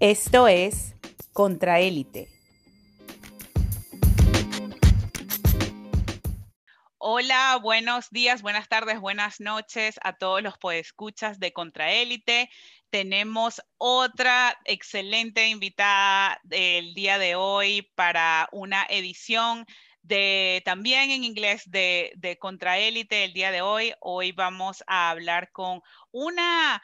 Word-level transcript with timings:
Esto 0.00 0.46
es 0.46 0.94
Contraélite. 1.32 2.28
Hola, 6.98 7.58
buenos 7.60 8.08
días, 8.10 8.40
buenas 8.40 8.68
tardes, 8.68 9.00
buenas 9.00 9.40
noches 9.40 9.98
a 10.04 10.12
todos 10.12 10.40
los 10.40 10.56
podescuchas 10.56 11.40
de 11.40 11.52
Contraélite. 11.52 12.48
Tenemos 12.90 13.60
otra 13.76 14.56
excelente 14.66 15.48
invitada 15.48 16.38
del 16.44 16.94
día 16.94 17.18
de 17.18 17.34
hoy 17.34 17.90
para 17.96 18.48
una 18.52 18.86
edición 18.88 19.66
de 20.02 20.62
también 20.64 21.10
en 21.10 21.24
inglés 21.24 21.62
de, 21.66 22.12
de 22.14 22.38
Contraélite 22.38 23.24
el 23.24 23.32
día 23.32 23.50
de 23.50 23.62
hoy. 23.62 23.94
Hoy 23.98 24.30
vamos 24.30 24.84
a 24.86 25.10
hablar 25.10 25.50
con 25.50 25.82
una 26.12 26.80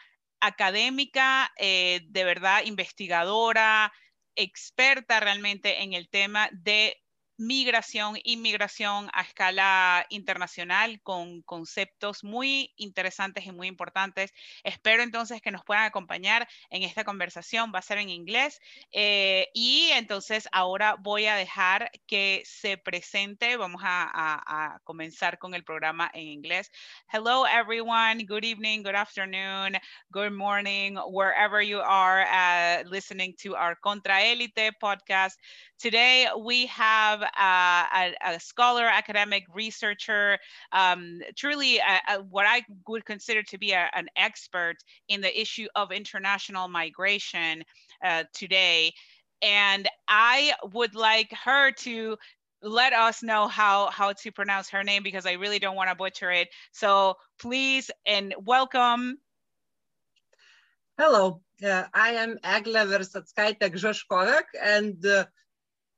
académica, 0.47 1.53
eh, 1.59 2.01
de 2.09 2.25
verdad 2.25 2.65
investigadora, 2.65 3.93
experta 4.37 5.21
realmente 5.21 5.83
en 5.83 5.93
el 5.93 6.09
tema 6.09 6.49
de 6.53 7.04
migración, 7.37 8.17
inmigración 8.25 9.11
a 9.13 9.23
escala 9.23 10.07
internacional 10.11 11.01
con 11.03 11.43
conceptos 11.43 12.23
muy 12.23 12.73
interesantes 12.77 13.47
y 13.47 13.53
muy 13.53 13.69
importantes. 13.69 14.33
Espero 14.63 15.03
entonces 15.03 15.41
que 15.41 15.51
nos 15.51 15.65
puedan 15.65 15.85
acompañar 15.85 16.49
en 16.71 16.83
esta 16.83 17.05
conversación. 17.05 17.73
Va 17.75 17.81
a 17.81 17.83
ser 17.83 17.99
en 17.99 18.09
inglés. 18.09 18.61
Eh, 18.93 19.49
y 19.55 19.91
entonces 19.93 20.49
ahora 20.53 20.97
voy 21.01 21.27
a 21.27 21.37
dejar 21.37 21.91
que 22.07 22.43
se 22.45 22.77
presente. 22.79 23.57
Vamos 23.57 23.83
a, 23.85 24.81
comenzar 24.85 25.39
con 25.39 25.55
el 25.55 25.65
programa 25.65 26.11
en 26.15 26.27
inglés. 26.29 26.71
Hello, 27.13 27.47
everyone. 27.47 28.25
Good 28.27 28.45
evening, 28.45 28.83
good 28.83 28.95
afternoon, 28.95 29.77
good 30.11 30.33
morning, 30.33 30.97
wherever 31.09 31.63
you 31.63 31.81
are 31.81 32.23
uh, 32.23 32.89
listening 32.89 33.35
to 33.43 33.55
our 33.55 33.77
Contra 33.81 34.23
Elite 34.23 34.73
podcast. 34.81 35.37
Today 35.79 36.29
we 36.39 36.67
have 36.67 37.23
uh, 37.23 37.27
a, 37.37 38.15
a, 38.25 38.41
scholar, 38.41 38.87
academic 38.87 39.45
researcher, 39.53 40.39
um, 40.73 41.21
truly 41.37 41.79
a, 41.79 42.15
a, 42.15 42.23
what 42.23 42.47
I 42.47 42.63
would 42.89 43.05
consider 43.05 43.43
to 43.43 43.59
be 43.59 43.75
an 43.75 44.09
expert 44.17 44.77
in 45.09 45.21
the 45.21 45.41
issue 45.41 45.67
of 45.75 45.93
international 45.93 46.69
migration 46.69 47.65
uh, 48.05 48.25
today. 48.33 48.93
And 49.43 49.89
I 50.09 50.55
would 50.73 50.95
like 50.95 51.33
her 51.45 51.73
to 51.73 52.17
let 52.63 52.95
us 52.95 53.23
know 53.23 53.47
how 53.47 53.91
how 53.91 54.13
to 54.13 54.33
pronounce 54.33 54.71
her 54.71 54.83
name 54.83 55.03
because 55.03 55.27
I 55.27 55.33
really 55.33 55.59
don't 55.59 55.77
want 55.77 55.91
to 55.91 55.97
butcher 55.97 56.31
it. 56.31 56.49
So 56.73 57.17
please 57.39 57.91
and 58.07 58.35
welcome. 58.45 59.19
Hello, 60.97 61.43
uh, 61.63 61.85
I 61.93 62.11
am 62.11 62.39
Agla 62.45 62.87
Versatskaita 62.87 63.69
Grzeszkowek, 63.69 64.45
and 64.63 65.05
uh, 65.05 65.27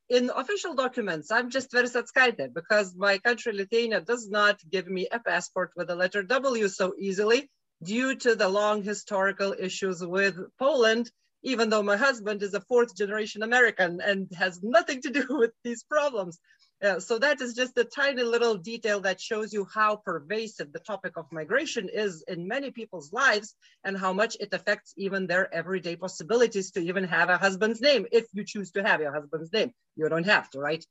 in 0.09 0.31
official 0.33 0.73
documents, 0.73 1.31
I'm 1.31 1.49
just 1.49 1.71
Versatskaite 1.71 2.53
because 2.53 2.95
my 2.95 3.17
country, 3.17 3.53
Lithuania, 3.53 4.01
does 4.01 4.29
not 4.29 4.59
give 4.69 4.87
me 4.87 5.07
a 5.11 5.19
passport 5.19 5.71
with 5.75 5.87
the 5.87 5.95
letter 5.95 6.23
W 6.23 6.67
so 6.67 6.93
easily 6.97 7.49
due 7.83 8.15
to 8.15 8.35
the 8.35 8.47
long 8.47 8.83
historical 8.83 9.53
issues 9.57 10.03
with 10.05 10.37
Poland, 10.57 11.11
even 11.43 11.69
though 11.69 11.83
my 11.83 11.97
husband 11.97 12.41
is 12.41 12.53
a 12.53 12.61
fourth 12.61 12.95
generation 12.95 13.43
American 13.43 13.99
and 14.01 14.31
has 14.33 14.63
nothing 14.63 15.01
to 15.01 15.09
do 15.09 15.25
with 15.29 15.51
these 15.63 15.83
problems. 15.83 16.39
Uh, 16.83 16.99
so 16.99 17.17
that 17.17 17.41
is 17.41 17.55
just 17.55 17.75
a 17.77 17.83
tiny 17.83 18.21
little 18.21 18.55
detail 18.55 18.99
that 19.01 19.19
shows 19.19 19.51
you 19.51 19.65
how 19.73 19.95
pervasive 19.95 20.71
the 20.71 20.79
topic 20.79 21.17
of 21.17 21.25
migration 21.31 21.89
is 21.91 22.23
in 22.27 22.47
many 22.47 22.69
people's 22.69 23.11
lives 23.11 23.55
and 23.83 23.97
how 23.97 24.13
much 24.13 24.37
it 24.39 24.53
affects 24.53 24.93
even 24.95 25.25
their 25.25 25.51
everyday 25.53 25.95
possibilities 25.95 26.69
to 26.69 26.79
even 26.79 27.03
have 27.03 27.29
a 27.29 27.37
husband's 27.37 27.81
name 27.81 28.05
if 28.11 28.25
you 28.31 28.43
choose 28.43 28.69
to 28.71 28.83
have 28.83 29.01
your 29.01 29.11
husband's 29.11 29.51
name. 29.51 29.71
You 29.95 30.07
don't 30.07 30.27
have 30.27 30.51
to, 30.51 30.59
right? 30.59 30.85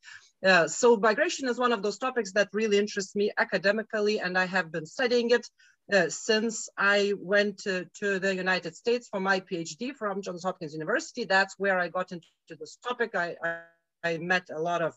Uh, 0.44 0.66
so 0.66 0.96
migration 0.96 1.48
is 1.48 1.58
one 1.58 1.72
of 1.72 1.82
those 1.82 1.98
topics 1.98 2.32
that 2.32 2.48
really 2.52 2.78
interests 2.78 3.14
me 3.14 3.30
academically 3.38 4.18
and 4.18 4.36
I 4.36 4.46
have 4.46 4.72
been 4.72 4.86
studying 4.86 5.30
it 5.30 5.46
uh, 5.92 6.08
since 6.08 6.68
I 6.76 7.12
went 7.16 7.58
to, 7.58 7.86
to, 8.00 8.18
the 8.18 8.34
United 8.34 8.74
States 8.74 9.06
for 9.08 9.20
my 9.20 9.38
PhD 9.38 9.94
from 9.94 10.20
Johns 10.20 10.42
Hopkins 10.42 10.72
University. 10.72 11.24
That's 11.24 11.54
where 11.58 11.78
I 11.78 11.86
got 11.86 12.10
into 12.10 12.26
this 12.58 12.76
topic. 12.82 13.14
I, 13.14 13.36
I, 13.44 13.60
I 14.02 14.18
met 14.18 14.48
a 14.52 14.60
lot 14.60 14.82
of 14.82 14.96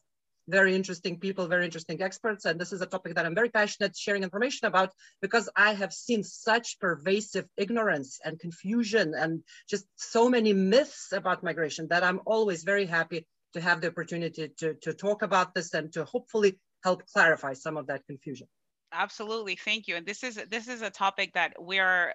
very 0.50 0.76
interesting 0.76 1.20
people, 1.20 1.48
very 1.48 1.66
interesting 1.66 2.02
experts. 2.02 2.46
And 2.46 2.60
this 2.60 2.74
is 2.74 2.82
a 2.82 2.86
topic 2.86 3.16
that 3.16 3.26
I'm 3.26 3.36
very 3.36 3.50
passionate 3.50 3.96
sharing 3.96 4.24
information 4.24 4.68
about 4.68 4.92
because 5.22 5.50
I 5.56 5.74
have 5.74 5.94
seen 5.94 6.24
such 6.24 6.80
pervasive 6.80 7.46
ignorance 7.58 8.20
and 8.24 8.40
confusion 8.40 9.14
and 9.16 9.44
just 9.70 9.86
so 9.96 10.30
many 10.30 10.54
myths 10.54 11.12
about 11.12 11.44
migration 11.44 11.88
that 11.90 12.04
I'm 12.04 12.22
always 12.26 12.64
very 12.64 12.86
happy 12.86 13.26
to 13.54 13.62
have 13.62 13.82
the 13.82 13.88
opportunity 13.88 14.50
to, 14.60 14.74
to 14.76 14.94
talk 14.94 15.22
about 15.22 15.54
this 15.54 15.74
and 15.74 15.92
to 15.94 16.06
hopefully 16.06 16.60
help 16.84 17.06
clarify 17.08 17.54
some 17.54 17.78
of 17.78 17.88
that 17.88 18.06
confusion 18.06 18.48
absolutely 18.92 19.56
thank 19.56 19.88
you 19.88 19.96
and 19.96 20.06
this 20.06 20.24
is 20.24 20.40
this 20.50 20.68
is 20.68 20.82
a 20.82 20.90
topic 20.90 21.34
that 21.34 21.54
we're 21.60 22.14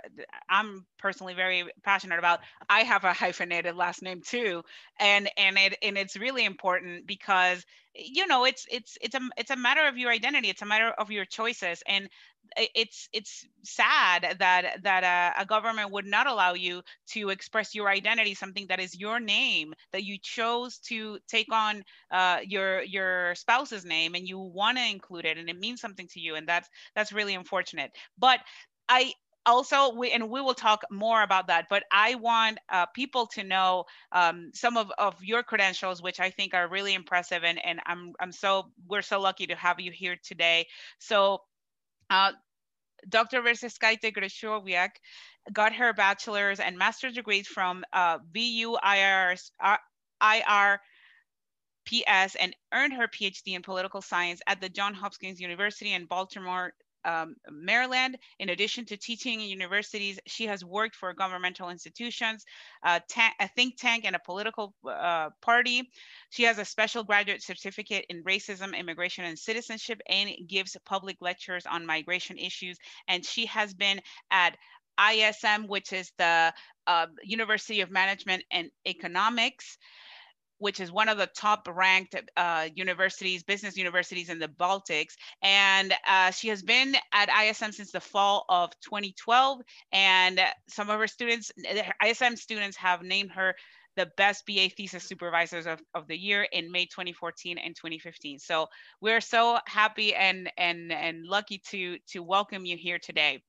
i'm 0.49 0.85
personally 0.99 1.35
very 1.35 1.65
passionate 1.83 2.19
about. 2.19 2.41
I 2.69 2.81
have 2.81 3.05
a 3.05 3.13
hyphenated 3.13 3.77
last 3.77 4.03
name 4.03 4.23
too 4.27 4.63
and 4.99 5.31
and 5.37 5.57
it 5.59 5.77
and 5.83 5.97
it's 5.97 6.17
really 6.17 6.45
important 6.45 7.07
because 7.07 7.65
you 7.95 8.27
know 8.27 8.45
it's 8.45 8.67
it's 8.71 8.99
it's 9.01 9.15
a 9.15 9.21
it's 9.37 9.51
a 9.51 9.57
matter 9.57 9.87
of 9.87 9.97
your 9.97 10.11
identity 10.11 10.49
it's 10.49 10.63
a 10.63 10.67
matter 10.67 10.91
of 10.99 11.11
your 11.11 11.25
choices 11.25 11.83
and 11.87 12.09
it's 12.57 13.09
it's 13.13 13.47
sad 13.63 14.37
that 14.39 14.83
that 14.83 15.05
a, 15.05 15.43
a, 15.43 15.47
government 15.47 15.91
would 15.91 16.07
not 16.07 16.27
allow 16.27 16.55
you 16.55 16.83
to 17.09 17.31
express 17.31 17.75
your 17.75 17.89
identity 17.89 18.35
something 18.35 18.67
that 18.69 18.81
is 18.81 18.99
your 18.99 19.19
name 19.21 19.75
that 19.93 20.05
you 20.05 20.19
chose 20.23 20.79
to 20.79 21.19
take 21.29 21.53
on 21.53 21.83
uh, 22.11 22.39
your 22.47 22.83
your 22.83 23.35
spouse's 23.35 23.85
name 23.85 24.15
and 24.15 24.29
you 24.29 24.39
want 24.39 24.79
to 24.79 24.85
include 24.85 25.25
it 25.25 25.39
and 25.39 25.49
it 25.49 25.59
means 25.59 25.81
something 25.81 26.07
to 26.09 26.21
you 26.21 26.35
and 26.35 26.47
that's 26.49 26.69
that's 26.95 27.13
really 27.13 27.35
unfortunate. 27.35 27.91
But 28.19 28.41
i 28.89 29.13
also 29.47 29.95
we 29.95 30.11
and 30.13 30.31
we 30.31 30.41
will 30.41 30.55
talk 30.55 30.83
more 30.91 31.23
about 31.23 31.47
that 31.49 31.67
but 31.69 31.83
i 31.93 32.15
want 32.15 32.59
uh, 32.71 32.87
people 32.95 33.27
to 33.27 33.45
know 33.45 33.85
um, 34.13 34.51
some 34.55 34.77
of, 34.77 34.91
of 34.99 35.15
your 35.23 35.43
credentials 35.43 36.03
which 36.03 36.19
i 36.21 36.31
think 36.31 36.55
are 36.55 36.69
really 36.69 36.95
impressive 36.95 37.45
and, 37.45 37.63
and 37.65 37.81
i'm 37.87 38.13
i'm 38.21 38.33
so 38.33 38.65
we're 38.89 39.03
so 39.03 39.21
lucky 39.21 39.47
to 39.47 39.55
have 39.55 39.81
you 39.81 39.91
here 39.91 40.17
today. 40.23 40.67
So 40.99 41.41
uh, 42.11 42.33
Dr. 43.09 43.43
Verseskaite 43.43 44.13
Grzeszowiak 44.13 44.91
got 45.53 45.75
her 45.75 45.93
bachelor's 45.93 46.61
and 46.61 46.79
master's 46.79 47.15
degrees 47.15 47.47
from 47.47 47.85
uh, 47.93 48.19
uh, 49.61 49.77
and 52.41 52.57
earned 52.73 52.95
her 52.95 53.09
PhD 53.09 53.55
in 53.55 53.63
political 53.63 54.01
science 54.01 54.41
at 54.47 54.61
the 54.61 54.69
Johns 54.69 54.97
Hopkins 54.97 55.41
University 55.41 55.93
in 55.93 56.07
Baltimore, 56.07 56.73
um, 57.05 57.37
Maryland. 57.51 58.19
In 58.39 58.49
addition 58.51 58.85
to 58.87 58.97
teaching 58.97 59.41
in 59.41 59.49
universities, 59.49 60.19
she 60.27 60.47
has 60.47 60.65
worked 60.65 60.97
for 60.97 61.13
governmental 61.13 61.71
institutions, 61.71 62.45
a, 62.83 63.01
a 63.41 63.49
think 63.49 63.77
tank, 63.79 64.05
and 64.05 64.17
a 64.17 64.21
political 64.21 64.75
uh, 64.89 65.31
party. 65.41 65.91
She 66.31 66.45
has 66.45 66.59
a 66.59 66.65
special 66.65 67.05
graduate 67.05 67.43
certificate 67.43 68.07
in 68.09 68.25
racism, 68.25 68.77
immigration, 68.77 69.25
and 69.25 69.39
citizenship, 69.39 70.01
and 70.09 70.31
gives 70.47 70.77
public 70.85 71.17
lectures 71.21 71.67
on 71.67 71.87
migration 71.87 72.39
issues. 72.39 72.79
And 73.09 73.25
she 73.25 73.47
has 73.47 73.75
been 73.75 74.01
at 74.31 74.57
ISM, 74.99 75.67
which 75.67 75.93
is 75.93 76.13
the 76.19 76.53
uh, 76.87 77.07
University 77.23 77.81
of 77.81 77.91
Management 77.91 78.45
and 78.51 78.71
Economics 78.87 79.79
which 80.59 80.81
is 80.81 80.93
one 80.93 81.09
of 81.09 81.19
the 81.19 81.29
top 81.37 81.69
ranked 81.71 82.15
uh, 82.37 82.69
universities, 82.75 83.43
business 83.43 83.77
universities 83.77 84.29
in 84.29 84.39
the 84.39 84.49
Baltics. 84.49 85.15
And 85.43 85.93
uh, 86.09 86.31
she 86.31 86.49
has 86.49 86.63
been 86.63 86.95
at 87.13 87.29
ISM 87.29 87.73
since 87.73 87.93
the 87.93 88.01
fall 88.01 88.45
of 88.49 88.71
2012. 88.81 89.61
And 89.93 90.41
some 90.69 90.91
of 90.91 90.99
her 90.99 91.07
students, 91.07 91.53
ISM 92.05 92.37
students 92.37 92.77
have 92.77 93.03
named 93.03 93.33
her 93.33 93.55
the 93.97 94.11
best 94.17 94.45
BA 94.47 94.71
thesis 94.77 95.05
supervisors 95.05 95.67
of, 95.67 95.81
of 95.95 96.07
the 96.09 96.17
year 96.17 96.47
in 96.53 96.71
May 96.71 96.87
2014 96.87 97.59
and 97.59 97.77
2015. 97.77 98.39
So 98.39 98.67
we're 99.01 99.21
so 99.21 99.59
happy 99.67 100.15
and 100.15 100.51
and 100.57 100.93
and 100.93 101.25
lucky 101.27 101.63
to 101.71 101.99
to 102.09 102.23
welcome 102.23 102.65
you 102.65 102.77
here 102.77 102.99
today. 102.99 103.43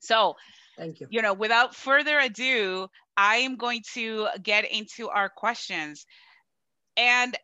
So 0.00 0.36
thank 0.76 1.00
you. 1.00 1.06
You 1.10 1.22
know, 1.22 1.34
without 1.34 1.74
further 1.74 2.18
ado, 2.18 2.88
I 3.16 3.36
am 3.36 3.56
going 3.56 3.82
to 3.94 4.28
get 4.42 4.70
into 4.70 5.08
our 5.08 5.28
questions. 5.28 6.06
And 6.96 7.36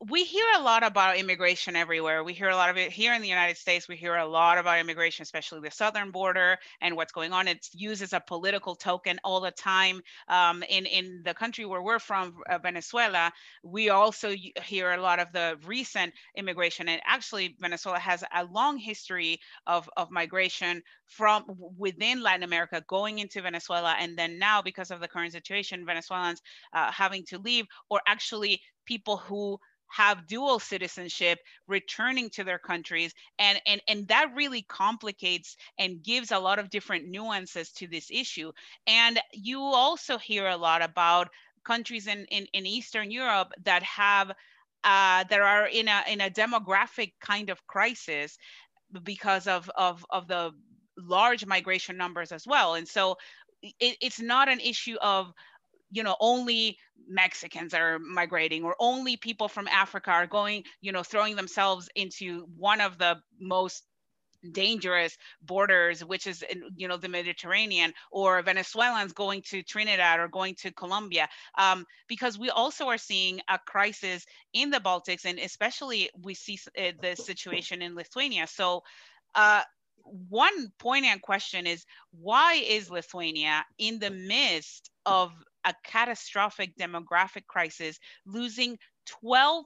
we 0.00 0.24
hear 0.24 0.44
a 0.56 0.60
lot 0.60 0.82
about 0.82 1.16
immigration 1.16 1.74
everywhere. 1.74 2.22
We 2.22 2.34
hear 2.34 2.50
a 2.50 2.54
lot 2.54 2.68
of 2.68 2.76
it 2.76 2.92
here 2.92 3.14
in 3.14 3.22
the 3.22 3.28
United 3.28 3.56
States. 3.56 3.88
We 3.88 3.96
hear 3.96 4.14
a 4.16 4.26
lot 4.26 4.58
about 4.58 4.78
immigration, 4.78 5.22
especially 5.22 5.60
the 5.60 5.70
southern 5.70 6.10
border 6.10 6.58
and 6.82 6.96
what's 6.96 7.12
going 7.12 7.32
on. 7.32 7.48
It's 7.48 7.74
used 7.74 8.02
as 8.02 8.12
a 8.12 8.20
political 8.20 8.76
token 8.76 9.18
all 9.24 9.40
the 9.40 9.52
time. 9.52 10.02
Um, 10.28 10.62
in 10.68 10.84
in 10.84 11.22
the 11.24 11.32
country 11.32 11.64
where 11.64 11.80
we're 11.80 11.98
from, 11.98 12.36
uh, 12.46 12.58
Venezuela, 12.58 13.32
we 13.62 13.88
also 13.88 14.34
hear 14.62 14.92
a 14.92 15.00
lot 15.00 15.18
of 15.18 15.32
the 15.32 15.58
recent 15.64 16.12
immigration. 16.36 16.90
And 16.90 17.00
actually, 17.06 17.56
Venezuela 17.58 17.98
has 17.98 18.22
a 18.34 18.44
long 18.44 18.76
history 18.76 19.40
of 19.66 19.88
of 19.96 20.10
migration 20.10 20.82
from 21.06 21.44
within 21.78 22.22
Latin 22.22 22.42
America 22.42 22.84
going 22.86 23.18
into 23.18 23.40
Venezuela, 23.40 23.96
and 23.98 24.18
then 24.18 24.38
now 24.38 24.60
because 24.60 24.90
of 24.90 25.00
the 25.00 25.08
current 25.08 25.32
situation, 25.32 25.86
Venezuelans 25.86 26.42
uh, 26.74 26.92
having 26.92 27.24
to 27.28 27.38
leave, 27.38 27.64
or 27.88 28.02
actually 28.06 28.60
people 28.84 29.16
who 29.16 29.58
have 29.88 30.26
dual 30.26 30.58
citizenship 30.58 31.38
returning 31.66 32.30
to 32.30 32.44
their 32.44 32.58
countries 32.58 33.12
and 33.38 33.60
and 33.66 33.80
and 33.88 34.08
that 34.08 34.32
really 34.34 34.62
complicates 34.62 35.56
and 35.78 36.02
gives 36.02 36.32
a 36.32 36.38
lot 36.38 36.58
of 36.58 36.70
different 36.70 37.08
nuances 37.08 37.72
to 37.72 37.86
this 37.86 38.10
issue. 38.10 38.52
And 38.86 39.20
you 39.32 39.60
also 39.60 40.18
hear 40.18 40.48
a 40.48 40.56
lot 40.56 40.82
about 40.82 41.28
countries 41.64 42.06
in 42.06 42.24
in, 42.26 42.46
in 42.52 42.66
eastern 42.66 43.10
europe 43.10 43.52
that 43.64 43.82
have 43.82 44.32
uh, 44.84 45.24
that 45.24 45.40
are 45.40 45.66
in 45.66 45.88
a 45.88 46.02
in 46.08 46.20
a 46.20 46.30
demographic 46.30 47.12
kind 47.20 47.50
of 47.50 47.66
crisis 47.66 48.38
because 49.02 49.46
of 49.48 49.68
of 49.76 50.06
of 50.10 50.28
the 50.28 50.52
large 50.96 51.44
migration 51.44 51.96
numbers 51.96 52.32
as 52.32 52.46
well. 52.46 52.74
And 52.74 52.86
so 52.86 53.16
it, 53.62 53.96
it's 54.00 54.20
not 54.20 54.48
an 54.48 54.60
issue 54.60 54.96
of 55.02 55.32
you 55.96 56.02
know 56.02 56.16
only 56.20 56.78
mexicans 57.08 57.72
are 57.72 57.98
migrating 57.98 58.62
or 58.64 58.76
only 58.78 59.16
people 59.16 59.48
from 59.48 59.66
africa 59.68 60.10
are 60.10 60.26
going 60.26 60.62
you 60.80 60.92
know 60.92 61.02
throwing 61.02 61.36
themselves 61.36 61.88
into 61.94 62.46
one 62.56 62.80
of 62.80 62.98
the 62.98 63.16
most 63.40 63.84
dangerous 64.52 65.16
borders 65.42 66.04
which 66.04 66.26
is 66.26 66.44
you 66.76 66.86
know 66.86 66.96
the 66.96 67.08
mediterranean 67.08 67.92
or 68.10 68.42
venezuelans 68.42 69.12
going 69.12 69.42
to 69.42 69.62
trinidad 69.62 70.20
or 70.20 70.28
going 70.28 70.54
to 70.54 70.70
colombia. 70.72 71.28
Um, 71.58 71.84
because 72.06 72.38
we 72.38 72.50
also 72.50 72.86
are 72.86 72.98
seeing 72.98 73.40
a 73.48 73.58
crisis 73.58 74.24
in 74.52 74.70
the 74.70 74.78
baltics 74.78 75.24
and 75.24 75.38
especially 75.38 76.10
we 76.22 76.34
see 76.34 76.58
uh, 76.78 76.92
the 77.00 77.16
situation 77.16 77.82
in 77.82 77.94
lithuania. 77.94 78.46
So 78.46 78.82
uh, 79.34 79.62
one 80.28 80.72
poignant 80.78 81.22
question 81.22 81.66
is 81.66 81.84
why 82.12 82.54
is 82.54 82.90
lithuania 82.90 83.64
in 83.78 83.98
the 83.98 84.10
midst 84.10 84.90
of 85.04 85.32
a 85.66 85.74
catastrophic 85.84 86.76
demographic 86.78 87.46
crisis, 87.46 87.98
losing 88.24 88.78
12% 89.24 89.64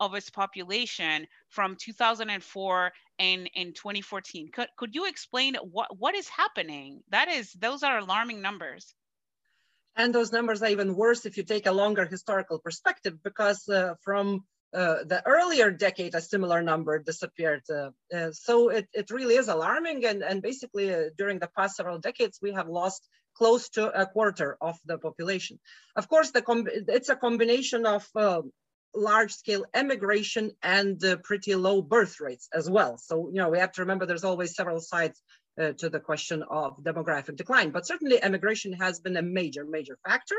of 0.00 0.14
its 0.14 0.30
population 0.30 1.26
from 1.48 1.76
2004 1.80 2.92
and 3.18 3.50
in 3.54 3.72
2014. 3.72 4.50
Could, 4.52 4.68
could 4.76 4.94
you 4.94 5.06
explain 5.06 5.54
what, 5.54 5.96
what 5.96 6.14
is 6.16 6.28
happening? 6.28 7.02
That 7.10 7.28
is, 7.28 7.52
those 7.52 7.82
are 7.84 7.98
alarming 7.98 8.42
numbers. 8.42 8.94
And 9.94 10.14
those 10.14 10.32
numbers 10.32 10.62
are 10.62 10.70
even 10.70 10.96
worse 10.96 11.26
if 11.26 11.36
you 11.36 11.44
take 11.44 11.66
a 11.66 11.72
longer 11.72 12.04
historical 12.04 12.58
perspective, 12.58 13.22
because 13.22 13.68
uh, 13.68 13.94
from 14.00 14.44
uh, 14.74 15.04
the 15.04 15.22
earlier 15.26 15.70
decade, 15.70 16.14
a 16.14 16.20
similar 16.20 16.62
number 16.62 16.98
disappeared. 16.98 17.62
Uh, 17.70 17.90
uh, 18.14 18.32
so 18.32 18.70
it, 18.70 18.88
it 18.94 19.10
really 19.10 19.34
is 19.34 19.48
alarming. 19.48 20.06
And, 20.06 20.22
and 20.22 20.40
basically, 20.40 20.94
uh, 20.94 21.10
during 21.18 21.38
the 21.38 21.50
past 21.54 21.76
several 21.76 21.98
decades, 21.98 22.38
we 22.40 22.52
have 22.52 22.68
lost 22.68 23.06
close 23.42 23.64
to 23.70 23.82
a 24.02 24.06
quarter 24.06 24.50
of 24.60 24.76
the 24.88 24.98
population. 25.06 25.58
Of 26.00 26.04
course, 26.12 26.30
the 26.30 26.42
it's 26.96 27.08
a 27.08 27.22
combination 27.26 27.86
of 27.86 28.02
uh, 28.14 28.42
large 28.94 29.32
scale 29.42 29.64
emigration 29.82 30.44
and 30.62 30.96
uh, 31.04 31.16
pretty 31.28 31.54
low 31.66 31.82
birth 31.94 32.20
rates 32.20 32.46
as 32.60 32.66
well. 32.76 32.92
So, 32.98 33.14
you 33.32 33.40
know, 33.40 33.50
we 33.54 33.58
have 33.58 33.72
to 33.72 33.82
remember 33.82 34.06
there's 34.06 34.30
always 34.32 34.54
several 34.54 34.80
sides 34.80 35.18
uh, 35.60 35.72
to 35.80 35.86
the 35.94 35.98
question 36.10 36.44
of 36.60 36.68
demographic 36.90 37.36
decline, 37.36 37.70
but 37.70 37.86
certainly 37.92 38.22
emigration 38.22 38.72
has 38.84 39.00
been 39.00 39.16
a 39.16 39.26
major, 39.40 39.64
major 39.64 39.96
factor. 40.06 40.38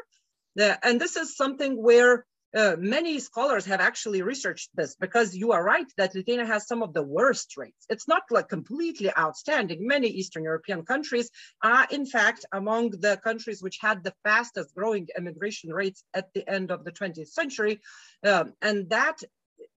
And 0.88 0.96
this 1.02 1.16
is 1.18 1.36
something 1.36 1.74
where 1.90 2.26
uh, 2.56 2.76
many 2.78 3.20
scholars 3.20 3.66
have 3.66 3.82
actually 3.82 4.22
researched 4.22 4.70
this 4.76 4.96
because 4.96 5.36
you 5.36 5.52
are 5.52 5.64
right 5.64 5.88
that 5.98 6.14
Lithuania 6.14 6.46
has 6.46 6.68
some 6.68 6.84
of 6.84 6.94
the 6.94 7.04
worst 7.04 7.58
rates. 7.58 7.86
It's 7.90 8.08
not 8.08 8.24
like 8.30 8.48
completely 8.50 9.12
outstanding. 9.18 9.88
Many 9.88 10.08
Eastern 10.08 10.44
European 10.44 10.84
countries 10.86 11.30
are 11.64 11.88
in 11.90 12.06
fact 12.06 12.46
among 12.52 12.92
the 12.92 13.20
countries 13.24 13.62
which 13.62 13.80
had 13.82 14.04
the 14.04 14.14
fastest 14.24 14.76
growing 14.76 15.08
immigration 15.18 15.72
rates 15.72 16.04
at 16.14 16.34
the 16.34 16.48
end 16.48 16.72
of 16.72 16.84
the 16.84 16.92
20th 16.92 17.30
century. 17.30 17.80
Um, 18.24 18.54
and 18.62 18.90
that 18.90 19.18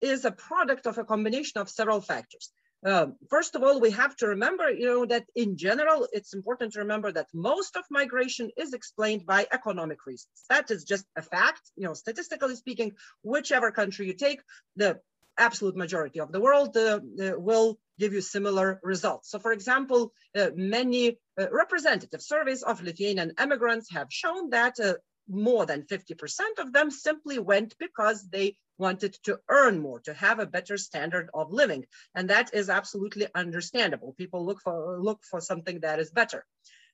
is 0.01 0.25
a 0.25 0.33
product 0.33 0.87
of 0.87 0.99
a 0.99 1.05
combination 1.05 1.61
of 1.61 1.69
several 1.69 2.01
factors. 2.01 2.53
Um, 2.85 3.17
first 3.31 3.55
of 3.55 3.63
all, 3.63 3.81
we 3.81 3.91
have 3.93 4.15
to 4.17 4.29
remember, 4.29 4.71
you 4.71 4.87
know, 4.87 5.07
that 5.07 5.25
in 5.35 5.57
general, 5.57 6.07
it's 6.13 6.35
important 6.35 6.75
to 6.75 6.81
remember 6.81 7.11
that 7.13 7.29
most 7.33 7.77
of 7.77 7.85
migration 7.91 8.51
is 8.59 8.75
explained 8.75 9.25
by 9.25 9.47
economic 9.51 10.05
reasons. 10.07 10.45
That 10.51 10.71
is 10.71 10.85
just 10.85 11.07
a 11.17 11.23
fact, 11.23 11.63
you 11.77 11.87
know, 11.87 11.95
statistically 11.95 12.57
speaking, 12.57 12.93
whichever 13.23 13.71
country 13.71 14.07
you 14.07 14.13
take, 14.13 14.41
the 14.77 15.01
absolute 15.39 15.77
majority 15.77 16.21
of 16.21 16.31
the 16.31 16.41
world 16.41 16.77
uh, 16.77 17.01
uh, 17.23 17.33
will 17.37 17.79
give 17.99 18.13
you 18.13 18.21
similar 18.21 18.81
results. 18.83 19.31
So 19.31 19.39
for 19.39 19.53
example, 19.53 20.13
uh, 20.37 20.51
many 20.55 21.19
uh, 21.41 21.47
representative 21.51 22.23
surveys 22.23 22.63
of 22.63 22.83
Lithuanian 22.83 23.33
immigrants 23.41 23.91
have 23.93 24.09
shown 24.11 24.51
that 24.51 24.79
uh, 24.79 24.95
more 25.29 25.65
than 25.65 25.83
50% 25.83 26.41
of 26.59 26.73
them 26.73 26.91
simply 26.91 27.39
went 27.39 27.75
because 27.79 28.29
they 28.29 28.57
wanted 28.79 29.15
to 29.25 29.39
earn 29.49 29.81
more, 29.81 30.01
to 30.01 30.15
have 30.15 30.39
a 30.39 30.47
better 30.47 30.77
standard 30.77 31.31
of 31.35 31.53
living. 31.53 31.87
And 32.15 32.31
that 32.31 32.55
is 32.55 32.69
absolutely 32.69 33.27
understandable. 33.35 34.15
People 34.17 34.45
look 34.45 34.61
for, 34.61 35.01
look 35.01 35.21
for 35.25 35.41
something 35.41 35.81
that 35.81 35.99
is 36.01 36.11
better. 36.11 36.45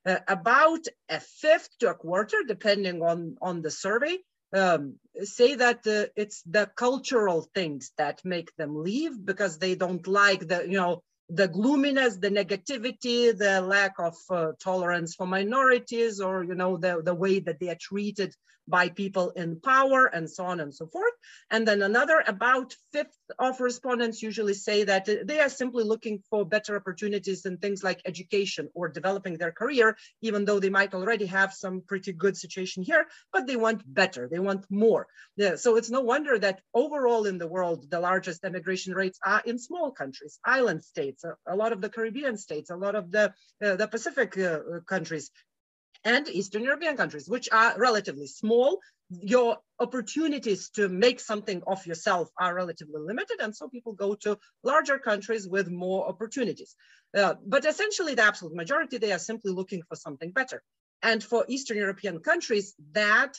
Uh, 0.06 0.18
about 0.28 0.86
a 1.08 1.20
fifth 1.20 1.68
to 1.78 1.90
a 1.90 1.94
quarter, 1.94 2.38
depending 2.46 3.02
on, 3.02 3.36
on 3.42 3.60
the 3.62 3.70
survey, 3.70 4.16
um, 4.52 4.96
say 5.22 5.54
that 5.54 5.86
uh, 5.86 6.06
it's 6.16 6.42
the 6.42 6.70
cultural 6.74 7.46
things 7.54 7.92
that 7.98 8.24
make 8.24 8.54
them 8.56 8.82
leave 8.82 9.24
because 9.24 9.58
they 9.58 9.74
don't 9.74 10.06
like 10.06 10.48
the, 10.48 10.64
you 10.64 10.76
know, 10.76 11.02
the 11.32 11.48
gloominess, 11.48 12.16
the 12.16 12.30
negativity, 12.30 13.36
the 13.36 13.60
lack 13.60 13.94
of 13.98 14.16
uh, 14.30 14.52
tolerance 14.62 15.14
for 15.14 15.26
minorities, 15.26 16.20
or 16.20 16.44
you 16.44 16.54
know 16.54 16.76
the, 16.76 17.02
the 17.04 17.14
way 17.14 17.40
that 17.40 17.60
they 17.60 17.68
are 17.68 17.78
treated 17.80 18.34
by 18.70 18.88
people 18.88 19.30
in 19.30 19.60
power, 19.60 20.06
and 20.06 20.30
so 20.30 20.44
on 20.44 20.60
and 20.60 20.72
so 20.72 20.86
forth. 20.86 21.12
And 21.50 21.66
then 21.66 21.82
another 21.82 22.22
about 22.26 22.74
fifth 22.92 23.18
of 23.38 23.60
respondents 23.60 24.22
usually 24.22 24.54
say 24.54 24.84
that 24.84 25.08
they 25.24 25.40
are 25.40 25.48
simply 25.48 25.84
looking 25.84 26.22
for 26.30 26.44
better 26.44 26.76
opportunities 26.76 27.44
in 27.46 27.58
things 27.58 27.82
like 27.82 28.00
education 28.04 28.68
or 28.74 28.88
developing 28.88 29.36
their 29.36 29.52
career, 29.52 29.96
even 30.22 30.44
though 30.44 30.60
they 30.60 30.70
might 30.70 30.94
already 30.94 31.26
have 31.26 31.52
some 31.52 31.82
pretty 31.86 32.12
good 32.12 32.36
situation 32.36 32.82
here, 32.82 33.06
but 33.32 33.46
they 33.46 33.56
want 33.56 33.82
better, 33.92 34.28
they 34.30 34.38
want 34.38 34.64
more. 34.70 35.06
Yeah, 35.36 35.56
so 35.56 35.76
it's 35.76 35.90
no 35.90 36.00
wonder 36.00 36.38
that 36.38 36.60
overall 36.72 37.26
in 37.26 37.38
the 37.38 37.48
world, 37.48 37.90
the 37.90 38.00
largest 38.00 38.44
immigration 38.44 38.94
rates 38.94 39.18
are 39.24 39.42
in 39.44 39.58
small 39.58 39.90
countries, 39.90 40.38
island 40.44 40.84
states, 40.84 41.19
a, 41.24 41.36
a 41.46 41.56
lot 41.56 41.72
of 41.72 41.80
the 41.80 41.88
Caribbean 41.88 42.36
states, 42.36 42.70
a 42.70 42.76
lot 42.76 42.94
of 42.94 43.10
the, 43.10 43.32
uh, 43.64 43.76
the 43.76 43.88
Pacific 43.88 44.36
uh, 44.38 44.58
countries, 44.86 45.30
and 46.04 46.28
Eastern 46.28 46.62
European 46.62 46.96
countries, 46.96 47.28
which 47.28 47.48
are 47.52 47.78
relatively 47.78 48.26
small. 48.26 48.80
Your 49.10 49.58
opportunities 49.78 50.70
to 50.70 50.88
make 50.88 51.20
something 51.20 51.62
of 51.66 51.84
yourself 51.86 52.30
are 52.38 52.54
relatively 52.54 53.00
limited. 53.00 53.38
And 53.40 53.54
so 53.54 53.68
people 53.68 53.92
go 53.92 54.14
to 54.16 54.38
larger 54.62 54.98
countries 54.98 55.46
with 55.48 55.68
more 55.68 56.08
opportunities. 56.08 56.74
Uh, 57.16 57.34
but 57.44 57.64
essentially, 57.64 58.14
the 58.14 58.22
absolute 58.22 58.54
majority, 58.54 58.98
they 58.98 59.12
are 59.12 59.18
simply 59.18 59.52
looking 59.52 59.82
for 59.88 59.96
something 59.96 60.30
better. 60.30 60.62
And 61.02 61.22
for 61.22 61.44
Eastern 61.48 61.76
European 61.76 62.20
countries, 62.20 62.74
that 62.92 63.34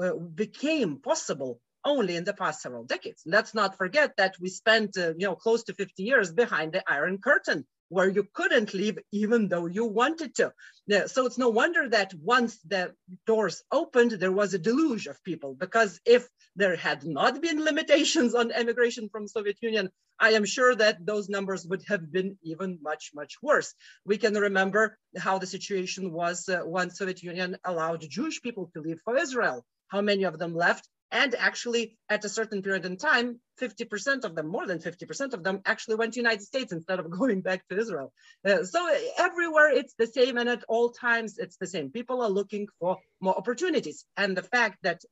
uh, 0.00 0.14
became 0.14 0.96
possible 0.96 1.60
only 1.84 2.16
in 2.16 2.24
the 2.24 2.34
past 2.34 2.62
several 2.62 2.84
decades. 2.84 3.22
Let's 3.26 3.54
not 3.54 3.76
forget 3.76 4.16
that 4.16 4.36
we 4.40 4.48
spent, 4.48 4.96
uh, 4.96 5.14
you 5.16 5.26
know, 5.26 5.36
close 5.36 5.64
to 5.64 5.74
50 5.74 6.02
years 6.02 6.32
behind 6.32 6.72
the 6.72 6.82
Iron 6.90 7.18
Curtain, 7.18 7.66
where 7.88 8.08
you 8.08 8.26
couldn't 8.32 8.72
leave 8.74 8.98
even 9.12 9.48
though 9.48 9.66
you 9.66 9.84
wanted 9.84 10.34
to. 10.36 10.52
Yeah, 10.86 11.06
so 11.06 11.26
it's 11.26 11.38
no 11.38 11.50
wonder 11.50 11.88
that 11.90 12.14
once 12.14 12.58
the 12.62 12.94
doors 13.26 13.62
opened, 13.70 14.12
there 14.12 14.32
was 14.32 14.54
a 14.54 14.58
deluge 14.58 15.06
of 15.06 15.22
people, 15.24 15.54
because 15.54 16.00
if 16.06 16.28
there 16.56 16.76
had 16.76 17.04
not 17.04 17.40
been 17.40 17.64
limitations 17.64 18.34
on 18.34 18.52
emigration 18.52 19.08
from 19.08 19.28
Soviet 19.28 19.58
Union, 19.60 19.90
I 20.18 20.30
am 20.30 20.44
sure 20.44 20.74
that 20.76 21.04
those 21.04 21.28
numbers 21.28 21.66
would 21.66 21.82
have 21.88 22.12
been 22.12 22.38
even 22.42 22.78
much, 22.80 23.10
much 23.14 23.34
worse. 23.42 23.74
We 24.04 24.18
can 24.18 24.34
remember 24.34 24.96
how 25.18 25.38
the 25.38 25.46
situation 25.46 26.12
was 26.12 26.48
uh, 26.48 26.60
when 26.60 26.90
Soviet 26.90 27.22
Union 27.22 27.56
allowed 27.64 28.08
Jewish 28.08 28.40
people 28.40 28.70
to 28.72 28.80
leave 28.80 29.00
for 29.04 29.16
Israel. 29.16 29.64
How 29.88 30.00
many 30.00 30.22
of 30.22 30.38
them 30.38 30.54
left 30.54 30.88
and 31.12 31.34
actually, 31.34 31.98
at 32.08 32.24
a 32.24 32.28
certain 32.30 32.62
period 32.62 32.86
in 32.86 32.96
time, 32.96 33.38
50% 33.60 34.24
of 34.24 34.34
them, 34.34 34.48
more 34.48 34.66
than 34.66 34.78
50% 34.78 35.34
of 35.34 35.44
them, 35.44 35.60
actually 35.66 35.96
went 35.96 36.14
to 36.14 36.20
United 36.20 36.42
States 36.42 36.72
instead 36.72 36.98
of 36.98 37.10
going 37.18 37.42
back 37.42 37.68
to 37.68 37.78
Israel. 37.78 38.12
Uh, 38.44 38.64
so 38.64 38.80
everywhere 39.18 39.70
it's 39.70 39.92
the 39.98 40.06
same, 40.06 40.38
and 40.38 40.48
at 40.48 40.64
all 40.68 40.90
times 40.90 41.36
it's 41.36 41.58
the 41.58 41.66
same. 41.66 41.90
People 41.90 42.22
are 42.22 42.30
looking 42.30 42.66
for 42.80 42.96
more 43.20 43.36
opportunities. 43.36 44.06
And 44.16 44.34
the 44.34 44.42
fact 44.42 44.78
that 44.84 45.02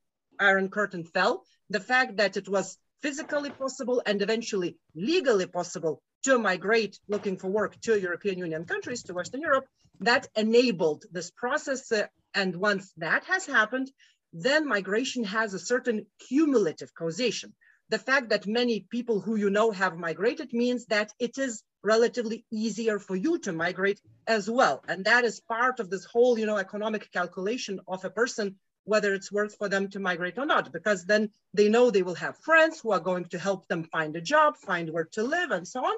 Iron 0.41 0.71
Curtain 0.71 1.05
fell, 1.05 1.45
the 1.69 1.81
fact 1.81 2.17
that 2.17 2.39
it 2.39 2.49
was 2.49 2.79
physically 3.03 3.51
possible 3.51 4.03
and 4.07 4.23
eventually 4.23 4.79
legally 4.95 5.47
possible 5.47 6.03
to 6.25 6.39
migrate 6.39 6.99
looking 7.09 7.37
for 7.37 7.49
work 7.49 7.79
to 7.83 8.01
European 8.01 8.39
Union 8.39 8.65
countries, 8.65 9.03
to 9.03 9.15
Western 9.15 9.43
Europe, 9.43 9.67
that 10.01 10.29
enabled 10.35 11.05
this 11.13 11.31
process. 11.31 11.93
Uh, 11.93 12.07
and 12.35 12.57
once 12.57 12.91
that 12.97 13.25
has 13.25 13.45
happened, 13.45 13.91
then 14.33 14.69
migration 14.69 15.25
has 15.25 15.55
a 15.55 15.59
certain 15.59 16.07
cumulative 16.29 16.95
causation. 16.95 17.55
The 17.89 17.99
fact 17.99 18.29
that 18.29 18.47
many 18.47 18.87
people 18.89 19.21
who 19.21 19.35
you 19.35 19.51
know 19.51 19.73
have 19.73 19.97
migrated 19.97 20.53
means 20.53 20.87
that 20.87 21.13
it 21.19 21.39
is 21.39 21.65
relatively 21.83 22.45
easier 22.53 23.01
for 23.01 23.17
you 23.17 23.39
to 23.41 23.53
migrate 23.53 24.01
as 24.27 24.49
well. 24.49 24.85
And 24.87 25.05
that 25.07 25.25
is 25.25 25.41
part 25.41 25.81
of 25.81 25.91
this 25.91 26.05
whole, 26.05 26.39
you 26.39 26.47
know, 26.47 26.57
economic 26.57 27.11
calculation 27.11 27.81
of 27.89 28.05
a 28.05 28.11
person, 28.11 28.57
whether 28.85 29.13
it's 29.15 29.33
worth 29.33 29.57
for 29.57 29.69
them 29.69 29.89
to 29.89 29.99
migrate 29.99 30.39
or 30.39 30.47
not, 30.47 30.73
because 30.73 31.05
then 31.05 31.31
they 31.53 31.69
know 31.69 31.91
they 31.91 32.03
will 32.03 32.15
have 32.15 32.37
friends 32.39 32.81
who 32.81 32.93
are 32.93 33.01
going 33.01 33.25
to 33.27 33.39
help 33.39 33.67
them 33.67 33.85
find 33.85 34.15
a 34.15 34.21
job, 34.21 34.57
find 34.57 34.93
where 34.93 35.09
to 35.13 35.25
live 35.25 35.51
and 35.51 35.67
so 35.67 35.85
on. 35.85 35.97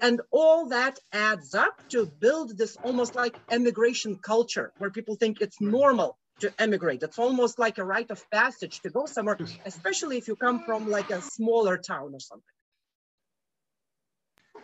And 0.00 0.22
all 0.30 0.70
that 0.70 0.98
adds 1.12 1.54
up 1.54 1.88
to 1.90 2.06
build 2.06 2.56
this 2.56 2.76
almost 2.82 3.14
like 3.14 3.36
emigration 3.50 4.16
culture 4.16 4.72
where 4.78 4.90
people 4.90 5.16
think 5.16 5.40
it's 5.40 5.60
normal 5.60 6.16
to 6.40 6.52
emigrate. 6.58 7.02
It's 7.02 7.18
almost 7.18 7.58
like 7.58 7.78
a 7.78 7.84
rite 7.84 8.10
of 8.10 8.28
passage 8.30 8.80
to 8.80 8.90
go 8.90 9.06
somewhere, 9.06 9.38
especially 9.66 10.18
if 10.18 10.28
you 10.28 10.36
come 10.36 10.62
from 10.64 10.90
like 10.90 11.10
a 11.10 11.20
smaller 11.20 11.76
town 11.76 12.14
or 12.14 12.20
something. 12.20 12.54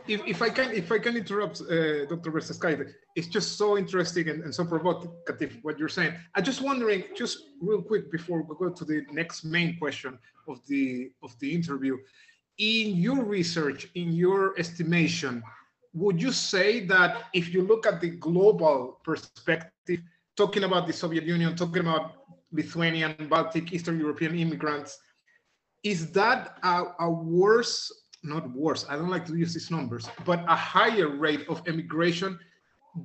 If, 0.06 0.20
if 0.26 0.42
I 0.42 0.50
can 0.50 0.70
if 0.72 0.92
I 0.92 0.98
can 0.98 1.16
interrupt 1.16 1.62
uh, 1.62 2.04
Dr. 2.04 2.30
Versatskaite, 2.30 2.92
it's 3.16 3.26
just 3.26 3.56
so 3.56 3.78
interesting 3.78 4.28
and, 4.28 4.42
and 4.44 4.54
so 4.54 4.64
provocative 4.64 5.58
what 5.62 5.78
you're 5.78 5.88
saying. 5.88 6.12
I'm 6.34 6.44
just 6.44 6.60
wondering, 6.60 7.04
just 7.16 7.38
real 7.60 7.80
quick 7.80 8.12
before 8.12 8.42
we 8.42 8.54
go 8.58 8.68
to 8.68 8.84
the 8.84 9.06
next 9.10 9.44
main 9.44 9.78
question 9.78 10.18
of 10.46 10.60
the 10.66 11.10
of 11.22 11.38
the 11.38 11.54
interview, 11.54 11.96
in 12.58 12.96
your 12.96 13.24
research, 13.24 13.88
in 13.94 14.12
your 14.12 14.58
estimation, 14.58 15.42
would 15.94 16.20
you 16.20 16.32
say 16.32 16.84
that 16.86 17.24
if 17.32 17.54
you 17.54 17.62
look 17.62 17.86
at 17.86 18.00
the 18.00 18.10
global 18.10 19.00
perspective, 19.04 20.00
talking 20.36 20.64
about 20.64 20.86
the 20.86 20.92
Soviet 20.92 21.24
Union, 21.24 21.54
talking 21.56 21.82
about 21.82 22.12
Lithuanian, 22.52 23.14
Baltic, 23.28 23.72
Eastern 23.72 23.98
European 23.98 24.38
immigrants, 24.38 24.98
is 25.82 26.10
that 26.12 26.58
a, 26.62 26.84
a, 27.00 27.10
worse, 27.10 27.92
not 28.22 28.50
worse, 28.54 28.86
I 28.88 28.96
don't 28.96 29.10
like 29.10 29.26
to 29.26 29.36
use 29.36 29.52
these 29.52 29.70
numbers, 29.70 30.08
but 30.24 30.44
a 30.48 30.56
higher 30.56 31.08
rate 31.08 31.46
of 31.48 31.66
immigration 31.68 32.38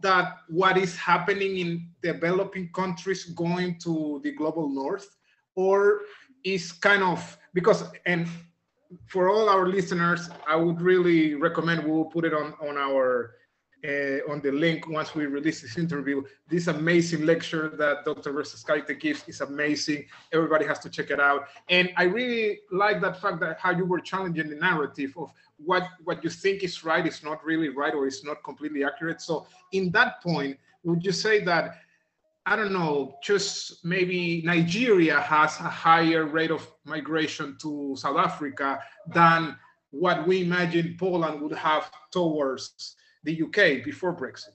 that 0.01 0.37
what 0.47 0.77
is 0.77 0.95
happening 0.95 1.57
in 1.57 1.89
developing 2.01 2.69
countries 2.73 3.25
going 3.25 3.79
to 3.79 4.21
the 4.23 4.31
global 4.31 4.69
north? 4.69 5.17
Or 5.55 6.01
is 6.43 6.71
kind 6.71 7.03
of, 7.03 7.37
because, 7.53 7.83
and 8.05 8.27
for 9.07 9.29
all 9.29 9.49
our 9.49 9.67
listeners, 9.67 10.29
I 10.47 10.55
would 10.55 10.79
really 10.81 11.35
recommend 11.35 11.83
we 11.83 11.91
will 11.91 12.05
put 12.05 12.23
it 12.23 12.33
on, 12.33 12.53
on 12.61 12.77
our 12.77 13.35
uh, 13.85 14.31
on 14.31 14.41
the 14.41 14.51
link 14.51 14.87
once 14.89 15.15
we 15.15 15.25
release 15.25 15.61
this 15.61 15.77
interview. 15.77 16.21
This 16.47 16.67
amazing 16.67 17.25
lecture 17.25 17.69
that 17.77 18.03
Dr. 18.05 18.33
Versatskaite 18.33 18.99
gives 18.99 19.23
is 19.27 19.41
amazing. 19.41 20.05
Everybody 20.33 20.65
has 20.65 20.79
to 20.79 20.89
check 20.89 21.11
it 21.11 21.19
out. 21.19 21.47
And 21.69 21.91
I 21.95 22.03
really 22.03 22.59
like 22.71 23.01
that 23.01 23.21
fact 23.21 23.39
that 23.41 23.59
how 23.59 23.71
you 23.71 23.85
were 23.85 23.99
challenging 23.99 24.49
the 24.49 24.55
narrative 24.55 25.13
of 25.17 25.31
what, 25.57 25.83
what 26.03 26.23
you 26.23 26.29
think 26.29 26.63
is 26.63 26.83
right 26.83 27.05
is 27.05 27.23
not 27.23 27.43
really 27.43 27.69
right 27.69 27.93
or 27.93 28.07
is 28.07 28.23
not 28.23 28.43
completely 28.43 28.83
accurate. 28.83 29.21
So 29.21 29.47
in 29.71 29.91
that 29.91 30.21
point, 30.21 30.57
would 30.83 31.05
you 31.05 31.11
say 31.11 31.43
that, 31.45 31.79
I 32.45 32.55
don't 32.55 32.73
know, 32.73 33.15
just 33.23 33.85
maybe 33.85 34.41
Nigeria 34.43 35.19
has 35.19 35.59
a 35.59 35.69
higher 35.69 36.25
rate 36.25 36.51
of 36.51 36.69
migration 36.85 37.57
to 37.61 37.95
South 37.97 38.17
Africa 38.17 38.81
than 39.07 39.57
what 39.91 40.27
we 40.27 40.43
imagine 40.43 40.95
Poland 40.99 41.41
would 41.41 41.57
have 41.57 41.91
towards 42.11 42.95
the 43.23 43.43
UK 43.43 43.83
before 43.83 44.15
Brexit? 44.15 44.53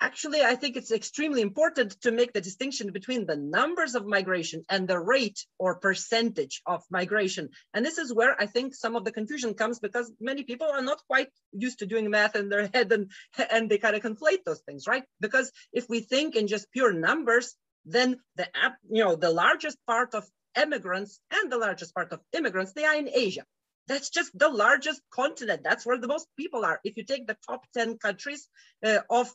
Actually, 0.00 0.42
I 0.42 0.54
think 0.54 0.76
it's 0.76 0.92
extremely 0.92 1.42
important 1.42 2.00
to 2.02 2.12
make 2.12 2.32
the 2.32 2.40
distinction 2.40 2.92
between 2.92 3.26
the 3.26 3.34
numbers 3.34 3.96
of 3.96 4.06
migration 4.06 4.64
and 4.68 4.86
the 4.86 4.98
rate 4.98 5.44
or 5.58 5.80
percentage 5.80 6.62
of 6.66 6.84
migration. 6.88 7.48
And 7.74 7.84
this 7.84 7.98
is 7.98 8.14
where 8.14 8.40
I 8.40 8.46
think 8.46 8.76
some 8.76 8.94
of 8.94 9.04
the 9.04 9.10
confusion 9.10 9.54
comes 9.54 9.80
because 9.80 10.12
many 10.20 10.44
people 10.44 10.68
are 10.68 10.82
not 10.82 11.02
quite 11.08 11.30
used 11.52 11.80
to 11.80 11.86
doing 11.86 12.10
math 12.10 12.36
in 12.36 12.48
their 12.48 12.70
head 12.72 12.92
and, 12.92 13.10
and 13.50 13.68
they 13.68 13.78
kind 13.78 13.96
of 13.96 14.02
conflate 14.02 14.44
those 14.46 14.60
things, 14.60 14.86
right? 14.86 15.02
Because 15.20 15.50
if 15.72 15.88
we 15.88 15.98
think 15.98 16.36
in 16.36 16.46
just 16.46 16.70
pure 16.70 16.92
numbers, 16.92 17.56
then 17.84 18.20
the 18.36 18.46
you 18.90 19.02
know 19.02 19.16
the 19.16 19.30
largest 19.30 19.78
part 19.86 20.14
of 20.14 20.28
immigrants 20.56 21.20
and 21.30 21.50
the 21.50 21.58
largest 21.58 21.94
part 21.94 22.12
of 22.12 22.20
immigrants, 22.32 22.72
they 22.72 22.84
are 22.84 22.94
in 22.96 23.08
Asia. 23.12 23.44
That's 23.88 24.10
just 24.10 24.38
the 24.38 24.48
largest 24.48 25.00
continent. 25.10 25.62
That's 25.64 25.84
where 25.86 25.98
the 25.98 26.08
most 26.08 26.28
people 26.36 26.64
are. 26.64 26.80
If 26.84 26.96
you 26.96 27.04
take 27.04 27.26
the 27.26 27.38
top 27.48 27.64
10 27.74 27.98
countries 27.98 28.46
uh, 28.84 28.98
of 29.10 29.32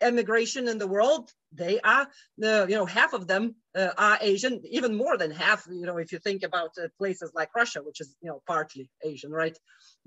immigration 0.00 0.68
in 0.68 0.78
the 0.78 0.86
world, 0.86 1.30
they 1.52 1.80
are, 1.80 2.08
uh, 2.42 2.66
you 2.68 2.76
know, 2.76 2.86
half 2.86 3.12
of 3.12 3.26
them 3.26 3.56
uh, 3.76 3.90
are 3.98 4.18
Asian, 4.20 4.62
even 4.70 4.96
more 4.96 5.16
than 5.16 5.30
half, 5.30 5.66
you 5.68 5.86
know, 5.86 5.98
if 5.98 6.12
you 6.12 6.18
think 6.18 6.42
about 6.44 6.70
uh, 6.78 6.88
places 6.98 7.32
like 7.34 7.54
Russia, 7.54 7.80
which 7.82 8.00
is, 8.00 8.14
you 8.20 8.28
know, 8.28 8.40
partly 8.46 8.88
Asian, 9.04 9.32
right? 9.32 9.58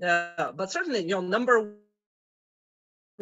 Uh, 0.02 0.52
but 0.52 0.72
certainly, 0.72 1.00
you 1.02 1.14
know, 1.14 1.20
number 1.20 1.74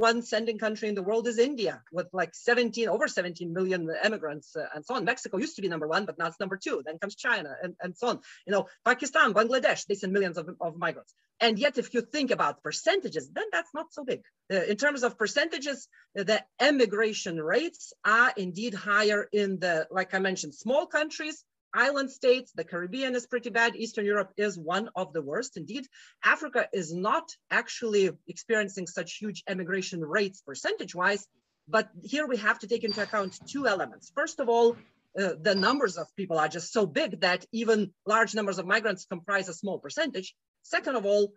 one 0.01 0.23
sending 0.23 0.59
country 0.59 0.89
in 0.89 0.95
the 0.95 1.03
world 1.03 1.29
is 1.29 1.39
India 1.39 1.83
with 1.93 2.09
like 2.13 2.35
17, 2.35 2.89
over 2.89 3.07
17 3.07 3.53
million 3.53 3.89
immigrants 4.05 4.57
uh, 4.57 4.67
and 4.75 4.85
so 4.85 4.95
on. 4.95 5.05
Mexico 5.05 5.37
used 5.37 5.57
to 5.57 5.63
be 5.63 5.69
number 5.69 5.87
one, 5.87 6.07
but 6.07 6.19
now 6.19 6.27
it's 6.27 6.41
number 6.41 6.57
two. 6.57 6.83
Then 6.85 6.99
comes 6.99 7.15
China 7.15 7.55
and, 7.63 7.75
and 7.81 7.97
so 7.97 8.09
on. 8.09 8.21
You 8.47 8.53
know, 8.53 8.67
Pakistan, 8.85 9.35
Bangladesh, 9.35 9.87
they 9.87 9.95
send 9.95 10.13
millions 10.13 10.39
of, 10.39 10.49
of 10.61 10.77
migrants. 10.77 11.15
And 11.41 11.59
yet, 11.59 11.79
if 11.79 11.95
you 11.95 12.03
think 12.03 12.31
about 12.31 12.63
percentages, 12.63 13.31
then 13.31 13.47
that's 13.53 13.71
not 13.73 13.93
so 13.93 14.05
big. 14.05 14.23
Uh, 14.53 14.63
in 14.63 14.77
terms 14.77 15.03
of 15.03 15.17
percentages, 15.17 15.89
the 16.15 16.43
emigration 16.61 17.41
rates 17.41 17.93
are 18.05 18.33
indeed 18.37 18.75
higher 18.75 19.27
in 19.33 19.59
the, 19.59 19.87
like 19.91 20.13
I 20.15 20.19
mentioned, 20.19 20.55
small 20.55 20.87
countries 20.87 21.45
island 21.75 22.11
states, 22.11 22.53
the 22.53 22.65
Caribbean 22.65 23.15
is 23.15 23.27
pretty 23.27 23.51
bad. 23.51 23.77
Eastern 23.77 24.05
Europe 24.05 24.33
is 24.37 24.59
one 24.59 24.91
of 24.97 25.13
the 25.13 25.23
worst. 25.23 25.57
Indeed, 25.57 25.87
Africa 26.25 26.69
is 26.73 26.93
not 26.93 27.31
actually 27.51 28.11
experiencing 28.27 28.87
such 28.87 29.19
huge 29.19 29.43
emigration 29.49 30.01
rates 30.01 30.41
percentage 30.41 30.95
wise. 30.95 31.27
But 31.69 31.89
here 32.03 32.27
we 32.27 32.39
have 32.39 32.59
to 32.61 32.67
take 32.67 32.85
into 32.85 33.03
account 33.03 33.39
two 33.47 33.67
elements. 33.67 34.11
First 34.15 34.41
of 34.41 34.49
all, 34.49 34.77
uh, 35.19 35.35
the 35.41 35.55
numbers 35.55 35.97
of 35.97 36.07
people 36.17 36.39
are 36.39 36.49
just 36.49 36.73
so 36.73 36.87
big 36.87 37.21
that 37.21 37.45
even 37.53 37.93
large 38.07 38.35
numbers 38.35 38.59
of 38.59 38.67
migrants 38.67 39.07
comprise 39.07 39.49
a 39.49 39.55
small 39.55 39.79
percentage. 39.79 40.35
Second 40.63 40.97
of 40.97 41.07
all, 41.07 41.33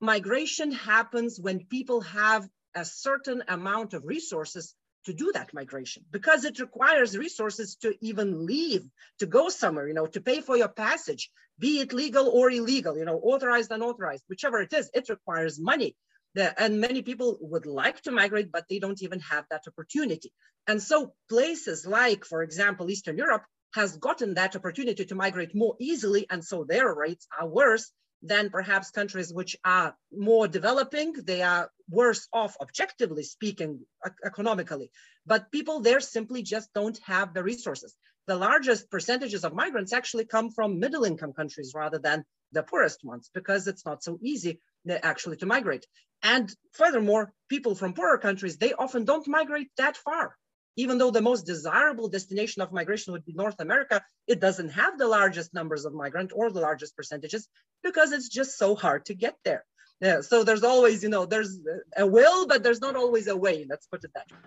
migration 0.00 0.72
happens 0.72 1.38
when 1.40 1.66
people 1.66 2.00
have 2.02 2.48
a 2.74 2.84
certain 2.84 3.42
amount 3.48 3.94
of 3.94 4.04
resources 4.04 4.74
to 5.04 5.12
do 5.12 5.30
that 5.32 5.54
migration 5.54 6.04
because 6.10 6.44
it 6.44 6.58
requires 6.58 7.16
resources 7.16 7.76
to 7.76 7.94
even 8.00 8.46
leave, 8.46 8.84
to 9.18 9.26
go 9.26 9.48
somewhere, 9.48 9.88
you 9.88 9.94
know, 9.94 10.06
to 10.06 10.20
pay 10.20 10.40
for 10.40 10.56
your 10.56 10.68
passage, 10.68 11.30
be 11.58 11.80
it 11.80 11.92
legal 11.92 12.28
or 12.28 12.50
illegal, 12.50 12.96
you 12.96 13.04
know, 13.04 13.18
authorized, 13.18 13.70
unauthorized, 13.70 14.24
whichever 14.28 14.60
it 14.60 14.72
is, 14.72 14.90
it 14.94 15.08
requires 15.08 15.58
money. 15.60 15.96
And 16.36 16.80
many 16.80 17.02
people 17.02 17.38
would 17.40 17.66
like 17.66 18.02
to 18.02 18.12
migrate, 18.12 18.52
but 18.52 18.66
they 18.68 18.78
don't 18.78 19.02
even 19.02 19.20
have 19.20 19.44
that 19.50 19.64
opportunity. 19.66 20.32
And 20.66 20.80
so 20.80 21.14
places 21.28 21.86
like, 21.86 22.24
for 22.24 22.42
example, 22.42 22.90
Eastern 22.90 23.16
Europe 23.16 23.44
has 23.74 23.96
gotten 23.96 24.34
that 24.34 24.54
opportunity 24.54 25.04
to 25.06 25.14
migrate 25.14 25.54
more 25.54 25.74
easily. 25.80 26.26
And 26.30 26.44
so 26.44 26.64
their 26.64 26.94
rates 26.94 27.26
are 27.38 27.48
worse 27.48 27.90
than 28.22 28.50
perhaps 28.50 28.90
countries 28.90 29.32
which 29.32 29.56
are 29.64 29.96
more 30.12 30.48
developing. 30.48 31.12
They 31.12 31.42
are 31.42 31.70
worse 31.88 32.28
off, 32.32 32.56
objectively 32.60 33.22
speaking, 33.22 33.80
economically. 34.24 34.90
But 35.26 35.52
people 35.52 35.80
there 35.80 36.00
simply 36.00 36.42
just 36.42 36.72
don't 36.74 36.98
have 37.04 37.34
the 37.34 37.42
resources. 37.42 37.94
The 38.26 38.36
largest 38.36 38.90
percentages 38.90 39.44
of 39.44 39.54
migrants 39.54 39.92
actually 39.92 40.26
come 40.26 40.50
from 40.50 40.80
middle 40.80 41.04
income 41.04 41.32
countries 41.32 41.72
rather 41.74 41.98
than 41.98 42.24
the 42.52 42.62
poorest 42.62 43.04
ones 43.04 43.30
because 43.32 43.66
it's 43.66 43.86
not 43.86 44.02
so 44.02 44.18
easy 44.22 44.60
uh, 44.90 44.98
actually 45.02 45.36
to 45.38 45.46
migrate. 45.46 45.86
And 46.22 46.52
furthermore, 46.72 47.32
people 47.48 47.74
from 47.74 47.94
poorer 47.94 48.18
countries, 48.18 48.58
they 48.58 48.72
often 48.72 49.04
don't 49.04 49.28
migrate 49.28 49.70
that 49.76 49.96
far 49.96 50.34
even 50.78 50.96
though 50.96 51.10
the 51.10 51.28
most 51.30 51.44
desirable 51.44 52.08
destination 52.08 52.62
of 52.62 52.72
migration 52.72 53.12
would 53.12 53.26
be 53.26 53.32
North 53.32 53.58
America, 53.58 54.00
it 54.28 54.38
doesn't 54.40 54.70
have 54.70 54.96
the 54.96 55.08
largest 55.08 55.52
numbers 55.52 55.84
of 55.84 55.92
migrant 55.92 56.30
or 56.32 56.52
the 56.52 56.60
largest 56.60 56.96
percentages 56.96 57.48
because 57.82 58.12
it's 58.12 58.28
just 58.28 58.56
so 58.56 58.76
hard 58.76 59.04
to 59.06 59.14
get 59.14 59.36
there. 59.44 59.64
Yeah, 60.00 60.20
so 60.20 60.44
there's 60.44 60.62
always, 60.62 61.02
you 61.02 61.08
know, 61.08 61.26
there's 61.26 61.58
a 61.96 62.06
will, 62.06 62.46
but 62.46 62.62
there's 62.62 62.80
not 62.80 62.94
always 62.94 63.26
a 63.26 63.36
way. 63.36 63.66
Let's 63.68 63.86
put 63.88 64.04
it 64.04 64.12
that 64.14 64.30
way. 64.30 64.38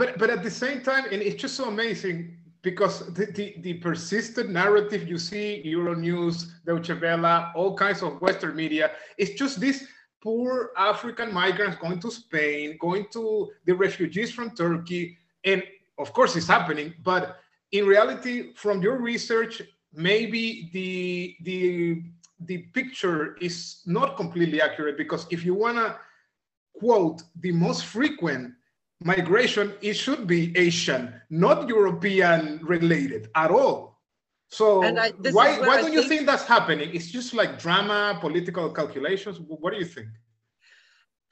But 0.00 0.18
but 0.18 0.30
at 0.30 0.42
the 0.42 0.50
same 0.64 0.80
time, 0.80 1.04
and 1.12 1.20
it's 1.20 1.40
just 1.44 1.54
so 1.54 1.66
amazing 1.68 2.16
because 2.62 3.12
the, 3.12 3.26
the, 3.26 3.56
the 3.60 3.74
persistent 3.74 4.48
narrative 4.48 5.06
you 5.06 5.18
see, 5.18 5.62
Euronews, 5.66 6.36
Deutsche 6.64 6.98
Welle, 7.02 7.52
all 7.54 7.76
kinds 7.76 8.02
of 8.02 8.18
Western 8.22 8.56
media, 8.56 8.92
it's 9.18 9.34
just 9.38 9.60
this 9.60 9.84
poor 10.22 10.70
African 10.78 11.32
migrants 11.32 11.76
going 11.76 12.00
to 12.00 12.10
Spain, 12.10 12.78
going 12.80 13.04
to 13.12 13.50
the 13.66 13.74
refugees 13.74 14.32
from 14.32 14.56
Turkey, 14.56 15.18
and 15.46 15.62
of 15.98 16.12
course 16.12 16.36
it's 16.36 16.46
happening 16.46 16.92
but 17.02 17.38
in 17.72 17.86
reality 17.86 18.52
from 18.54 18.82
your 18.82 18.98
research 18.98 19.62
maybe 19.92 20.68
the 20.72 21.36
the 21.42 22.02
the 22.40 22.58
picture 22.78 23.36
is 23.40 23.80
not 23.86 24.16
completely 24.16 24.60
accurate 24.60 24.98
because 24.98 25.26
if 25.30 25.44
you 25.44 25.54
want 25.54 25.76
to 25.76 25.96
quote 26.78 27.22
the 27.40 27.52
most 27.52 27.86
frequent 27.86 28.52
migration, 29.00 29.72
it 29.80 29.94
should 29.94 30.26
be 30.26 30.56
Asian, 30.56 31.14
not 31.30 31.68
European 31.68 32.60
related 32.62 33.28
at 33.34 33.50
all. 33.50 34.00
So 34.48 34.84
I, 34.84 35.10
why, 35.32 35.58
why 35.58 35.76
don't 35.76 35.86
think, 35.86 35.94
you 35.94 36.02
think 36.08 36.26
that's 36.26 36.44
happening? 36.44 36.90
It's 36.94 37.10
just 37.10 37.34
like 37.34 37.58
drama, 37.58 38.16
political 38.20 38.70
calculations. 38.70 39.40
What 39.40 39.72
do 39.72 39.78
you 39.78 39.84
think? 39.84 40.08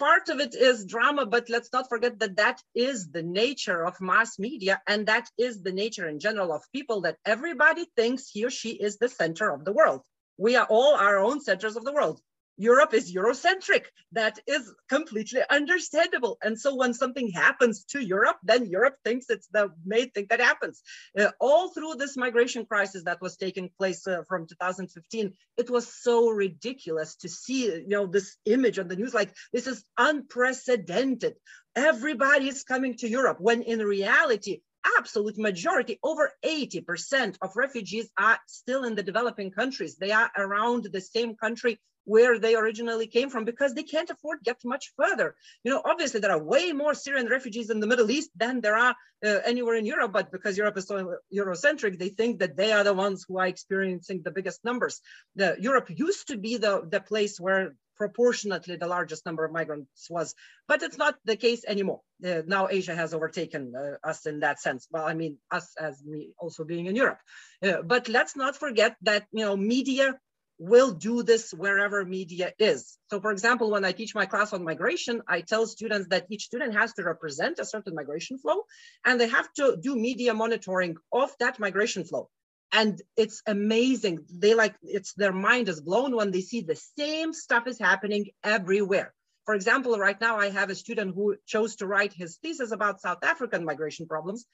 Part 0.04 0.28
of 0.28 0.38
it 0.38 0.54
is 0.54 0.84
drama, 0.84 1.24
but 1.24 1.48
let's 1.48 1.72
not 1.72 1.88
forget 1.88 2.18
that 2.18 2.36
that 2.36 2.60
is 2.74 3.10
the 3.10 3.22
nature 3.22 3.86
of 3.86 3.98
mass 4.02 4.38
media. 4.38 4.82
And 4.86 5.06
that 5.06 5.30
is 5.38 5.62
the 5.62 5.72
nature 5.72 6.06
in 6.06 6.20
general 6.20 6.52
of 6.52 6.70
people 6.72 7.00
that 7.00 7.16
everybody 7.24 7.86
thinks 7.96 8.28
he 8.28 8.44
or 8.44 8.50
she 8.50 8.72
is 8.72 8.98
the 8.98 9.08
center 9.08 9.50
of 9.50 9.64
the 9.64 9.72
world. 9.72 10.02
We 10.36 10.56
are 10.56 10.66
all 10.68 10.94
our 10.94 11.16
own 11.16 11.40
centers 11.40 11.76
of 11.76 11.86
the 11.86 11.92
world. 11.94 12.20
Europe 12.56 12.94
is 12.94 13.12
Eurocentric. 13.12 13.86
That 14.12 14.38
is 14.46 14.72
completely 14.88 15.42
understandable. 15.50 16.38
And 16.42 16.58
so 16.58 16.74
when 16.74 16.94
something 16.94 17.30
happens 17.30 17.84
to 17.86 18.00
Europe, 18.00 18.36
then 18.42 18.66
Europe 18.66 18.96
thinks 19.04 19.28
it's 19.28 19.48
the 19.48 19.70
main 19.84 20.10
thing 20.10 20.26
that 20.30 20.40
happens. 20.40 20.82
Uh, 21.18 21.30
all 21.40 21.70
through 21.70 21.94
this 21.94 22.16
migration 22.16 22.64
crisis 22.64 23.04
that 23.04 23.20
was 23.20 23.36
taking 23.36 23.70
place 23.76 24.06
uh, 24.06 24.22
from 24.28 24.46
2015, 24.46 25.32
it 25.56 25.70
was 25.70 25.92
so 25.92 26.28
ridiculous 26.30 27.16
to 27.16 27.28
see, 27.28 27.64
you 27.66 27.88
know, 27.88 28.06
this 28.06 28.36
image 28.44 28.78
on 28.78 28.88
the 28.88 28.96
news, 28.96 29.14
like 29.14 29.34
this 29.52 29.66
is 29.66 29.84
unprecedented. 29.98 31.34
Everybody 31.74 32.48
is 32.48 32.62
coming 32.62 32.96
to 32.98 33.08
Europe 33.08 33.38
when 33.40 33.62
in 33.62 33.80
reality, 33.80 34.60
absolute 34.98 35.38
majority, 35.38 35.98
over 36.02 36.30
80% 36.44 37.36
of 37.42 37.56
refugees 37.56 38.08
are 38.16 38.38
still 38.46 38.84
in 38.84 38.94
the 38.94 39.02
developing 39.02 39.50
countries. 39.50 39.96
They 39.96 40.12
are 40.12 40.30
around 40.36 40.84
the 40.84 41.00
same 41.00 41.34
country 41.36 41.80
where 42.04 42.38
they 42.38 42.54
originally 42.54 43.06
came 43.06 43.30
from 43.30 43.44
because 43.44 43.74
they 43.74 43.82
can't 43.82 44.10
afford 44.10 44.38
to 44.38 44.44
get 44.44 44.58
much 44.64 44.92
further. 44.96 45.34
You 45.62 45.72
know, 45.72 45.82
obviously 45.84 46.20
there 46.20 46.32
are 46.32 46.42
way 46.42 46.72
more 46.72 46.94
Syrian 46.94 47.28
refugees 47.28 47.70
in 47.70 47.80
the 47.80 47.86
Middle 47.86 48.10
East 48.10 48.30
than 48.36 48.60
there 48.60 48.76
are 48.76 48.94
uh, 49.24 49.38
anywhere 49.44 49.76
in 49.76 49.86
Europe, 49.86 50.12
but 50.12 50.30
because 50.30 50.58
Europe 50.58 50.76
is 50.76 50.86
so 50.86 51.16
Eurocentric, 51.34 51.98
they 51.98 52.10
think 52.10 52.40
that 52.40 52.56
they 52.56 52.72
are 52.72 52.84
the 52.84 52.92
ones 52.92 53.24
who 53.26 53.38
are 53.38 53.46
experiencing 53.46 54.22
the 54.22 54.30
biggest 54.30 54.64
numbers. 54.64 55.00
The, 55.36 55.56
Europe 55.58 55.88
used 55.88 56.28
to 56.28 56.36
be 56.36 56.58
the, 56.58 56.86
the 56.88 57.00
place 57.00 57.40
where 57.40 57.74
proportionately 57.96 58.76
the 58.76 58.86
largest 58.86 59.24
number 59.24 59.44
of 59.44 59.52
migrants 59.52 60.08
was, 60.10 60.34
but 60.66 60.82
it's 60.82 60.98
not 60.98 61.14
the 61.24 61.36
case 61.36 61.64
anymore. 61.66 62.00
Uh, 62.24 62.42
now 62.46 62.68
Asia 62.68 62.94
has 62.94 63.14
overtaken 63.14 63.72
uh, 63.76 64.06
us 64.06 64.26
in 64.26 64.40
that 64.40 64.60
sense. 64.60 64.88
Well, 64.90 65.06
I 65.06 65.14
mean, 65.14 65.38
us 65.50 65.74
as 65.80 66.02
me 66.04 66.30
also 66.38 66.64
being 66.64 66.86
in 66.86 66.96
Europe. 66.96 67.18
Uh, 67.62 67.82
but 67.82 68.08
let's 68.08 68.36
not 68.36 68.56
forget 68.56 68.96
that, 69.02 69.26
you 69.32 69.44
know, 69.44 69.56
media 69.56 70.18
will 70.58 70.92
do 70.92 71.22
this 71.22 71.52
wherever 71.52 72.04
media 72.04 72.52
is. 72.58 72.96
So 73.10 73.20
for 73.20 73.32
example, 73.32 73.70
when 73.70 73.84
I 73.84 73.92
teach 73.92 74.14
my 74.14 74.26
class 74.26 74.52
on 74.52 74.64
migration, 74.64 75.22
I 75.26 75.40
tell 75.40 75.66
students 75.66 76.08
that 76.08 76.26
each 76.30 76.44
student 76.44 76.74
has 76.74 76.92
to 76.94 77.02
represent 77.02 77.58
a 77.58 77.64
certain 77.64 77.94
migration 77.94 78.38
flow 78.38 78.62
and 79.04 79.20
they 79.20 79.28
have 79.28 79.52
to 79.54 79.76
do 79.80 79.96
media 79.96 80.32
monitoring 80.32 80.96
of 81.12 81.30
that 81.40 81.58
migration 81.58 82.04
flow. 82.04 82.30
And 82.72 83.00
it's 83.16 83.42
amazing. 83.46 84.26
They 84.32 84.54
like, 84.54 84.74
it's 84.82 85.12
their 85.14 85.32
mind 85.32 85.68
is 85.68 85.80
blown 85.80 86.14
when 86.14 86.30
they 86.30 86.40
see 86.40 86.60
the 86.60 86.80
same 86.98 87.32
stuff 87.32 87.66
is 87.66 87.78
happening 87.78 88.26
everywhere. 88.42 89.12
For 89.46 89.54
example, 89.54 89.96
right 89.98 90.20
now 90.20 90.38
I 90.38 90.50
have 90.50 90.70
a 90.70 90.74
student 90.74 91.14
who 91.14 91.36
chose 91.46 91.76
to 91.76 91.86
write 91.86 92.12
his 92.12 92.36
thesis 92.36 92.72
about 92.72 93.00
South 93.00 93.22
African 93.22 93.64
migration 93.64 94.06
problems 94.06 94.46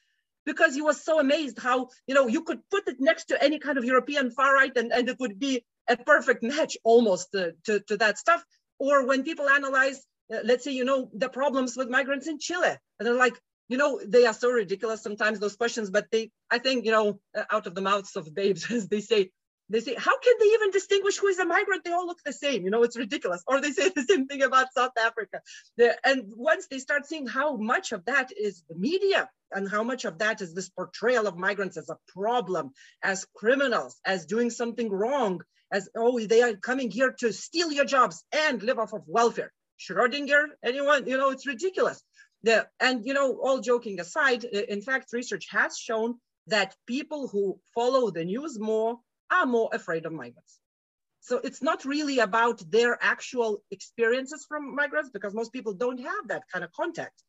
because 0.44 0.74
he 0.74 0.82
was 0.82 1.02
so 1.02 1.20
amazed 1.20 1.58
how, 1.58 1.88
you 2.06 2.14
know, 2.14 2.26
you 2.26 2.42
could 2.42 2.60
put 2.70 2.88
it 2.88 2.96
next 2.98 3.26
to 3.26 3.42
any 3.42 3.58
kind 3.58 3.78
of 3.78 3.84
European 3.84 4.30
far 4.30 4.52
right 4.52 4.76
and, 4.76 4.92
and 4.92 5.08
it 5.08 5.18
would 5.20 5.38
be 5.38 5.64
a 5.90 5.96
perfect 5.96 6.42
match 6.42 6.76
almost 6.84 7.32
to, 7.32 7.54
to, 7.64 7.80
to 7.80 7.96
that 7.98 8.18
stuff. 8.18 8.42
Or 8.78 9.06
when 9.06 9.24
people 9.24 9.48
analyze, 9.48 10.00
uh, 10.32 10.38
let's 10.44 10.64
say, 10.64 10.72
you 10.72 10.84
know, 10.84 11.10
the 11.12 11.28
problems 11.28 11.76
with 11.76 11.90
migrants 11.90 12.28
in 12.28 12.38
Chile, 12.38 12.76
and 12.98 13.06
they're 13.06 13.14
like, 13.14 13.38
you 13.68 13.76
know, 13.76 14.00
they 14.04 14.26
are 14.26 14.34
so 14.34 14.50
ridiculous 14.50 15.02
sometimes, 15.02 15.38
those 15.38 15.56
questions, 15.56 15.90
but 15.90 16.06
they, 16.10 16.30
I 16.50 16.58
think, 16.58 16.84
you 16.84 16.92
know, 16.92 17.20
uh, 17.36 17.44
out 17.50 17.66
of 17.66 17.74
the 17.74 17.80
mouths 17.80 18.16
of 18.16 18.34
babes, 18.34 18.70
as 18.70 18.88
they 18.88 19.00
say, 19.00 19.30
they 19.68 19.80
say, 19.80 19.94
how 19.94 20.18
can 20.18 20.34
they 20.40 20.46
even 20.46 20.72
distinguish 20.72 21.18
who 21.18 21.28
is 21.28 21.38
a 21.38 21.44
migrant? 21.44 21.84
They 21.84 21.92
all 21.92 22.06
look 22.06 22.18
the 22.24 22.32
same, 22.32 22.64
you 22.64 22.70
know, 22.70 22.82
it's 22.82 22.98
ridiculous. 22.98 23.42
Or 23.46 23.60
they 23.60 23.70
say 23.78 23.88
the 23.88 24.02
same 24.02 24.26
thing 24.26 24.42
about 24.42 24.72
South 24.72 24.92
Africa. 24.98 25.40
and 26.04 26.24
once 26.36 26.66
they 26.68 26.78
start 26.78 27.06
seeing 27.06 27.26
how 27.26 27.56
much 27.56 27.92
of 27.92 28.04
that 28.06 28.30
is 28.36 28.64
the 28.68 28.74
media 28.74 29.30
and 29.52 29.70
how 29.70 29.84
much 29.84 30.04
of 30.04 30.18
that 30.18 30.40
is 30.40 30.54
this 30.54 30.68
portrayal 30.70 31.26
of 31.26 31.36
migrants 31.36 31.76
as 31.76 31.88
a 31.88 31.98
problem, 32.08 32.70
as 33.02 33.26
criminals, 33.36 34.00
as 34.04 34.26
doing 34.26 34.50
something 34.50 34.90
wrong, 34.90 35.40
as, 35.72 35.88
oh, 35.96 36.18
they 36.20 36.42
are 36.42 36.54
coming 36.54 36.90
here 36.90 37.14
to 37.20 37.32
steal 37.32 37.72
your 37.72 37.84
jobs 37.84 38.24
and 38.32 38.62
live 38.62 38.78
off 38.78 38.92
of 38.92 39.02
welfare. 39.06 39.52
Schrodinger, 39.78 40.46
anyone, 40.64 41.06
you 41.06 41.16
know, 41.16 41.30
it's 41.30 41.46
ridiculous. 41.46 42.02
The, 42.42 42.66
and, 42.80 43.04
you 43.06 43.14
know, 43.14 43.38
all 43.42 43.60
joking 43.60 44.00
aside, 44.00 44.44
in 44.44 44.82
fact, 44.82 45.12
research 45.12 45.46
has 45.50 45.78
shown 45.78 46.16
that 46.46 46.74
people 46.86 47.28
who 47.28 47.60
follow 47.74 48.10
the 48.10 48.24
news 48.24 48.58
more 48.58 48.98
are 49.30 49.46
more 49.46 49.70
afraid 49.72 50.06
of 50.06 50.12
migrants. 50.12 50.58
So 51.20 51.38
it's 51.44 51.62
not 51.62 51.84
really 51.84 52.18
about 52.18 52.62
their 52.70 52.98
actual 53.00 53.62
experiences 53.70 54.46
from 54.48 54.74
migrants 54.74 55.10
because 55.10 55.34
most 55.34 55.52
people 55.52 55.74
don't 55.74 56.00
have 56.00 56.28
that 56.28 56.44
kind 56.52 56.64
of 56.64 56.72
contact. 56.72 57.22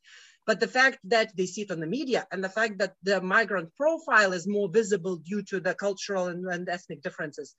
But 0.48 0.60
the 0.60 0.68
fact 0.68 1.00
that 1.04 1.36
they 1.36 1.46
see 1.46 1.62
it 1.62 1.72
on 1.72 1.80
the 1.80 1.88
media 1.88 2.26
and 2.32 2.44
the 2.44 2.50
fact 2.50 2.80
that 2.80 2.96
the 3.04 3.22
migrant 3.22 3.76
profile 3.76 4.34
is 4.34 4.48
more 4.48 4.70
visible 4.70 5.18
due 5.18 5.44
to 5.44 5.60
the 5.60 5.76
cultural 5.76 6.28
and, 6.28 6.46
and 6.48 6.68
ethnic 6.68 7.04
differences, 7.04 7.56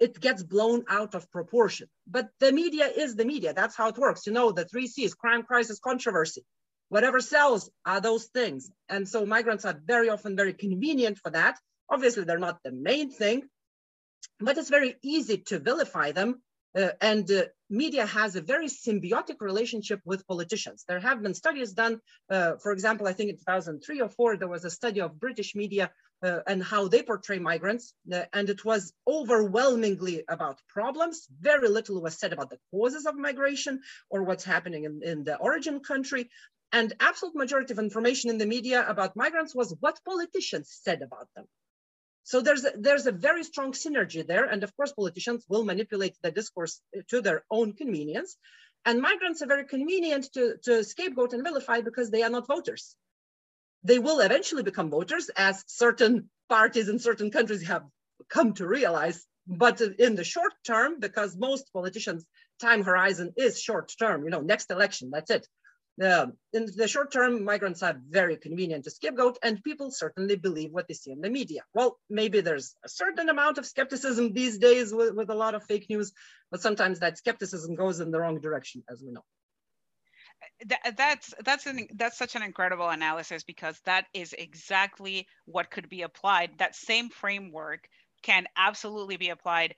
it 0.00 0.20
gets 0.20 0.42
blown 0.42 0.84
out 0.88 1.14
of 1.14 1.30
proportion. 1.30 1.88
But 2.06 2.28
the 2.38 2.52
media 2.52 2.86
is 2.86 3.16
the 3.16 3.24
media. 3.24 3.52
That's 3.52 3.76
how 3.76 3.88
it 3.88 3.98
works. 3.98 4.26
You 4.26 4.32
know, 4.32 4.52
the 4.52 4.64
three 4.64 4.86
C's, 4.86 5.14
crime, 5.14 5.42
crisis, 5.42 5.78
controversy. 5.78 6.44
Whatever 6.88 7.20
sells 7.20 7.70
are 7.84 8.00
those 8.00 8.26
things. 8.26 8.70
And 8.88 9.06
so 9.08 9.26
migrants 9.26 9.64
are 9.64 9.78
very 9.84 10.08
often 10.08 10.36
very 10.36 10.54
convenient 10.54 11.18
for 11.18 11.30
that. 11.30 11.58
Obviously, 11.90 12.24
they're 12.24 12.38
not 12.38 12.58
the 12.64 12.72
main 12.72 13.10
thing, 13.10 13.42
but 14.40 14.56
it's 14.56 14.70
very 14.70 14.96
easy 15.02 15.38
to 15.48 15.58
vilify 15.58 16.12
them. 16.12 16.42
Uh, 16.76 16.90
and 17.00 17.30
uh, 17.30 17.44
media 17.70 18.06
has 18.06 18.36
a 18.36 18.42
very 18.42 18.66
symbiotic 18.66 19.36
relationship 19.40 20.00
with 20.04 20.26
politicians. 20.26 20.84
There 20.86 21.00
have 21.00 21.22
been 21.22 21.34
studies 21.34 21.72
done, 21.72 22.00
uh, 22.30 22.56
for 22.62 22.72
example, 22.72 23.06
I 23.06 23.14
think 23.14 23.30
in 23.30 23.36
2003 23.36 24.00
or 24.00 24.08
four, 24.08 24.36
there 24.36 24.48
was 24.48 24.64
a 24.64 24.70
study 24.70 25.00
of 25.00 25.18
British 25.18 25.54
media 25.54 25.90
uh, 26.22 26.40
and 26.46 26.62
how 26.62 26.88
they 26.88 27.02
portray 27.02 27.38
migrants. 27.38 27.94
Uh, 28.12 28.22
and 28.32 28.50
it 28.50 28.64
was 28.64 28.92
overwhelmingly 29.06 30.24
about 30.28 30.60
problems. 30.68 31.26
Very 31.40 31.68
little 31.68 32.00
was 32.00 32.18
said 32.18 32.32
about 32.32 32.50
the 32.50 32.58
causes 32.70 33.06
of 33.06 33.16
migration 33.16 33.82
or 34.10 34.22
what's 34.22 34.44
happening 34.44 34.84
in, 34.84 35.00
in 35.02 35.24
the 35.24 35.36
origin 35.36 35.80
country. 35.80 36.30
And 36.72 36.92
absolute 37.00 37.34
majority 37.34 37.72
of 37.72 37.78
information 37.78 38.30
in 38.30 38.38
the 38.38 38.46
media 38.46 38.86
about 38.86 39.16
migrants 39.16 39.54
was 39.54 39.74
what 39.80 40.00
politicians 40.04 40.78
said 40.82 41.02
about 41.02 41.28
them. 41.34 41.46
So 42.24 42.42
there's 42.42 42.64
a, 42.64 42.72
there's 42.76 43.06
a 43.06 43.12
very 43.12 43.42
strong 43.42 43.72
synergy 43.72 44.26
there. 44.26 44.44
And 44.44 44.62
of 44.62 44.76
course, 44.76 44.92
politicians 44.92 45.46
will 45.48 45.64
manipulate 45.64 46.16
the 46.22 46.30
discourse 46.30 46.80
to 47.08 47.22
their 47.22 47.42
own 47.50 47.72
convenience. 47.72 48.36
And 48.84 49.00
migrants 49.00 49.40
are 49.42 49.46
very 49.46 49.64
convenient 49.64 50.32
to, 50.34 50.56
to 50.64 50.84
scapegoat 50.84 51.32
and 51.32 51.42
vilify 51.42 51.80
because 51.80 52.10
they 52.10 52.22
are 52.22 52.30
not 52.30 52.46
voters. 52.46 52.96
They 53.84 53.98
will 53.98 54.20
eventually 54.20 54.62
become 54.62 54.90
voters 54.90 55.30
as 55.36 55.64
certain 55.66 56.30
parties 56.48 56.88
in 56.88 56.98
certain 56.98 57.30
countries 57.30 57.66
have 57.66 57.84
come 58.28 58.54
to 58.54 58.66
realize. 58.66 59.24
But 59.46 59.80
in 59.80 60.14
the 60.14 60.24
short 60.24 60.52
term, 60.66 61.00
because 61.00 61.36
most 61.36 61.72
politicians' 61.72 62.26
time 62.60 62.82
horizon 62.82 63.32
is 63.36 63.60
short 63.60 63.92
term, 63.98 64.24
you 64.24 64.30
know, 64.30 64.40
next 64.40 64.70
election, 64.70 65.10
that's 65.10 65.30
it. 65.30 65.46
Uh, 66.02 66.26
in 66.52 66.66
the 66.76 66.86
short 66.86 67.10
term, 67.12 67.44
migrants 67.44 67.82
are 67.82 68.00
very 68.08 68.36
convenient 68.36 68.84
to 68.84 68.90
scapegoat, 68.90 69.36
and 69.42 69.64
people 69.64 69.90
certainly 69.90 70.36
believe 70.36 70.70
what 70.70 70.86
they 70.86 70.94
see 70.94 71.10
in 71.10 71.20
the 71.20 71.30
media. 71.30 71.62
Well, 71.74 71.98
maybe 72.08 72.40
there's 72.40 72.76
a 72.84 72.88
certain 72.88 73.28
amount 73.28 73.58
of 73.58 73.66
skepticism 73.66 74.32
these 74.32 74.58
days 74.58 74.92
with, 74.92 75.14
with 75.14 75.30
a 75.30 75.34
lot 75.34 75.56
of 75.56 75.64
fake 75.64 75.86
news, 75.90 76.12
but 76.52 76.60
sometimes 76.60 77.00
that 77.00 77.18
skepticism 77.18 77.74
goes 77.74 77.98
in 77.98 78.12
the 78.12 78.20
wrong 78.20 78.40
direction, 78.40 78.84
as 78.88 79.02
we 79.02 79.10
know. 79.10 79.24
That, 80.66 80.96
that's 80.96 81.34
that's 81.44 81.66
an 81.66 81.86
that's 81.94 82.18
such 82.18 82.36
an 82.36 82.42
incredible 82.42 82.88
analysis 82.88 83.44
because 83.44 83.80
that 83.84 84.06
is 84.12 84.32
exactly 84.32 85.26
what 85.46 85.70
could 85.70 85.88
be 85.88 86.02
applied. 86.02 86.58
That 86.58 86.74
same 86.74 87.10
framework 87.10 87.88
can 88.22 88.46
absolutely 88.56 89.16
be 89.16 89.30
applied 89.30 89.74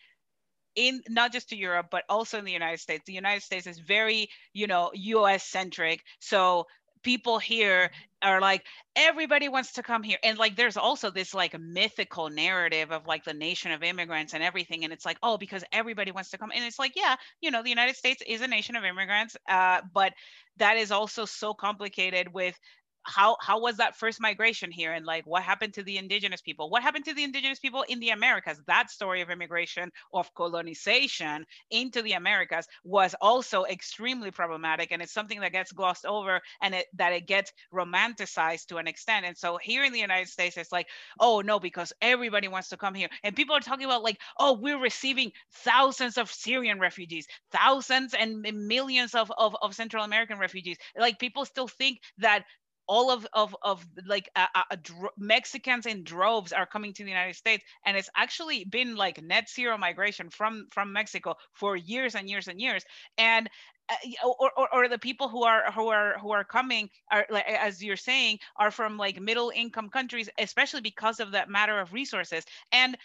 in 0.77 1.03
not 1.09 1.33
just 1.33 1.51
to 1.51 1.57
Europe, 1.57 1.89
but 1.91 2.05
also 2.09 2.39
in 2.39 2.45
the 2.45 2.53
United 2.53 2.81
States. 2.81 3.05
The 3.07 3.13
United 3.13 3.43
States 3.43 3.67
is 3.67 3.79
very, 3.79 4.29
you 4.53 4.67
know, 4.67 4.91
US 4.95 5.45
centric. 5.45 6.03
So 6.21 6.67
people 7.03 7.39
here 7.39 7.91
are 8.23 8.41
like 8.41 8.65
everybody 8.97 9.49
wants 9.49 9.73
to 9.73 9.83
come 9.83 10.03
here. 10.03 10.19
And 10.23 10.39
like 10.39 10.57
there's 10.57 10.77
also 10.77 11.11
this 11.11 11.33
like 11.35 11.59
mythical 11.59 12.29
narrative 12.29 12.93
of 12.93 13.07
like 13.07 13.25
the 13.25 13.35
nation 13.35 13.73
of 13.73 13.83
immigrants 13.83 14.35
and 14.35 14.43
everything 14.43 14.85
and 14.85 14.93
it's 14.93 15.07
like 15.07 15.19
oh 15.23 15.39
because 15.39 15.65
everybody 15.73 16.13
wants 16.13 16.31
to 16.31 16.39
come. 16.39 16.53
And 16.55 16.65
it's 16.65 16.79
like 16.79 16.93
yeah 16.97 17.17
you 17.41 17.51
know 17.51 17.63
the 17.63 17.71
united 17.71 17.97
states 17.97 18.23
is 18.27 18.41
a 18.43 18.49
nation 18.49 18.77
of 18.77 18.85
immigrants 18.85 19.37
uh, 19.49 19.81
but 19.95 20.13
that 20.59 20.77
is 20.77 20.91
also 20.91 21.25
so 21.25 21.55
complicated 21.55 22.33
with 22.33 22.59
how 23.05 23.37
how 23.41 23.61
was 23.61 23.77
that 23.79 23.97
first 23.97 24.21
migration 24.21 24.71
here? 24.71 24.93
And 24.93 25.07
like 25.07 25.27
what 25.27 25.43
happened 25.43 25.75
to 25.75 25.83
the 25.83 25.99
indigenous 25.99 26.41
people? 26.41 26.71
What 26.71 26.83
happened 26.83 27.05
to 27.07 27.15
the 27.15 27.25
indigenous 27.25 27.59
people 27.59 27.85
in 27.89 28.01
the 28.01 28.11
americas? 28.11 28.61
That 28.67 28.91
story 28.91 29.21
of 29.21 29.31
immigration 29.31 29.91
of 30.13 30.33
colonization 30.35 31.47
into 31.71 32.03
the 32.03 32.13
americas 32.13 32.67
was 32.85 33.15
also 33.21 33.65
extremely 33.65 34.31
problematic 34.31 34.93
and 34.93 35.03
it's 35.03 35.13
something 35.13 35.41
that 35.41 35.53
gets 35.53 35.73
glossed 35.73 36.07
over 36.07 36.41
and 36.63 36.75
it, 36.75 36.87
that 36.95 37.13
it 37.13 37.27
gets 37.27 37.53
romanticized 37.73 38.67
to 38.67 38.77
an 38.77 38.87
extent. 38.87 39.27
And 39.27 39.37
so 39.37 39.59
here 39.63 39.85
in 39.85 39.93
the 39.93 40.01
united 40.01 40.29
states 40.29 40.57
it's 40.57 40.73
like 40.73 40.89
oh 41.19 41.41
no 41.41 41.59
because 41.59 41.93
everybody 42.01 42.49
wants 42.49 42.69
to 42.69 42.77
come 42.77 42.95
here. 42.95 43.09
And 43.23 43.35
people 43.37 43.57
are 43.57 43.61
talking 43.61 43.87
about 43.87 44.03
like 44.03 44.21
oh 44.39 44.55
we're 44.61 44.81
receiving 44.81 45.33
thousands 45.53 46.19
of 46.19 46.31
syrian 46.31 46.79
refugees 46.79 47.27
thousands 47.53 48.15
and 48.15 48.43
millions 48.69 49.15
of, 49.15 49.33
of, 49.37 49.57
of 49.63 49.75
central 49.75 50.05
american 50.05 50.39
refugees. 50.39 50.77
Like 50.97 51.19
people 51.19 51.45
still 51.45 51.69
think 51.69 52.01
that 52.19 52.45
all 52.91 53.13
of 53.13 53.25
of 53.33 53.57
of 53.63 53.87
like 54.05 54.29
Mexicans 55.17 55.87
in 55.87 56.03
droves 56.03 56.53
are 56.53 56.67
coming 56.67 56.93
to 56.95 57.05
the 57.05 57.09
United 57.09 57.37
States, 57.37 57.65
and 57.87 57.97
it's 57.97 58.11
actually 58.17 58.65
been 58.65 58.97
like 58.97 59.23
net 59.23 59.49
zero 59.49 59.79
migration 59.79 60.29
from 60.29 60.67
from 60.73 60.93
Mexico 60.93 61.37
for 61.55 61.77
years 61.77 62.15
and 62.17 62.29
years 62.29 62.49
and 62.49 62.61
years, 62.61 62.85
and. 63.17 63.49
Uh, 63.89 64.25
or, 64.25 64.53
or, 64.57 64.69
or, 64.73 64.89
the 64.89 65.01
people 65.01 65.29
who 65.29 65.43
are 65.43 65.73
who 65.73 65.89
are 65.89 66.17
who 66.21 66.31
are 66.31 66.45
coming 66.45 66.89
are 67.11 67.27
like 67.29 67.45
as 67.49 67.83
you're 67.83 67.97
saying 67.97 68.39
are 68.55 68.71
from 68.71 68.97
like 68.97 69.21
middle 69.21 69.51
income 69.53 69.91
countries 69.91 70.29
especially 70.39 70.81
because 70.81 71.19
of 71.19 71.33
that 71.33 71.49
matter 71.51 71.81
of 71.81 71.93
resources 71.93 72.45
and 72.71 72.97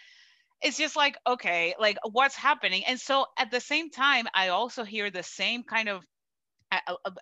it's 0.62 0.78
just 0.78 0.94
like 0.94 1.16
okay 1.26 1.74
like 1.80 1.96
what's 2.12 2.36
happening 2.36 2.84
and 2.84 3.00
so 3.00 3.26
at 3.36 3.50
the 3.50 3.58
same 3.58 3.90
time 3.90 4.28
i 4.32 4.46
also 4.46 4.84
hear 4.84 5.10
the 5.10 5.24
same 5.24 5.64
kind 5.64 5.88
of 5.88 6.04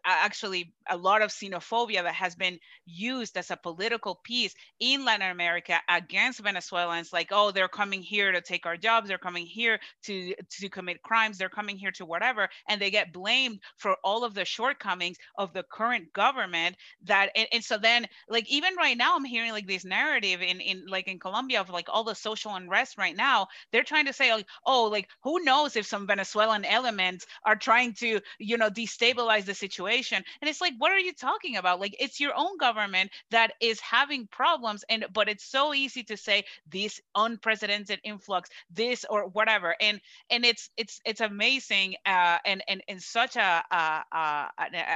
actually 0.04 0.72
a 0.88 0.96
lot 0.96 1.22
of 1.22 1.30
xenophobia 1.30 2.02
that 2.02 2.14
has 2.14 2.34
been 2.34 2.58
used 2.86 3.36
as 3.36 3.50
a 3.50 3.56
political 3.56 4.14
piece 4.24 4.54
in 4.80 5.04
Latin 5.04 5.30
America 5.30 5.80
against 5.88 6.40
Venezuelans, 6.40 7.12
like, 7.12 7.28
oh, 7.32 7.50
they're 7.50 7.68
coming 7.68 8.02
here 8.02 8.32
to 8.32 8.40
take 8.40 8.66
our 8.66 8.76
jobs, 8.76 9.08
they're 9.08 9.18
coming 9.18 9.46
here 9.46 9.78
to, 10.04 10.34
to 10.50 10.68
commit 10.68 11.02
crimes, 11.02 11.38
they're 11.38 11.48
coming 11.48 11.76
here 11.76 11.92
to 11.92 12.04
whatever, 12.04 12.48
and 12.68 12.80
they 12.80 12.90
get 12.90 13.12
blamed 13.12 13.60
for 13.76 13.96
all 14.04 14.24
of 14.24 14.34
the 14.34 14.44
shortcomings 14.44 15.16
of 15.38 15.52
the 15.52 15.62
current 15.62 16.12
government 16.12 16.76
that, 17.04 17.30
and, 17.36 17.48
and 17.52 17.64
so 17.64 17.78
then, 17.78 18.06
like, 18.28 18.50
even 18.50 18.74
right 18.76 18.96
now, 18.96 19.16
I'm 19.16 19.24
hearing 19.24 19.52
like 19.52 19.66
this 19.66 19.84
narrative 19.84 20.42
in, 20.42 20.60
in 20.60 20.86
like 20.86 21.08
in 21.08 21.18
Colombia 21.18 21.60
of 21.60 21.70
like 21.70 21.88
all 21.88 22.04
the 22.04 22.14
social 22.14 22.54
unrest 22.54 22.98
right 22.98 23.16
now, 23.16 23.46
they're 23.72 23.84
trying 23.84 24.06
to 24.06 24.12
say, 24.12 24.32
like, 24.32 24.46
oh, 24.66 24.84
like, 24.84 25.08
who 25.22 25.42
knows 25.44 25.76
if 25.76 25.86
some 25.86 26.06
Venezuelan 26.06 26.64
elements 26.64 27.26
are 27.44 27.56
trying 27.56 27.92
to, 27.94 28.20
you 28.38 28.58
know, 28.58 28.70
destabilize 28.70 29.43
the 29.46 29.54
situation 29.54 30.22
and 30.40 30.48
it's 30.48 30.60
like 30.60 30.74
what 30.78 30.92
are 30.92 30.98
you 30.98 31.12
talking 31.12 31.56
about? 31.56 31.80
Like 31.80 31.96
it's 31.98 32.20
your 32.20 32.32
own 32.36 32.58
government 32.58 33.10
that 33.30 33.52
is 33.60 33.80
having 33.80 34.26
problems 34.26 34.84
and 34.88 35.06
but 35.12 35.28
it's 35.28 35.44
so 35.44 35.74
easy 35.74 36.02
to 36.04 36.16
say 36.16 36.44
this 36.70 37.00
unprecedented 37.14 38.00
influx 38.04 38.50
this 38.70 39.04
or 39.08 39.26
whatever 39.28 39.76
and 39.80 40.00
and 40.30 40.44
it's 40.44 40.70
it's 40.76 41.00
it's 41.04 41.20
amazing 41.20 41.94
uh 42.06 42.38
and 42.44 42.62
and 42.68 42.82
and 42.88 43.02
such 43.02 43.36
a, 43.36 43.62
a, 43.70 44.04
a, 44.12 44.48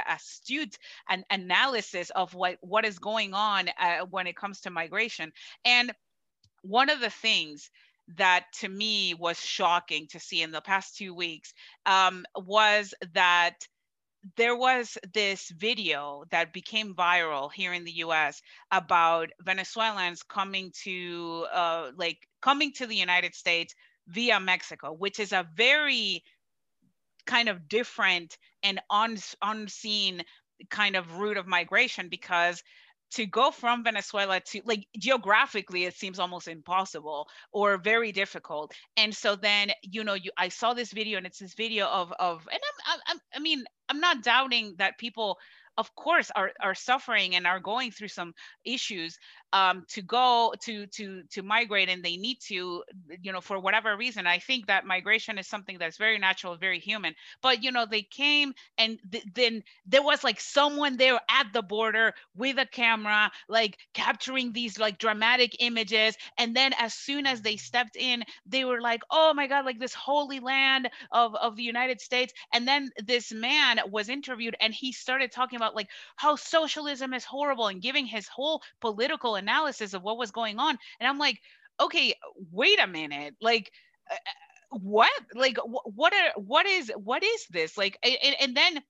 astute 0.09 0.77
an 1.09 1.23
analysis 1.29 2.09
of 2.11 2.33
what 2.33 2.57
what 2.61 2.85
is 2.85 2.99
going 2.99 3.33
on 3.33 3.69
uh, 3.79 4.05
when 4.09 4.27
it 4.27 4.35
comes 4.35 4.61
to 4.61 4.69
migration 4.69 5.31
and 5.65 5.91
one 6.61 6.89
of 6.89 6.99
the 6.99 7.09
things 7.09 7.69
that 8.17 8.45
to 8.53 8.67
me 8.67 9.13
was 9.13 9.39
shocking 9.39 10.07
to 10.07 10.19
see 10.19 10.41
in 10.41 10.51
the 10.51 10.61
past 10.61 10.97
two 10.97 11.13
weeks 11.13 11.53
um, 11.85 12.25
was 12.35 12.93
that 13.13 13.55
there 14.35 14.55
was 14.55 14.97
this 15.13 15.49
video 15.49 16.25
that 16.31 16.53
became 16.53 16.93
viral 16.93 17.51
here 17.51 17.73
in 17.73 17.85
the 17.85 17.97
US 18.03 18.41
about 18.71 19.29
Venezuelans 19.41 20.23
coming 20.23 20.71
to 20.83 21.47
uh, 21.53 21.91
like 21.95 22.27
coming 22.41 22.71
to 22.73 22.85
the 22.87 22.95
United 22.95 23.33
States 23.33 23.73
via 24.07 24.39
Mexico, 24.39 24.91
which 24.91 25.19
is 25.19 25.31
a 25.31 25.47
very 25.55 26.23
kind 27.25 27.47
of 27.47 27.69
different 27.69 28.37
and 28.63 28.81
un- 28.89 29.17
unseen 29.41 30.23
kind 30.69 30.95
of 30.95 31.17
route 31.17 31.37
of 31.37 31.47
migration 31.47 32.09
because 32.09 32.63
to 33.11 33.25
go 33.25 33.51
from 33.51 33.83
Venezuela 33.83 34.39
to 34.39 34.61
like 34.65 34.87
geographically, 34.97 35.85
it 35.85 35.95
seems 35.95 36.19
almost 36.19 36.47
impossible 36.47 37.27
or 37.51 37.77
very 37.77 38.11
difficult. 38.11 38.73
And 38.97 39.13
so 39.15 39.35
then, 39.35 39.71
you 39.83 40.03
know, 40.03 40.13
you 40.13 40.31
I 40.37 40.49
saw 40.49 40.73
this 40.73 40.91
video 40.91 41.17
and 41.17 41.25
it's 41.25 41.39
this 41.39 41.53
video 41.53 41.87
of 41.87 42.11
of 42.19 42.47
and 42.51 42.59
I'm, 42.87 42.99
I'm 43.07 43.19
I 43.35 43.39
mean, 43.39 43.63
I'm 43.89 43.99
not 43.99 44.23
doubting 44.23 44.75
that 44.77 44.97
people 44.97 45.37
of 45.79 45.95
course 45.95 46.29
are, 46.35 46.51
are 46.61 46.75
suffering 46.75 47.35
and 47.35 47.47
are 47.47 47.61
going 47.61 47.91
through 47.91 48.09
some 48.09 48.33
issues 48.65 49.17
um, 49.53 49.85
to 49.89 50.01
go 50.01 50.53
to 50.63 50.85
to 50.87 51.23
to 51.31 51.41
migrate 51.41 51.89
and 51.89 52.03
they 52.03 52.17
need 52.17 52.37
to 52.47 52.83
you 53.21 53.31
know 53.31 53.41
for 53.41 53.59
whatever 53.59 53.95
reason. 53.97 54.27
I 54.27 54.39
think 54.39 54.67
that 54.67 54.85
migration 54.85 55.37
is 55.39 55.47
something 55.47 55.77
that's 55.79 55.97
very 55.97 56.19
natural 56.19 56.57
very 56.57 56.79
human. 56.79 57.15
But 57.41 57.63
you 57.63 57.71
know 57.71 57.85
they 57.89 58.03
came 58.03 58.53
and 58.77 58.99
th- 59.11 59.23
then 59.33 59.63
there 59.85 60.03
was 60.03 60.23
like 60.23 60.39
someone 60.39 60.97
there 60.97 61.19
at 61.29 61.47
the 61.53 61.63
border 61.63 62.13
with 62.35 62.59
a 62.59 62.65
camera 62.65 63.31
like 63.47 63.77
capturing 63.93 64.53
these 64.53 64.77
like 64.77 64.99
dramatic 64.99 65.55
images. 65.59 66.15
And 66.37 66.55
then 66.55 66.73
as 66.77 66.93
soon 66.93 67.25
as 67.25 67.41
they 67.41 67.57
stepped 67.57 67.95
in 67.95 68.23
they 68.45 68.65
were 68.65 68.81
like 68.81 69.01
oh 69.09 69.33
my 69.33 69.47
god 69.47 69.65
like 69.65 69.79
this 69.79 69.93
holy 69.93 70.39
land 70.39 70.89
of 71.11 71.35
of 71.35 71.55
the 71.55 71.63
united 71.63 72.01
states. 72.01 72.33
And 72.53 72.67
then 72.67 72.91
this 73.03 73.31
man 73.31 73.79
was 73.89 74.09
interviewed 74.09 74.55
and 74.61 74.73
he 74.73 74.91
started 74.91 75.31
talking 75.31 75.57
about 75.57 75.68
like 75.75 75.89
how 76.15 76.35
socialism 76.35 77.13
is 77.13 77.25
horrible 77.25 77.67
and 77.67 77.81
giving 77.81 78.05
his 78.05 78.27
whole 78.27 78.61
political 78.81 79.35
analysis 79.35 79.93
of 79.93 80.03
what 80.03 80.17
was 80.17 80.31
going 80.31 80.59
on. 80.59 80.77
And 80.99 81.07
i'm 81.07 81.17
like 81.17 81.39
okay 81.79 82.13
wait 82.51 82.79
a 82.79 82.87
minute. 82.87 83.35
Like 83.41 83.71
uh, 84.09 84.15
uh 84.15 84.77
what? 84.79 85.11
Like 85.33 85.57
what 85.65 86.13
are 86.13 86.41
what 86.41 86.65
is 86.65 86.91
what 86.95 87.23
is 87.23 87.45
this? 87.49 87.77
Like 87.77 87.97
and, 88.03 88.35
and 88.39 88.55
then 88.55 88.83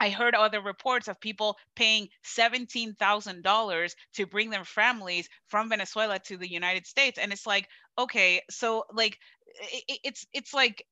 I 0.00 0.10
heard 0.10 0.34
other 0.34 0.60
reports 0.60 1.08
of 1.08 1.20
people 1.20 1.58
paying 1.74 2.08
$17,000 2.24 3.94
to 4.14 4.26
bring 4.26 4.50
their 4.50 4.64
families 4.64 5.28
from 5.48 5.68
Venezuela 5.68 6.18
to 6.20 6.36
the 6.36 6.50
United 6.50 6.86
States. 6.86 7.18
And 7.18 7.32
it's 7.32 7.46
like, 7.46 7.68
okay, 7.98 8.42
so 8.48 8.84
like, 8.92 9.18
it, 9.88 9.98
it's, 10.04 10.26
it's 10.32 10.54
like, 10.54 10.84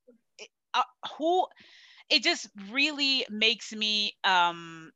uh, 0.74 0.82
who, 1.16 1.46
it 2.10 2.22
just 2.22 2.48
really 2.70 3.24
makes 3.30 3.72
me, 3.72 4.12
um, 4.24 4.90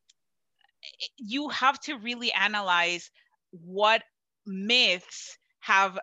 you 1.16 1.48
have 1.48 1.78
to 1.80 1.96
really 1.98 2.32
analyze 2.32 3.10
what 3.52 4.02
myths 4.46 5.38
have 5.60 5.98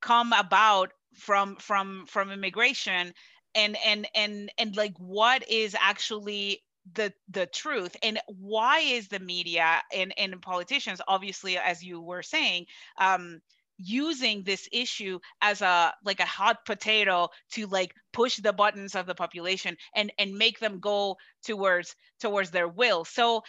come 0.00 0.32
about 0.32 0.92
from 1.14 1.56
from 1.56 2.06
from 2.06 2.30
immigration 2.30 3.12
and 3.54 3.76
and 3.84 4.06
and 4.14 4.50
and 4.58 4.76
like 4.76 4.94
what 4.98 5.48
is 5.48 5.76
actually 5.78 6.62
the 6.94 7.12
the 7.28 7.46
truth 7.46 7.96
and 8.02 8.18
why 8.26 8.80
is 8.80 9.08
the 9.08 9.18
media 9.20 9.82
and 9.94 10.14
and 10.16 10.40
politicians 10.40 11.00
obviously 11.06 11.58
as 11.58 11.82
you 11.82 12.00
were 12.00 12.22
saying 12.22 12.64
um 12.98 13.40
using 13.82 14.42
this 14.42 14.68
issue 14.72 15.18
as 15.40 15.62
a 15.62 15.92
like 16.04 16.20
a 16.20 16.26
hot 16.26 16.64
potato 16.66 17.28
to 17.50 17.66
like 17.66 17.94
push 18.12 18.36
the 18.36 18.52
buttons 18.52 18.94
of 18.94 19.06
the 19.06 19.14
population 19.14 19.76
and 19.94 20.12
and 20.18 20.34
make 20.36 20.58
them 20.60 20.80
go 20.80 21.16
towards 21.42 21.96
towards 22.20 22.50
their 22.50 22.68
will. 22.68 23.04
So 23.04 23.42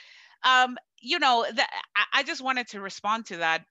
um 0.44 0.78
you 1.00 1.20
know 1.20 1.46
that 1.54 1.70
i 2.14 2.24
just 2.24 2.44
wanted 2.44 2.68
to 2.68 2.82
respond 2.82 3.26
to 3.26 3.38
that 3.38 3.66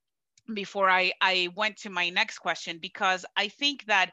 before 0.55 0.89
I, 0.89 1.13
I 1.21 1.49
went 1.55 1.77
to 1.79 1.91
my 1.91 2.11
next 2.11 2.39
question 2.39 2.79
because 2.79 3.25
I 3.37 3.49
think 3.49 3.87
that 3.87 4.11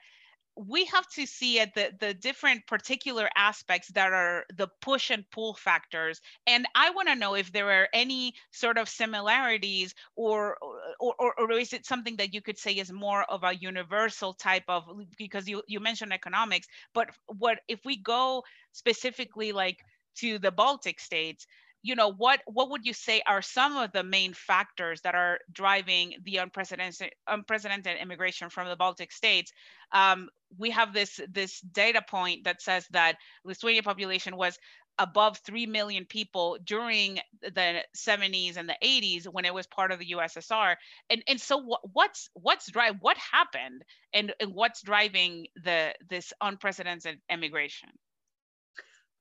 we 0.60 0.86
have 0.86 1.08
to 1.10 1.28
see 1.28 1.60
at 1.60 1.76
the, 1.76 1.92
the 2.00 2.16
different 2.16 2.66
particular 2.66 3.30
aspects 3.36 3.90
that 3.90 4.12
are 4.12 4.44
the 4.58 4.68
push 4.82 5.12
and 5.12 5.24
pull 5.30 5.54
factors. 5.54 6.20
And 6.48 6.66
I 6.74 6.90
want 6.90 7.10
to 7.10 7.16
know 7.16 7.36
if 7.36 7.52
there 7.52 7.70
are 7.70 7.88
any 7.94 8.34
sort 8.52 8.80
of 8.80 8.90
similarities 8.90 9.94
or, 10.16 10.58
or, 11.00 11.14
or, 11.20 11.40
or, 11.40 11.52
is 11.52 11.74
it 11.74 11.86
something 11.86 12.16
that 12.16 12.34
you 12.34 12.42
could 12.42 12.58
say 12.58 12.72
is 12.72 12.92
more 12.92 13.24
of 13.26 13.44
a 13.44 13.56
universal 13.56 14.34
type 14.34 14.64
of, 14.68 14.84
because 15.16 15.48
you, 15.48 15.62
you 15.68 15.80
mentioned 15.80 16.12
economics, 16.12 16.66
but 16.92 17.10
what 17.28 17.60
if 17.68 17.80
we 17.86 17.96
go 17.96 18.44
specifically 18.72 19.52
like 19.52 19.78
to 20.16 20.40
the 20.40 20.52
Baltic 20.52 21.00
states, 21.00 21.46
you 21.84 21.96
know 21.96 22.12
what 22.12 22.42
what 22.46 22.70
would 22.72 22.86
you 22.86 22.94
say 22.94 23.22
are 23.26 23.42
some 23.42 23.78
of 23.78 23.92
the 23.92 24.04
main 24.04 24.34
factors 24.34 25.02
that 25.02 25.16
are 25.16 25.40
driving 25.52 26.16
the 26.24 26.38
unprecedented 26.38 27.12
unprecedented 27.28 27.98
immigration 28.02 28.50
from 28.50 28.68
the 28.68 28.76
baltic 28.76 29.12
states? 29.12 29.52
Um, 29.92 30.30
we 30.58 30.72
have 30.72 30.94
this 30.94 31.20
this 31.32 31.60
data 31.62 32.02
point 32.08 32.46
that 32.46 32.62
says 32.62 32.88
that 32.92 33.18
lithuania 33.44 33.84
population 33.84 34.36
was 34.36 34.58
above 35.00 35.38
3 35.46 35.68
million 35.68 36.06
people 36.06 36.58
during 36.64 37.20
the 37.42 37.84
70s 37.96 38.58
and 38.58 38.68
the 38.68 38.78
80s 38.84 39.26
when 39.26 39.46
it 39.46 39.54
was 39.54 39.68
part 39.68 39.92
of 39.92 40.00
the 40.00 40.12
ussr 40.14 40.76
and 41.10 41.24
and 41.28 41.40
so 41.40 41.58
what, 41.58 41.82
what's 41.94 42.30
what's 42.34 42.72
drive 42.72 42.96
what 43.00 43.18
happened 43.18 43.84
and, 44.14 44.34
and 44.40 44.54
what's 44.54 44.82
driving 44.82 45.48
the 45.64 45.94
this 46.10 46.34
unprecedented 46.42 47.20
immigration 47.30 47.90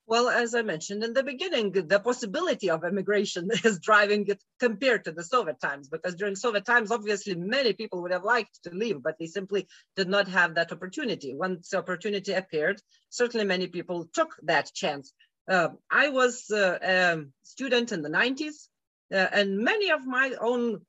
Well, 0.08 0.28
as 0.28 0.54
I 0.54 0.62
mentioned 0.62 1.02
in 1.02 1.14
the 1.14 1.24
beginning, 1.24 1.72
the 1.72 1.98
possibility 1.98 2.70
of 2.70 2.84
immigration 2.84 3.50
is 3.64 3.80
driving 3.80 4.26
it 4.28 4.42
compared 4.60 5.04
to 5.04 5.12
the 5.12 5.24
Soviet 5.24 5.60
times, 5.60 5.88
because 5.88 6.14
during 6.14 6.36
Soviet 6.36 6.64
times, 6.64 6.92
obviously, 6.92 7.34
many 7.34 7.72
people 7.72 8.02
would 8.02 8.12
have 8.12 8.22
liked 8.22 8.62
to 8.62 8.70
leave, 8.70 9.02
but 9.02 9.16
they 9.18 9.26
simply 9.26 9.66
did 9.96 10.08
not 10.08 10.28
have 10.28 10.54
that 10.54 10.70
opportunity. 10.70 11.34
Once 11.34 11.70
the 11.70 11.78
opportunity 11.78 12.32
appeared, 12.32 12.80
certainly 13.10 13.44
many 13.44 13.66
people 13.66 14.08
took 14.12 14.36
that 14.44 14.72
chance. 14.72 15.12
Uh, 15.48 15.70
I 15.90 16.10
was 16.10 16.50
uh, 16.52 16.78
a 16.82 17.24
student 17.42 17.90
in 17.90 18.02
the 18.02 18.08
90s, 18.08 18.68
uh, 19.12 19.16
and 19.16 19.58
many 19.58 19.90
of 19.90 20.06
my 20.06 20.34
own 20.40 20.82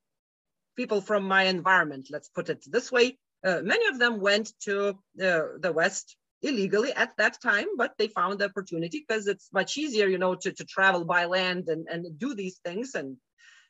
people 0.76 1.00
from 1.00 1.24
my 1.24 1.44
environment, 1.44 2.06
let's 2.08 2.28
put 2.28 2.50
it 2.50 2.64
this 2.68 2.92
way, 2.92 3.18
uh, 3.44 3.60
many 3.62 3.88
of 3.88 3.98
them 3.98 4.20
went 4.20 4.52
to 4.60 4.90
uh, 4.90 5.42
the 5.58 5.72
West 5.74 6.16
illegally 6.42 6.92
at 6.92 7.16
that 7.16 7.40
time, 7.40 7.66
but 7.76 7.94
they 7.98 8.08
found 8.08 8.38
the 8.38 8.46
opportunity 8.46 9.04
because 9.06 9.26
it's 9.26 9.48
much 9.52 9.76
easier, 9.76 10.06
you 10.06 10.18
know, 10.18 10.34
to, 10.34 10.52
to 10.52 10.64
travel 10.64 11.04
by 11.04 11.24
land 11.24 11.68
and, 11.68 11.88
and 11.88 12.18
do 12.18 12.34
these 12.34 12.58
things. 12.64 12.94
And, 12.94 13.16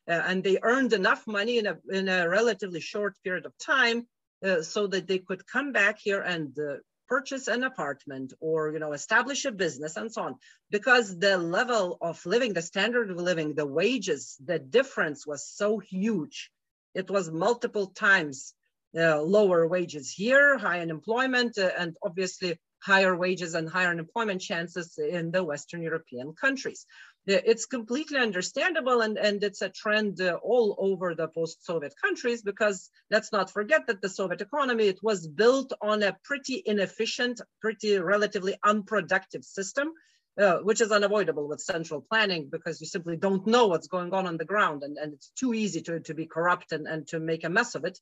uh, 0.09 0.23
and 0.27 0.43
they 0.43 0.59
earned 0.63 0.93
enough 0.93 1.27
money 1.27 1.59
in 1.59 1.67
a, 1.67 1.77
in 1.91 2.09
a 2.09 2.29
relatively 2.29 2.81
short 2.81 3.15
period 3.25 3.47
of 3.47 3.53
time 3.59 4.07
uh, 4.45 4.63
so 4.63 4.87
that 4.87 5.07
they 5.07 5.19
could 5.19 5.47
come 5.47 5.73
back 5.73 5.99
here 5.99 6.21
and 6.21 6.57
uh, 6.59 6.77
purchase 7.09 7.49
an 7.49 7.65
apartment 7.65 8.35
or, 8.39 8.71
you 8.73 8.79
know, 8.79 8.93
establish 8.93 9.47
a 9.47 9.53
business 9.53 9.97
and 9.97 10.13
so 10.13 10.23
on. 10.23 10.35
Because 10.71 11.19
the 11.19 11.39
level 11.39 11.97
of 12.03 12.25
living, 12.27 12.53
the 12.53 12.63
standard 12.63 13.11
of 13.11 13.17
living, 13.17 13.55
the 13.55 13.67
wages, 13.67 14.37
the 14.45 14.59
difference 14.59 15.27
was 15.27 15.49
so 15.49 15.79
huge. 15.79 16.51
It 16.95 17.11
was 17.11 17.31
multiple 17.31 17.87
times 17.87 18.55
lower 18.95 19.67
wages 19.67 20.11
here, 20.11 20.59
high 20.59 20.81
unemployment, 20.81 21.59
uh, 21.59 21.71
and 21.79 21.97
obviously 22.03 22.59
higher 22.81 23.17
wages 23.17 23.55
and 23.55 23.69
higher 23.69 23.89
unemployment 23.91 24.41
chances 24.41 24.99
in 24.99 25.31
the 25.31 25.43
Western 25.43 25.83
European 25.83 26.33
countries. 26.35 26.87
It's 27.27 27.67
completely 27.67 28.19
understandable 28.19 29.03
and, 29.03 29.19
and 29.19 29.43
it's 29.45 29.61
a 29.61 29.69
trend 29.69 30.21
uh, 30.21 30.39
all 30.43 30.75
over 30.79 31.15
the 31.15 31.29
post-Soviet 31.29 31.95
countries 32.01 32.41
because 32.41 32.89
let's 33.11 33.33
not 33.33 33.51
forget 33.51 33.87
that 33.89 34.01
the 34.01 34.09
Soviet 34.09 34.41
economy, 34.41 34.85
it 34.85 35.01
was 35.03 35.27
built 35.27 35.73
on 35.83 36.03
a 36.03 36.17
pretty 36.25 36.63
inefficient, 36.65 37.43
pretty 37.61 37.99
relatively 37.99 38.57
unproductive 38.65 39.45
system, 39.45 39.93
uh, 40.39 40.59
which 40.59 40.81
is 40.81 40.93
unavoidable 40.93 41.49
with 41.49 41.61
central 41.61 42.01
planning 42.01 42.49
because 42.51 42.81
you 42.81 42.87
simply 42.87 43.17
don't 43.17 43.47
know 43.47 43.67
what's 43.67 43.89
going 43.89 44.13
on 44.15 44.27
on 44.27 44.37
the 44.37 44.45
ground 44.45 44.83
and, 44.83 44.97
and 44.97 45.15
it's 45.15 45.31
too 45.31 45.53
easy 45.53 45.83
to, 45.83 46.01
to 46.01 46.15
be 46.15 46.27
corrupt 46.27 46.73
and, 46.73 46.87
and 46.87 47.09
to 47.09 47.19
make 47.19 47.45
a 47.45 47.49
mess 47.49 47.75
of 47.75 47.85
it. 47.85 47.99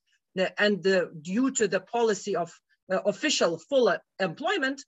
And 0.58 0.82
due 1.22 1.50
to 1.52 1.66
the 1.66 1.80
policy 1.80 2.36
of 2.36 2.52
uh, 2.92 2.98
official 3.06 3.58
full 3.58 3.96
employment, 4.20 4.82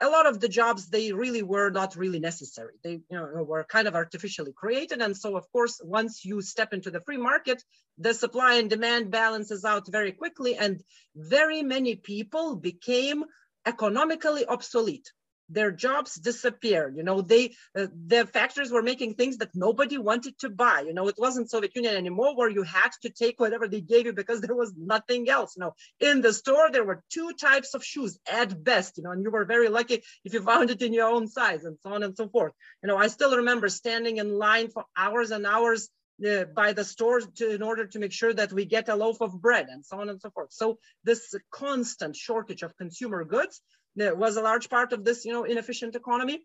a 0.00 0.08
lot 0.08 0.26
of 0.26 0.40
the 0.40 0.48
jobs 0.48 0.88
they 0.88 1.12
really 1.12 1.42
were 1.42 1.70
not 1.70 1.96
really 1.96 2.18
necessary. 2.18 2.74
They 2.82 2.92
you 2.92 3.02
know, 3.10 3.44
were 3.46 3.64
kind 3.64 3.88
of 3.88 3.94
artificially 3.94 4.52
created, 4.52 5.00
and 5.00 5.16
so 5.16 5.36
of 5.36 5.50
course, 5.52 5.80
once 5.82 6.24
you 6.24 6.42
step 6.42 6.72
into 6.74 6.90
the 6.90 7.00
free 7.00 7.16
market, 7.16 7.62
the 7.98 8.12
supply 8.12 8.54
and 8.54 8.68
demand 8.68 9.10
balances 9.10 9.64
out 9.64 9.90
very 9.90 10.12
quickly, 10.12 10.56
and 10.56 10.82
very 11.14 11.62
many 11.62 11.96
people 11.96 12.56
became 12.56 13.24
economically 13.64 14.46
obsolete 14.46 15.12
their 15.48 15.70
jobs 15.70 16.14
disappeared 16.14 16.96
you 16.96 17.02
know 17.02 17.20
they 17.20 17.54
uh, 17.78 17.86
the 18.06 18.26
factories 18.26 18.72
were 18.72 18.82
making 18.82 19.14
things 19.14 19.36
that 19.38 19.54
nobody 19.54 19.98
wanted 19.98 20.36
to 20.38 20.48
buy 20.48 20.80
you 20.80 20.92
know 20.92 21.08
it 21.08 21.14
wasn't 21.18 21.50
soviet 21.50 21.74
union 21.74 21.94
anymore 21.94 22.36
where 22.36 22.48
you 22.48 22.62
had 22.62 22.90
to 23.02 23.10
take 23.10 23.38
whatever 23.38 23.68
they 23.68 23.80
gave 23.80 24.06
you 24.06 24.12
because 24.12 24.40
there 24.42 24.56
was 24.56 24.72
nothing 24.76 25.28
else 25.28 25.54
you 25.56 25.60
know 25.60 25.74
in 26.00 26.20
the 26.20 26.32
store 26.32 26.70
there 26.70 26.84
were 26.84 27.02
two 27.10 27.32
types 27.32 27.74
of 27.74 27.84
shoes 27.84 28.18
at 28.30 28.62
best 28.64 28.96
you 28.96 29.04
know 29.04 29.10
and 29.10 29.22
you 29.22 29.30
were 29.30 29.44
very 29.44 29.68
lucky 29.68 30.02
if 30.24 30.34
you 30.34 30.42
found 30.52 30.70
it 30.70 30.82
in 30.82 30.92
your 30.92 31.08
own 31.08 31.28
size 31.28 31.64
and 31.64 31.76
so 31.82 31.92
on 31.92 32.02
and 32.02 32.16
so 32.16 32.28
forth 32.28 32.52
you 32.82 32.88
know 32.88 32.96
i 32.96 33.06
still 33.06 33.36
remember 33.36 33.68
standing 33.68 34.16
in 34.16 34.38
line 34.38 34.68
for 34.68 34.84
hours 34.96 35.30
and 35.30 35.46
hours 35.46 35.88
uh, 36.24 36.44
by 36.44 36.72
the 36.72 36.84
stores 36.84 37.26
to, 37.36 37.54
in 37.54 37.62
order 37.62 37.86
to 37.86 37.98
make 37.98 38.12
sure 38.12 38.32
that 38.32 38.52
we 38.52 38.64
get 38.64 38.88
a 38.88 38.96
loaf 38.96 39.20
of 39.20 39.40
bread 39.40 39.66
and 39.68 39.84
so 39.84 40.00
on 40.00 40.08
and 40.08 40.18
so 40.18 40.30
forth. 40.30 40.50
So 40.50 40.78
this 41.04 41.34
constant 41.50 42.16
shortage 42.16 42.62
of 42.62 42.76
consumer 42.78 43.22
goods 43.24 43.60
was 43.96 44.36
a 44.36 44.42
large 44.42 44.68
part 44.68 44.92
of 44.92 45.04
this, 45.04 45.24
you 45.24 45.32
know, 45.32 45.44
inefficient 45.44 45.96
economy. 45.96 46.42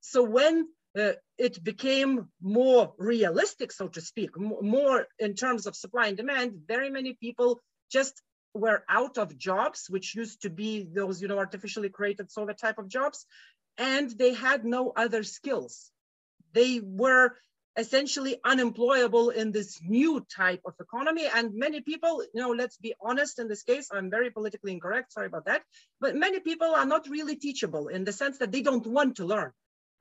So 0.00 0.22
when 0.22 0.68
uh, 0.98 1.12
it 1.38 1.62
became 1.62 2.28
more 2.40 2.94
realistic, 2.98 3.72
so 3.72 3.88
to 3.88 4.00
speak, 4.00 4.30
more 4.38 5.06
in 5.18 5.34
terms 5.34 5.66
of 5.66 5.76
supply 5.76 6.06
and 6.08 6.16
demand, 6.16 6.60
very 6.66 6.90
many 6.90 7.14
people 7.14 7.60
just 7.90 8.22
were 8.54 8.82
out 8.88 9.18
of 9.18 9.36
jobs, 9.36 9.86
which 9.88 10.14
used 10.14 10.42
to 10.42 10.50
be 10.50 10.88
those, 10.90 11.20
you 11.20 11.28
know, 11.28 11.38
artificially 11.38 11.90
created 11.90 12.30
Soviet 12.30 12.58
type 12.58 12.78
of 12.78 12.88
jobs, 12.88 13.26
and 13.76 14.10
they 14.10 14.32
had 14.32 14.64
no 14.64 14.92
other 14.96 15.22
skills. 15.22 15.90
They 16.52 16.80
were 16.82 17.36
essentially 17.76 18.38
unemployable 18.44 19.30
in 19.30 19.52
this 19.52 19.80
new 19.82 20.24
type 20.34 20.60
of 20.64 20.74
economy. 20.80 21.26
And 21.32 21.54
many 21.54 21.80
people, 21.80 22.24
you 22.32 22.40
know, 22.40 22.50
let's 22.50 22.78
be 22.78 22.94
honest 23.00 23.38
in 23.38 23.48
this 23.48 23.62
case, 23.62 23.88
I'm 23.92 24.10
very 24.10 24.30
politically 24.30 24.72
incorrect, 24.72 25.12
sorry 25.12 25.26
about 25.26 25.46
that, 25.46 25.62
but 26.00 26.16
many 26.16 26.40
people 26.40 26.74
are 26.74 26.86
not 26.86 27.08
really 27.08 27.36
teachable 27.36 27.88
in 27.88 28.04
the 28.04 28.12
sense 28.12 28.38
that 28.38 28.52
they 28.52 28.62
don't 28.62 28.86
want 28.86 29.16
to 29.16 29.26
learn. 29.26 29.52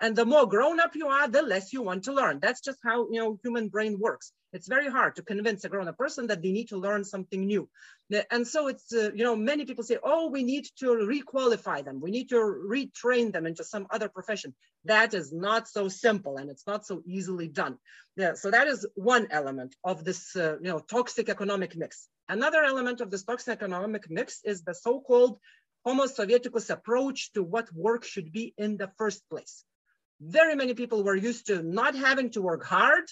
And 0.01 0.15
the 0.15 0.25
more 0.25 0.45
grown 0.45 0.79
up 0.79 0.95
you 0.95 1.08
are, 1.08 1.27
the 1.27 1.41
less 1.41 1.71
you 1.71 1.81
want 1.81 2.03
to 2.03 2.13
learn. 2.13 2.39
That's 2.41 2.62
just 2.62 2.79
how 2.84 3.08
you 3.10 3.19
know 3.19 3.39
human 3.43 3.69
brain 3.69 3.97
works. 3.99 4.34
It's 4.51 4.67
very 4.67 4.89
hard 4.89 5.15
to 5.17 5.21
convince 5.21 5.65
a 5.65 5.69
grown 5.69 5.88
up 5.89 5.97
person 5.97 6.27
that 6.27 6.41
they 6.41 6.51
need 6.51 6.69
to 6.69 6.77
learn 6.77 7.03
something 7.03 7.45
new. 7.45 7.69
And 8.31 8.47
so 8.47 8.67
it's, 8.67 8.93
uh, 8.93 9.12
you 9.13 9.25
know, 9.25 9.36
many 9.36 9.65
people 9.65 9.84
say, 9.84 9.97
oh, 10.01 10.29
we 10.29 10.43
need 10.43 10.65
to 10.79 10.86
requalify 10.86 11.84
them. 11.84 11.99
We 11.99 12.12
need 12.12 12.29
to 12.29 12.36
retrain 12.36 13.34
them 13.34 13.45
into 13.45 13.65
some 13.65 13.88
other 13.89 14.08
profession. 14.08 14.55
That 14.86 15.13
is 15.13 15.34
not 15.34 15.67
so 15.67 15.89
simple 15.89 16.38
and 16.38 16.49
it's 16.49 16.65
not 16.65 16.86
so 16.86 17.01
easily 17.05 17.49
done. 17.49 17.77
Yeah, 18.15 18.36
so 18.36 18.49
that 18.49 18.67
is 18.67 18.88
one 18.95 19.27
element 19.29 19.75
of 19.84 20.05
this, 20.05 20.36
uh, 20.38 20.55
you 20.62 20.69
know, 20.69 20.79
toxic 20.79 21.27
economic 21.27 21.75
mix. 21.75 22.08
Another 22.29 22.63
element 22.63 23.01
of 23.01 23.12
this 23.12 23.23
toxic 23.23 23.51
economic 23.51 24.10
mix 24.10 24.39
is 24.45 24.63
the 24.63 24.73
so-called 24.73 25.38
Homo 25.84 26.05
Sovieticus 26.05 26.69
approach 26.69 27.34
to 27.34 27.43
what 27.43 27.73
work 27.73 28.05
should 28.05 28.31
be 28.31 28.53
in 28.58 28.77
the 28.77 28.89
first 28.97 29.27
place 29.29 29.65
very 30.21 30.56
many 30.56 30.73
people 30.73 31.04
were 31.04 31.15
used 31.15 31.47
to 31.47 31.62
not 31.62 31.95
having 31.95 32.32
to 32.32 32.41
work 32.41 32.63
hard, 32.63 33.04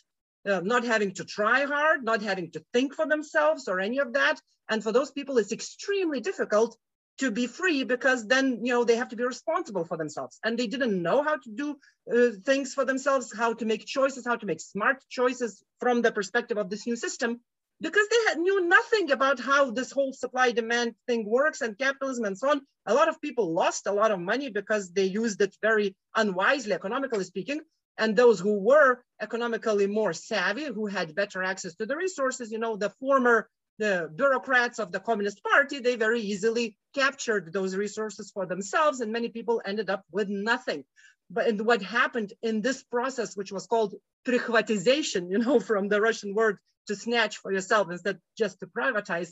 uh, 0.48 0.62
not 0.62 0.84
having 0.84 1.14
to 1.14 1.26
try 1.26 1.66
hard, 1.66 2.04
not 2.04 2.22
having 2.22 2.52
to 2.52 2.64
think 2.74 2.94
for 2.94 3.08
themselves 3.08 3.68
or 3.68 3.80
any 3.80 4.00
of 4.00 4.14
that. 4.14 4.40
And 4.70 4.84
for 4.84 4.92
those 4.92 5.12
people, 5.12 5.38
it's 5.38 5.52
extremely 5.52 6.20
difficult 6.20 6.78
to 7.20 7.32
be 7.32 7.48
free 7.48 7.84
because 7.84 8.28
then 8.28 8.66
you 8.66 8.74
know 8.74 8.84
they 8.84 8.96
have 8.96 9.10
to 9.10 9.16
be 9.16 9.24
responsible 9.24 9.86
for 9.86 9.98
themselves 9.98 10.40
and 10.44 10.58
they 10.58 10.68
didn't 10.68 11.02
know 11.02 11.22
how 11.22 11.38
to 11.38 11.52
do 11.52 11.78
uh, 12.12 12.32
things 12.44 12.74
for 12.74 12.86
themselves 12.86 13.32
how 13.36 13.54
to 13.54 13.66
make 13.66 13.86
choices 13.86 14.26
how 14.26 14.36
to 14.36 14.46
make 14.46 14.60
smart 14.60 14.98
choices 15.10 15.64
from 15.80 16.02
the 16.02 16.12
perspective 16.12 16.58
of 16.58 16.70
this 16.70 16.88
new 16.88 16.96
system 16.96 17.40
because 17.84 18.08
they 18.10 18.30
had, 18.30 18.40
knew 18.40 18.66
nothing 18.66 19.12
about 19.12 19.42
how 19.42 19.70
this 19.70 19.92
whole 19.92 20.14
supply 20.14 20.52
demand 20.52 20.96
thing 21.06 21.30
works 21.30 21.60
and 21.60 21.78
capitalism 21.78 22.24
and 22.24 22.38
so 22.38 22.50
on. 22.50 22.62
A 22.86 22.94
lot 22.94 23.10
of 23.10 23.22
people 23.22 23.54
lost 23.54 23.88
a 23.88 23.92
lot 23.92 24.12
of 24.12 24.22
money 24.22 24.50
because 24.50 24.92
they 24.94 25.04
used 25.04 25.42
it 25.42 25.54
very 25.62 25.94
unwisely, 26.16 26.72
economically 26.72 27.26
speaking. 27.26 27.60
And 27.98 28.16
those 28.16 28.40
who 28.40 28.60
were 28.60 29.04
economically 29.22 29.88
more 29.88 30.14
savvy, 30.14 30.66
who 30.66 30.86
had 30.88 31.14
better 31.14 31.44
access 31.44 31.76
to 31.76 31.86
the 31.86 31.98
resources, 31.98 32.52
you 32.52 32.58
know, 32.58 32.78
the 32.78 32.90
former 33.02 33.50
the 33.80 34.10
bureaucrats 34.16 34.80
of 34.80 34.92
the 34.92 35.00
Communist 35.00 35.44
Party, 35.44 35.80
they 35.80 35.96
very 35.96 36.22
easily 36.22 36.78
captured 36.96 37.52
those 37.52 37.76
resources 37.76 38.32
for 38.32 38.46
themselves, 38.46 39.02
and 39.02 39.12
many 39.12 39.30
people 39.30 39.62
ended 39.66 39.90
up 39.90 40.04
with 40.12 40.30
nothing. 40.30 40.86
But 41.30 41.60
what 41.60 41.82
happened 41.82 42.34
in 42.44 42.62
this 42.62 42.84
process, 42.84 43.36
which 43.36 43.52
was 43.52 43.66
called 43.66 43.96
privatization, 44.26 45.32
you 45.32 45.40
know, 45.40 45.60
from 45.70 45.90
the 45.90 46.00
Russian 46.00 46.36
word 46.36 46.60
to 46.88 46.96
snatch 46.96 47.38
for 47.38 47.52
yourself 47.52 47.90
instead 47.92 48.20
just 48.38 48.60
to 48.60 48.68
privatize, 48.68 49.32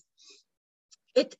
it 1.15 1.35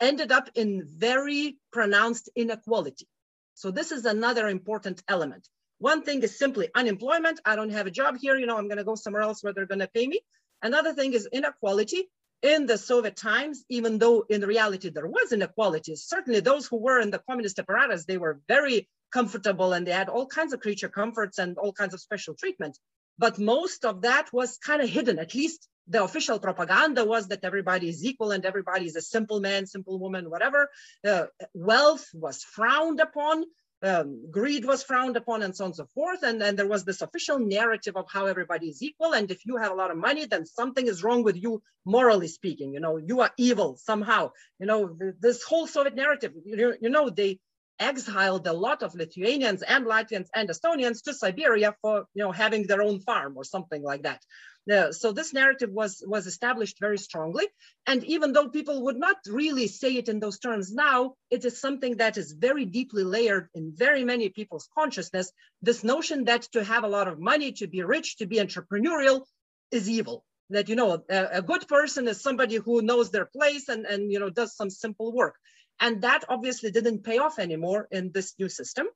ended 0.00 0.32
up 0.32 0.50
in 0.54 0.82
very 0.86 1.58
pronounced 1.72 2.28
inequality. 2.36 3.08
So 3.54 3.70
this 3.70 3.90
is 3.92 4.04
another 4.04 4.48
important 4.48 5.02
element. 5.08 5.48
One 5.78 6.02
thing 6.02 6.22
is 6.22 6.38
simply 6.38 6.68
unemployment. 6.74 7.40
I 7.44 7.56
don't 7.56 7.70
have 7.70 7.86
a 7.86 7.90
job 7.90 8.16
here. 8.20 8.36
You 8.36 8.46
know, 8.46 8.56
I'm 8.56 8.68
going 8.68 8.78
to 8.78 8.84
go 8.84 8.94
somewhere 8.94 9.22
else 9.22 9.42
where 9.42 9.52
they're 9.52 9.66
going 9.66 9.80
to 9.80 9.88
pay 9.88 10.06
me. 10.06 10.20
Another 10.62 10.94
thing 10.94 11.12
is 11.12 11.28
inequality. 11.32 12.08
In 12.42 12.66
the 12.66 12.76
Soviet 12.76 13.16
times, 13.16 13.64
even 13.70 13.98
though 13.98 14.24
in 14.28 14.42
reality 14.42 14.90
there 14.90 15.06
was 15.06 15.32
inequality, 15.32 15.96
certainly 15.96 16.40
those 16.40 16.66
who 16.66 16.76
were 16.76 17.00
in 17.00 17.10
the 17.10 17.18
communist 17.18 17.58
apparatus, 17.58 18.04
they 18.04 18.18
were 18.18 18.40
very 18.46 18.88
comfortable 19.10 19.72
and 19.72 19.86
they 19.86 19.92
had 19.92 20.10
all 20.10 20.26
kinds 20.26 20.52
of 20.52 20.60
creature 20.60 20.90
comforts 20.90 21.38
and 21.38 21.56
all 21.56 21.72
kinds 21.72 21.94
of 21.94 22.00
special 22.00 22.34
treatment. 22.34 22.78
But 23.18 23.38
most 23.38 23.84
of 23.84 24.02
that 24.02 24.32
was 24.32 24.58
kind 24.58 24.82
of 24.82 24.88
hidden. 24.88 25.18
At 25.18 25.34
least 25.34 25.68
the 25.88 26.02
official 26.02 26.38
propaganda 26.38 27.04
was 27.04 27.28
that 27.28 27.44
everybody 27.44 27.88
is 27.88 28.04
equal 28.04 28.32
and 28.32 28.44
everybody 28.44 28.86
is 28.86 28.96
a 28.96 29.02
simple 29.02 29.40
man, 29.40 29.66
simple 29.66 29.98
woman, 29.98 30.30
whatever. 30.30 30.68
Uh, 31.06 31.26
wealth 31.54 32.08
was 32.12 32.42
frowned 32.42 33.00
upon. 33.00 33.44
Um, 33.82 34.30
greed 34.30 34.64
was 34.64 34.82
frowned 34.82 35.16
upon 35.16 35.42
and 35.42 35.54
so 35.54 35.64
on 35.64 35.68
and 35.68 35.76
so 35.76 35.86
forth. 35.94 36.22
And 36.22 36.40
then 36.40 36.56
there 36.56 36.66
was 36.66 36.84
this 36.84 37.02
official 37.02 37.38
narrative 37.38 37.94
of 37.96 38.06
how 38.10 38.26
everybody 38.26 38.68
is 38.68 38.82
equal. 38.82 39.12
And 39.12 39.30
if 39.30 39.44
you 39.44 39.58
have 39.58 39.70
a 39.70 39.74
lot 39.74 39.90
of 39.90 39.98
money, 39.98 40.24
then 40.24 40.46
something 40.46 40.86
is 40.86 41.04
wrong 41.04 41.22
with 41.22 41.36
you, 41.36 41.62
morally 41.84 42.28
speaking. 42.28 42.72
You 42.72 42.80
know, 42.80 42.96
you 42.96 43.20
are 43.20 43.30
evil 43.36 43.76
somehow. 43.76 44.32
You 44.58 44.66
know, 44.66 44.98
this 45.20 45.42
whole 45.42 45.66
Soviet 45.66 45.94
narrative, 45.94 46.32
you, 46.44 46.74
you 46.80 46.88
know, 46.88 47.10
they 47.10 47.38
exiled 47.78 48.46
a 48.46 48.52
lot 48.52 48.82
of 48.82 48.94
Lithuanians 48.94 49.62
and 49.62 49.86
Latvians 49.86 50.28
and 50.34 50.48
Estonians 50.48 51.02
to 51.04 51.14
Siberia 51.14 51.74
for 51.82 52.06
you 52.14 52.22
know 52.22 52.32
having 52.32 52.66
their 52.66 52.82
own 52.82 53.00
farm 53.00 53.34
or 53.36 53.44
something 53.44 53.82
like 53.82 54.02
that. 54.02 54.22
Uh, 54.70 54.90
so 54.90 55.12
this 55.12 55.32
narrative 55.32 55.70
was 55.70 56.02
was 56.06 56.26
established 56.26 56.80
very 56.80 56.98
strongly, 56.98 57.46
and 57.86 58.02
even 58.04 58.32
though 58.32 58.48
people 58.48 58.82
would 58.84 58.96
not 58.96 59.16
really 59.28 59.68
say 59.68 59.94
it 59.94 60.08
in 60.08 60.18
those 60.18 60.38
terms 60.40 60.72
now, 60.72 61.14
it 61.30 61.44
is 61.44 61.60
something 61.60 61.98
that 61.98 62.16
is 62.16 62.32
very 62.32 62.64
deeply 62.64 63.04
layered 63.04 63.48
in 63.54 63.72
very 63.76 64.04
many 64.04 64.28
people's 64.28 64.68
consciousness. 64.76 65.30
This 65.62 65.84
notion 65.84 66.24
that 66.24 66.42
to 66.52 66.64
have 66.64 66.82
a 66.82 66.88
lot 66.88 67.06
of 67.06 67.20
money, 67.20 67.52
to 67.52 67.68
be 67.68 67.82
rich, 67.82 68.16
to 68.16 68.26
be 68.26 68.36
entrepreneurial, 68.38 69.22
is 69.70 69.88
evil. 69.88 70.24
That 70.50 70.68
you 70.68 70.74
know 70.74 71.04
a, 71.08 71.28
a 71.32 71.42
good 71.42 71.68
person 71.68 72.08
is 72.08 72.20
somebody 72.20 72.56
who 72.56 72.82
knows 72.82 73.10
their 73.10 73.26
place 73.26 73.68
and 73.68 73.86
and 73.86 74.10
you 74.10 74.18
know 74.18 74.30
does 74.30 74.56
some 74.56 74.70
simple 74.70 75.12
work. 75.12 75.36
And 75.80 76.02
that 76.02 76.24
obviously 76.28 76.70
didn't 76.70 77.04
pay 77.04 77.18
off 77.18 77.38
anymore 77.38 77.88
in 77.90 78.12
this 78.12 78.34
new 78.38 78.48
system. 78.48 78.86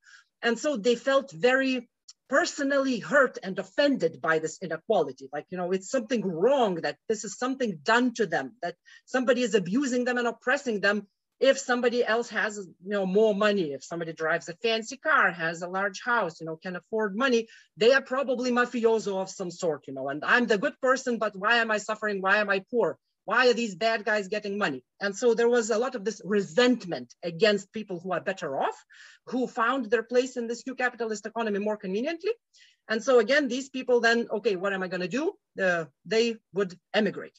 And 0.42 0.58
so 0.58 0.76
they 0.76 0.96
felt 0.96 1.30
very 1.32 1.88
personally 2.28 3.00
hurt 3.00 3.38
and 3.42 3.58
offended 3.58 4.20
by 4.20 4.38
this 4.38 4.58
inequality. 4.62 5.28
Like, 5.32 5.46
you 5.50 5.58
know, 5.58 5.72
it's 5.72 5.90
something 5.90 6.24
wrong 6.24 6.76
that 6.76 6.96
this 7.08 7.24
is 7.24 7.36
something 7.36 7.80
done 7.82 8.14
to 8.14 8.26
them, 8.26 8.52
that 8.62 8.76
somebody 9.04 9.42
is 9.42 9.54
abusing 9.54 10.04
them 10.04 10.16
and 10.16 10.28
oppressing 10.28 10.80
them 10.80 11.06
if 11.40 11.58
somebody 11.58 12.04
else 12.04 12.28
has 12.28 12.58
you 12.58 12.90
know 12.90 13.06
more 13.06 13.34
money 13.34 13.72
if 13.72 13.82
somebody 13.82 14.12
drives 14.12 14.48
a 14.48 14.54
fancy 14.56 14.98
car 14.98 15.32
has 15.32 15.62
a 15.62 15.68
large 15.68 16.02
house 16.04 16.38
you 16.40 16.46
know 16.46 16.56
can 16.56 16.76
afford 16.76 17.16
money 17.16 17.48
they 17.78 17.92
are 17.92 18.02
probably 18.02 18.52
mafioso 18.52 19.16
of 19.20 19.30
some 19.30 19.50
sort 19.50 19.86
you 19.88 19.94
know 19.94 20.08
and 20.08 20.22
i'm 20.24 20.46
the 20.46 20.58
good 20.58 20.78
person 20.82 21.18
but 21.18 21.34
why 21.34 21.56
am 21.56 21.70
i 21.70 21.78
suffering 21.78 22.20
why 22.20 22.36
am 22.36 22.50
i 22.50 22.62
poor 22.70 22.98
why 23.24 23.48
are 23.48 23.54
these 23.54 23.74
bad 23.74 24.04
guys 24.04 24.28
getting 24.28 24.59
money? 24.59 24.83
And 25.00 25.14
so 25.14 25.35
there 25.35 25.48
was 25.48 25.70
a 25.70 25.78
lot 25.78 25.94
of 25.94 26.04
this 26.04 26.20
resentment 26.24 27.14
against 27.22 27.72
people 27.72 28.00
who 28.00 28.12
are 28.12 28.20
better 28.20 28.59
off, 28.61 28.85
who 29.26 29.46
found 29.46 29.87
their 29.87 30.02
place 30.02 30.37
in 30.37 30.46
this 30.46 30.66
new 30.66 30.74
capitalist 30.74 31.26
economy 31.26 31.59
more 31.59 31.76
conveniently. 31.76 32.33
And 32.88 33.02
so 33.02 33.18
again, 33.18 33.48
these 33.48 33.68
people 33.68 34.00
then, 34.00 34.26
okay, 34.30 34.56
what 34.56 34.72
am 34.72 34.83
I 34.83 34.88
going 34.88 35.02
to 35.02 35.09
do? 35.09 35.33
Uh, 35.62 35.85
they 36.04 36.37
would 36.52 36.76
emigrate. 36.92 37.38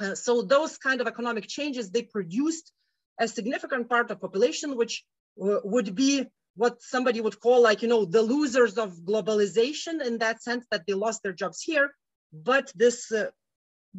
Uh, 0.00 0.14
so 0.14 0.42
those 0.42 0.78
kind 0.78 1.00
of 1.00 1.06
economic 1.06 1.46
changes, 1.46 1.90
they 1.90 2.02
produced 2.02 2.72
a 3.20 3.28
significant 3.28 3.88
part 3.88 4.10
of 4.10 4.20
population, 4.20 4.76
which 4.76 5.04
would 5.36 5.94
be 5.94 6.26
what 6.56 6.82
somebody 6.82 7.20
would 7.20 7.38
call 7.40 7.62
like, 7.62 7.82
you 7.82 7.88
know, 7.88 8.04
the 8.04 8.22
losers 8.22 8.78
of 8.78 8.96
globalization 9.04 10.04
in 10.04 10.18
that 10.18 10.42
sense 10.42 10.64
that 10.70 10.84
they 10.86 10.94
lost 10.94 11.22
their 11.22 11.32
jobs 11.32 11.60
here. 11.60 11.94
But 12.32 12.72
this 12.74 13.12
uh, 13.12 13.30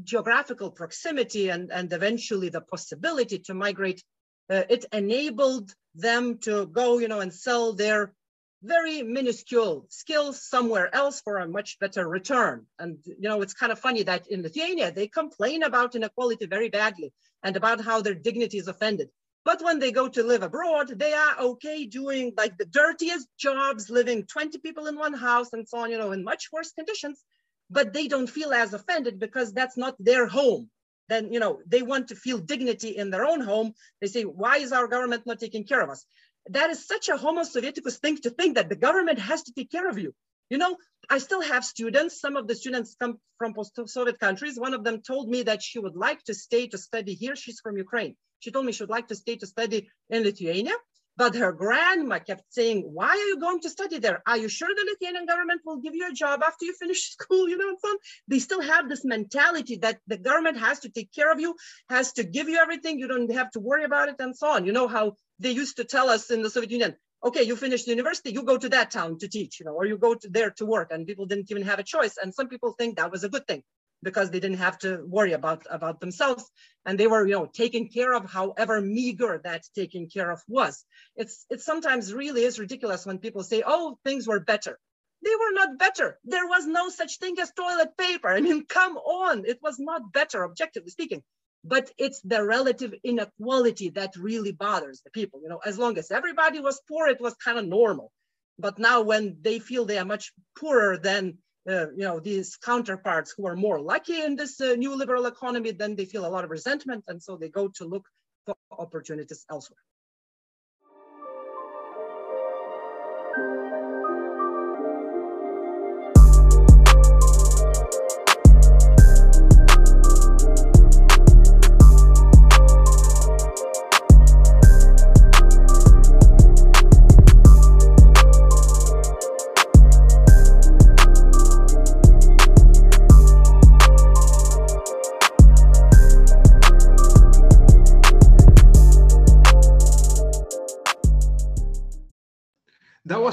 geographical 0.04 0.72
proximity 0.72 1.50
and, 1.50 1.72
and 1.72 1.92
eventually 1.94 2.50
the 2.50 2.62
possibility 2.62 3.40
to 3.40 3.54
migrate, 3.54 4.04
uh, 4.50 4.64
it 4.70 4.86
enabled 4.92 5.74
them 5.96 6.38
to 6.40 6.66
go, 6.68 7.00
you 7.00 7.08
know, 7.08 7.22
and 7.22 7.34
sell 7.34 7.74
their 7.74 8.14
very 8.62 9.04
minuscule 9.04 9.86
skills 9.90 10.42
somewhere 10.42 10.94
else 10.94 11.22
for 11.22 11.38
a 11.38 11.48
much 11.48 11.78
better 11.80 12.08
return. 12.08 12.66
And, 12.80 12.98
you 13.06 13.30
know, 13.30 13.42
it's 13.42 13.54
kind 13.54 13.72
of 13.72 13.80
funny 13.80 14.04
that 14.04 14.28
in 14.28 14.42
Lithuania, 14.42 14.92
they 14.92 15.08
complain 15.08 15.64
about 15.64 15.96
inequality 15.96 16.46
very 16.48 16.70
badly 16.70 17.14
and 17.44 17.56
about 17.56 17.82
how 17.82 18.02
their 18.02 18.16
dignity 18.16 18.58
is 18.58 18.68
offended. 18.68 19.10
But 19.44 19.62
when 19.62 19.78
they 19.78 19.92
go 19.92 20.08
to 20.08 20.24
live 20.24 20.42
abroad, 20.42 20.88
they 20.98 21.14
are 21.14 21.40
okay 21.40 21.86
doing 21.86 22.34
like 22.36 22.58
the 22.58 22.66
dirtiest 22.66 23.28
jobs, 23.38 23.92
living 23.92 24.26
20 24.26 24.58
people 24.58 24.88
in 24.88 24.96
one 24.98 25.14
house 25.14 25.54
and 25.54 25.68
so 25.68 25.78
on, 25.78 25.92
you 25.92 26.00
know, 26.00 26.12
in 26.12 26.24
much 26.24 26.50
worse 26.52 26.72
conditions 26.72 27.24
but 27.70 27.94
they 27.94 28.08
don't 28.08 28.30
feel 28.30 28.54
as 28.54 28.74
offended 28.74 29.20
because 29.20 29.54
that's 29.54 29.78
not 29.78 29.96
their 30.00 30.28
home. 30.28 30.70
Then 31.08 31.32
you 31.32 31.40
know 31.40 31.62
they 31.66 31.82
want 31.82 32.08
to 32.10 32.16
feel 32.16 32.38
dignity 32.40 32.98
in 32.98 33.10
their 33.10 33.26
own 33.26 33.42
home. 33.42 33.74
They 34.02 34.08
say 34.08 34.24
why 34.24 34.58
is 34.58 34.72
our 34.72 34.88
government 34.88 35.26
not 35.26 35.40
taking 35.40 35.66
care 35.66 35.82
of 35.82 35.90
us? 35.90 36.06
That 36.50 36.70
is 36.70 36.88
such 36.88 37.10
a 37.10 37.18
homo 37.18 37.42
sovieticus 37.42 38.00
thing 38.00 38.18
to 38.18 38.30
think 38.30 38.56
that 38.56 38.70
the 38.70 38.76
government 38.76 39.20
has 39.20 39.44
to 39.44 39.54
take 39.54 39.72
care 39.72 39.88
of 39.90 39.98
you. 39.98 40.14
You 40.50 40.58
know 40.58 40.78
i 41.10 41.20
still 41.20 41.42
have 41.42 41.64
students. 41.64 42.20
Some 42.20 42.36
of 42.36 42.48
the 42.48 42.56
students 42.56 42.96
come 43.00 43.20
from 43.38 43.54
post-soviet 43.54 44.20
countries. 44.20 44.60
One 44.60 44.74
of 44.74 44.84
them 44.84 45.02
told 45.02 45.30
me 45.30 45.44
that 45.44 45.62
she 45.62 45.80
would 45.80 45.96
like 45.96 46.24
to 46.24 46.34
stay 46.34 46.68
to 46.68 46.78
study 46.78 47.14
here. 47.14 47.36
She's 47.36 47.60
from 47.60 47.78
ukraine. 47.78 48.16
She 48.40 48.52
told 48.52 48.66
me 48.66 48.72
she 48.72 48.84
would 48.84 48.90
like 48.98 49.08
to 49.10 49.16
stay 49.16 49.36
to 49.38 49.48
study 49.48 49.90
in 50.10 50.24
lithuania 50.24 50.76
but 51.18 51.36
her 51.36 51.52
grandma 51.54 52.20
kept 52.20 52.44
saying, 52.50 52.82
why 52.94 53.10
are 53.10 53.16
you 53.16 53.40
going 53.40 53.62
to 53.62 53.70
study 53.70 54.00
there? 54.00 54.22
Are 54.28 54.38
you 54.38 54.50
sure 54.50 54.68
the 54.68 54.88
Lithuanian 54.90 55.26
government 55.26 55.62
will 55.66 55.78
give 55.78 55.96
you 55.96 56.10
a 56.10 56.14
job 56.14 56.42
after 56.46 56.66
you 56.66 56.74
finish 56.74 57.12
school? 57.18 57.48
You 57.48 57.58
know, 57.58 57.70
and 57.70 57.78
so 57.80 57.90
on. 57.90 57.98
They 58.28 58.40
still 58.40 58.62
have 58.62 58.90
this 58.90 59.06
mentality 59.06 59.78
that 59.78 60.00
the 60.08 60.18
government 60.18 60.58
has 60.60 60.80
to 60.82 60.90
take 60.90 61.12
care 61.14 61.32
of 61.32 61.40
you, 61.40 61.56
has 61.90 62.14
to 62.14 62.24
give 62.24 62.50
you 62.50 62.58
everything. 62.58 63.00
You 63.00 63.08
don't 63.08 63.32
have 63.32 63.52
to 63.52 63.60
worry 63.60 63.84
about 63.84 64.10
it 64.10 64.16
and 64.20 64.36
so 64.36 64.48
on. 64.48 64.66
You 64.66 64.74
know 64.74 64.88
how 64.88 65.14
they 65.40 65.52
used 65.52 65.78
to 65.78 65.84
tell 65.84 66.10
us 66.10 66.32
in 66.32 66.42
the 66.42 66.50
Soviet 66.50 66.72
Union, 66.72 66.96
okay, 67.24 67.44
you 67.44 67.56
finish 67.56 67.88
university, 67.88 68.32
you 68.32 68.44
go 68.44 68.58
to 68.58 68.70
that 68.70 68.92
town 68.92 69.18
to 69.20 69.28
teach, 69.28 69.60
you 69.60 69.66
know, 69.66 69.74
or 69.74 69.86
you 69.86 69.98
go 69.98 70.14
to 70.14 70.30
there 70.30 70.52
to 70.52 70.66
work 70.66 70.92
and 70.92 71.08
people 71.08 71.26
didn't 71.26 71.50
even 71.50 71.64
have 71.64 71.80
a 71.80 71.84
choice. 71.84 72.18
And 72.22 72.34
some 72.34 72.48
people 72.48 72.74
think 72.74 72.98
that 72.98 73.12
was 73.12 73.24
a 73.24 73.30
good 73.30 73.48
thing 73.48 73.64
because 74.06 74.30
they 74.30 74.40
didn't 74.40 74.60
have 74.60 74.78
to 74.78 75.04
worry 75.06 75.34
about, 75.34 75.66
about 75.70 76.00
themselves 76.00 76.50
and 76.86 76.98
they 76.98 77.08
were, 77.08 77.26
you 77.28 77.34
know, 77.34 77.48
taken 77.48 77.90
care 77.90 78.14
of 78.14 78.32
however 78.32 78.80
meager 78.80 79.42
that 79.44 79.64
taking 79.76 80.08
care 80.08 80.32
of 80.32 80.42
was. 80.48 80.86
It's, 81.18 81.46
it 81.50 81.62
sometimes 81.62 82.14
really 82.14 82.44
is 82.44 82.60
ridiculous 82.60 83.06
when 83.06 83.18
people 83.18 83.44
say, 83.44 83.64
oh, 83.66 83.98
things 84.06 84.28
were 84.28 84.40
better. 84.40 84.80
They 85.24 85.36
were 85.42 85.54
not 85.54 85.80
better. 85.80 86.20
There 86.24 86.48
was 86.48 86.68
no 86.68 86.90
such 86.90 87.18
thing 87.18 87.40
as 87.40 87.52
toilet 87.52 87.98
paper. 87.98 88.30
I 88.30 88.42
mean, 88.42 88.66
come 88.78 88.96
on, 88.96 89.44
it 89.46 89.60
was 89.62 89.80
not 89.80 90.14
better, 90.14 90.46
objectively 90.46 90.92
speaking. 90.92 91.24
But 91.64 91.92
it's 91.98 92.22
the 92.22 92.46
relative 92.46 92.94
inequality 93.04 93.90
that 93.90 94.16
really 94.16 94.52
bothers 94.52 95.02
the 95.02 95.10
people. 95.10 95.42
You 95.42 95.50
know, 95.50 95.62
as 95.66 95.80
long 95.80 95.98
as 95.98 96.12
everybody 96.12 96.60
was 96.60 96.80
poor, 96.88 97.08
it 97.08 97.20
was 97.20 97.34
kind 97.44 97.58
of 97.58 97.66
normal. 97.66 98.12
But 98.60 98.78
now 98.78 99.02
when 99.02 99.38
they 99.42 99.58
feel 99.58 99.86
they 99.86 99.98
are 99.98 100.06
much 100.06 100.32
poorer 100.58 100.98
than 100.98 101.40
uh, 101.70 101.92
you 101.92 102.04
know, 102.04 102.20
these 102.20 102.58
counterparts 102.58 103.34
who 103.36 103.48
are 103.48 103.56
more 103.56 103.80
lucky 103.80 104.22
in 104.22 104.36
this 104.36 104.62
uh, 104.62 104.76
new 104.76 104.96
liberal 104.96 105.26
economy, 105.26 105.72
then 105.72 105.96
they 105.96 106.06
feel 106.06 106.26
a 106.26 106.30
lot 106.30 106.44
of 106.44 106.52
resentment. 106.52 107.04
And 107.08 107.22
so 107.22 107.38
they 107.38 107.50
go 107.50 107.68
to 107.70 107.86
look 107.86 108.06
for 108.46 108.56
opportunities 108.72 109.46
elsewhere. 109.50 109.80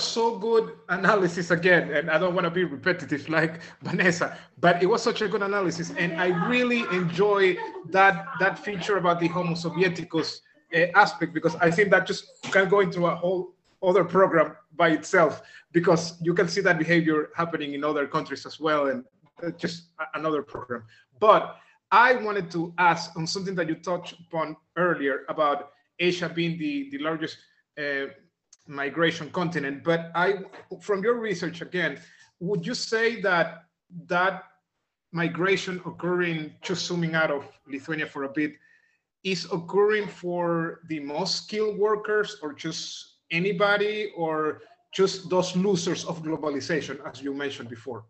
So 0.02 0.38
good 0.38 0.76
analysis 0.88 1.50
again, 1.50 1.90
and 1.92 2.10
I 2.10 2.18
don't 2.18 2.34
want 2.34 2.44
to 2.44 2.50
be 2.50 2.64
repetitive 2.64 3.28
like 3.28 3.60
Vanessa, 3.82 4.36
but 4.60 4.82
it 4.82 4.86
was 4.86 5.02
such 5.02 5.22
a 5.22 5.28
good 5.28 5.42
analysis, 5.42 5.92
and 5.98 6.20
I 6.20 6.28
really 6.48 6.80
enjoy 6.92 7.56
that 7.90 8.26
that 8.40 8.58
feature 8.58 8.96
about 8.96 9.20
the 9.20 9.28
Homo 9.28 9.52
Sovieticus 9.52 10.40
uh, 10.74 10.86
aspect 10.94 11.32
because 11.34 11.54
I 11.56 11.70
think 11.70 11.90
that 11.90 12.06
just 12.06 12.24
can 12.52 12.68
go 12.68 12.80
into 12.80 13.06
a 13.06 13.14
whole 13.14 13.54
other 13.82 14.04
program 14.04 14.56
by 14.76 14.90
itself 14.90 15.42
because 15.72 16.20
you 16.22 16.34
can 16.34 16.48
see 16.48 16.60
that 16.60 16.78
behavior 16.78 17.30
happening 17.34 17.74
in 17.74 17.84
other 17.84 18.06
countries 18.06 18.46
as 18.46 18.60
well, 18.60 18.88
and 18.88 19.04
just 19.58 19.88
another 20.14 20.42
program. 20.42 20.84
But 21.18 21.56
I 21.90 22.14
wanted 22.14 22.50
to 22.52 22.72
ask 22.78 23.16
on 23.16 23.26
something 23.26 23.54
that 23.56 23.68
you 23.68 23.74
touched 23.74 24.14
upon 24.20 24.56
earlier 24.76 25.24
about 25.28 25.72
Asia 25.98 26.28
being 26.28 26.58
the, 26.58 26.88
the 26.90 26.98
largest 26.98 27.36
uh, 27.78 28.06
migration 28.66 29.30
continent. 29.30 29.84
But 29.84 30.10
I, 30.14 30.40
from 30.80 31.02
your 31.02 31.14
research 31.14 31.60
again, 31.60 31.98
would 32.40 32.66
you 32.66 32.74
say 32.74 33.20
that 33.22 33.64
that 34.06 34.44
migration 35.12 35.80
occurring, 35.86 36.54
just 36.62 36.86
zooming 36.86 37.14
out 37.14 37.30
of 37.30 37.46
Lithuania 37.66 38.06
for 38.06 38.24
a 38.24 38.28
bit, 38.28 38.52
is 39.24 39.46
occurring 39.52 40.08
for 40.08 40.80
the 40.88 41.00
most 41.00 41.44
skilled 41.44 41.78
workers 41.78 42.38
or 42.42 42.52
just 42.52 43.18
anybody 43.30 44.12
or 44.16 44.62
just 44.92 45.30
those 45.30 45.56
losers 45.56 46.04
of 46.04 46.22
globalization, 46.22 46.98
as 47.08 47.22
you 47.22 47.32
mentioned 47.32 47.68
before? 47.68 48.04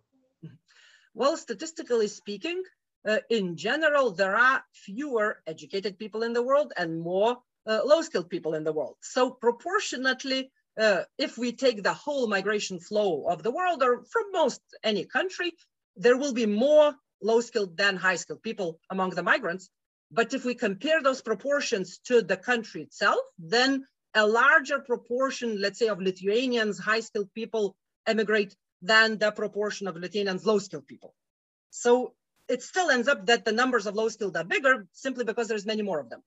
Well, 1.15 1.37
statistically 1.37 2.09
speaking, 2.09 2.63
uh, 3.07 3.19
in 3.31 3.57
general, 3.57 4.11
there 4.11 4.37
are 4.37 4.65
fewer 4.73 5.43
educated 5.47 5.99
people 5.99 6.23
in 6.23 6.33
the 6.33 6.43
world 6.43 6.73
and 6.77 7.01
more 7.01 7.39
uh, 7.67 7.81
low-skilled 7.85 8.29
people 8.29 8.55
in 8.55 8.65
the 8.65 8.73
world. 8.73 8.97
So 9.01 9.31
proportionately, 9.31 10.51
uh, 10.79 11.03
if 11.19 11.37
we 11.37 11.53
take 11.53 11.83
the 11.83 11.93
whole 11.93 12.27
migration 12.27 12.81
flow 12.81 13.27
of 13.29 13.43
the 13.43 13.51
world 13.51 13.83
or 13.83 14.05
from 14.05 14.25
most 14.33 14.61
any 14.83 15.05
country, 15.05 15.53
there 15.97 16.17
will 16.17 16.33
be 16.33 16.47
more 16.47 16.95
low-skilled 17.21 17.77
than 17.77 17.97
high-skilled 17.97 18.43
people 18.43 18.81
among 18.91 19.11
the 19.11 19.23
migrants. 19.23 19.69
But 20.11 20.35
if 20.35 20.45
we 20.45 20.55
compare 20.55 21.03
those 21.03 21.23
proportions 21.23 21.99
to 22.07 22.23
the 22.23 22.37
country 22.37 22.83
itself, 22.83 23.21
then 23.39 23.87
a 24.15 24.27
larger 24.27 24.79
proportion, 24.81 25.61
let's 25.61 25.79
say, 25.79 25.89
of 25.89 26.01
Lithuanians, 26.01 26.79
high-skilled 26.79 27.33
people 27.35 27.77
emigrate 28.07 28.55
than 28.83 29.19
the 29.19 29.31
proportion 29.31 29.87
of 29.89 29.97
Lithuanians, 29.97 30.45
low-skilled 30.45 30.87
people. 30.87 31.15
So 31.71 32.15
it 32.49 32.63
still 32.63 32.91
ends 32.91 33.09
up 33.09 33.27
that 33.27 33.45
the 33.45 33.53
numbers 33.53 33.87
of 33.87 33.95
low-skilled 33.95 34.37
are 34.37 34.45
bigger 34.45 34.87
simply 34.93 35.25
because 35.25 35.49
there's 35.49 35.65
many 35.65 35.83
more 35.83 36.01
of 36.01 36.11
them. 36.11 36.23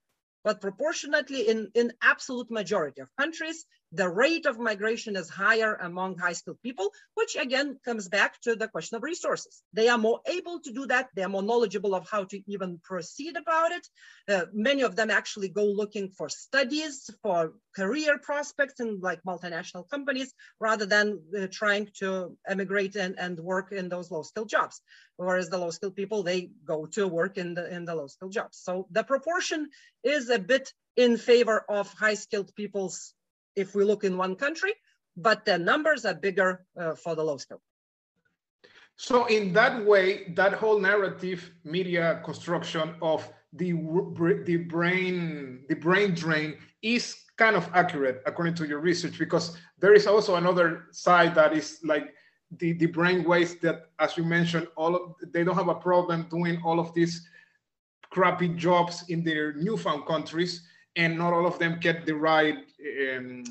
But 0.45 0.61
proportionately, 0.61 1.49
in, 1.49 1.71
in 1.73 1.91
absolute 2.03 2.51
majority 2.51 3.01
of 3.01 3.09
countries, 3.19 3.65
the 3.95 4.09
rate 4.09 4.45
of 4.45 4.59
migration 4.59 5.15
is 5.15 5.29
higher 5.29 5.75
among 5.75 6.17
high 6.17 6.33
skilled 6.33 6.61
people, 6.61 6.91
which 7.13 7.35
again 7.35 7.79
comes 7.85 8.09
back 8.09 8.39
to 8.41 8.55
the 8.55 8.67
question 8.67 8.97
of 8.97 9.03
resources. 9.03 9.63
They 9.73 9.87
are 9.87 9.97
more 9.97 10.19
able 10.25 10.59
to 10.61 10.71
do 10.73 10.85
that. 10.87 11.09
They 11.15 11.23
are 11.23 11.29
more 11.29 11.41
knowledgeable 11.41 11.95
of 11.95 12.07
how 12.09 12.25
to 12.25 12.41
even 12.51 12.79
proceed 12.83 13.37
about 13.37 13.71
it. 13.71 13.87
Uh, 14.27 14.45
many 14.53 14.81
of 14.81 14.95
them 14.95 15.09
actually 15.09 15.49
go 15.49 15.65
looking 15.65 16.09
for 16.09 16.27
studies, 16.29 17.09
for 17.23 17.53
career 17.75 18.19
prospects 18.19 18.79
in 18.79 18.99
like 18.99 19.23
multinational 19.23 19.89
companies, 19.89 20.33
rather 20.59 20.85
than 20.85 21.21
uh, 21.37 21.47
trying 21.51 21.89
to 21.99 22.37
emigrate 22.47 22.95
and, 22.95 23.15
and 23.17 23.39
work 23.39 23.71
in 23.71 23.87
those 23.89 24.11
low 24.11 24.23
skilled 24.23 24.49
jobs. 24.49 24.81
Whereas 25.17 25.49
the 25.49 25.57
low 25.57 25.71
skilled 25.71 25.95
people, 25.95 26.23
they 26.23 26.49
go 26.65 26.85
to 26.87 27.07
work 27.07 27.37
in 27.37 27.53
the, 27.53 27.73
in 27.73 27.85
the 27.85 27.95
low 27.95 28.07
skilled 28.07 28.33
jobs. 28.33 28.57
So 28.61 28.87
the 28.91 29.03
proportion 29.03 29.69
is 30.03 30.29
a 30.29 30.39
bit 30.39 30.73
in 30.95 31.17
favor 31.17 31.65
of 31.67 31.91
high 31.91 32.13
skilled 32.13 32.53
people's 32.55 33.13
if 33.55 33.75
we 33.75 33.83
look 33.83 34.03
in 34.03 34.17
one 34.17 34.35
country, 34.35 34.73
but 35.17 35.45
the 35.45 35.57
numbers 35.57 36.05
are 36.05 36.13
bigger 36.13 36.65
uh, 36.77 36.95
for 36.95 37.15
the 37.15 37.23
low 37.23 37.37
skill. 37.37 37.61
So 38.97 39.25
in 39.25 39.51
that 39.53 39.85
way, 39.85 40.31
that 40.35 40.53
whole 40.53 40.79
narrative 40.79 41.51
media 41.63 42.21
construction 42.23 42.95
of 43.01 43.27
the 43.53 43.71
the 44.45 44.57
brain 44.57 45.63
the 45.69 45.75
brain 45.75 46.13
drain 46.13 46.57
is 46.81 47.15
kind 47.37 47.55
of 47.55 47.69
accurate 47.73 48.21
according 48.25 48.53
to 48.55 48.67
your 48.67 48.79
research 48.79 49.17
because 49.17 49.57
there 49.79 49.93
is 49.93 50.07
also 50.07 50.35
another 50.35 50.85
side 50.91 51.33
that 51.35 51.53
is 51.53 51.79
like 51.83 52.13
the 52.59 52.73
the 52.73 52.85
brain 52.85 53.23
waste 53.23 53.61
that 53.61 53.89
as 53.99 54.17
you 54.17 54.23
mentioned 54.23 54.67
all 54.75 54.95
of 54.95 55.15
they 55.31 55.43
don't 55.43 55.55
have 55.55 55.69
a 55.69 55.75
problem 55.75 56.27
doing 56.29 56.61
all 56.63 56.79
of 56.79 56.93
these 56.93 57.27
crappy 58.09 58.49
jobs 58.49 59.05
in 59.09 59.23
their 59.23 59.53
newfound 59.53 60.05
countries 60.05 60.67
and 60.95 61.17
not 61.17 61.33
all 61.33 61.45
of 61.45 61.59
them 61.59 61.77
get 61.79 62.05
the 62.05 62.15
right 62.15 62.57
um, 63.15 63.43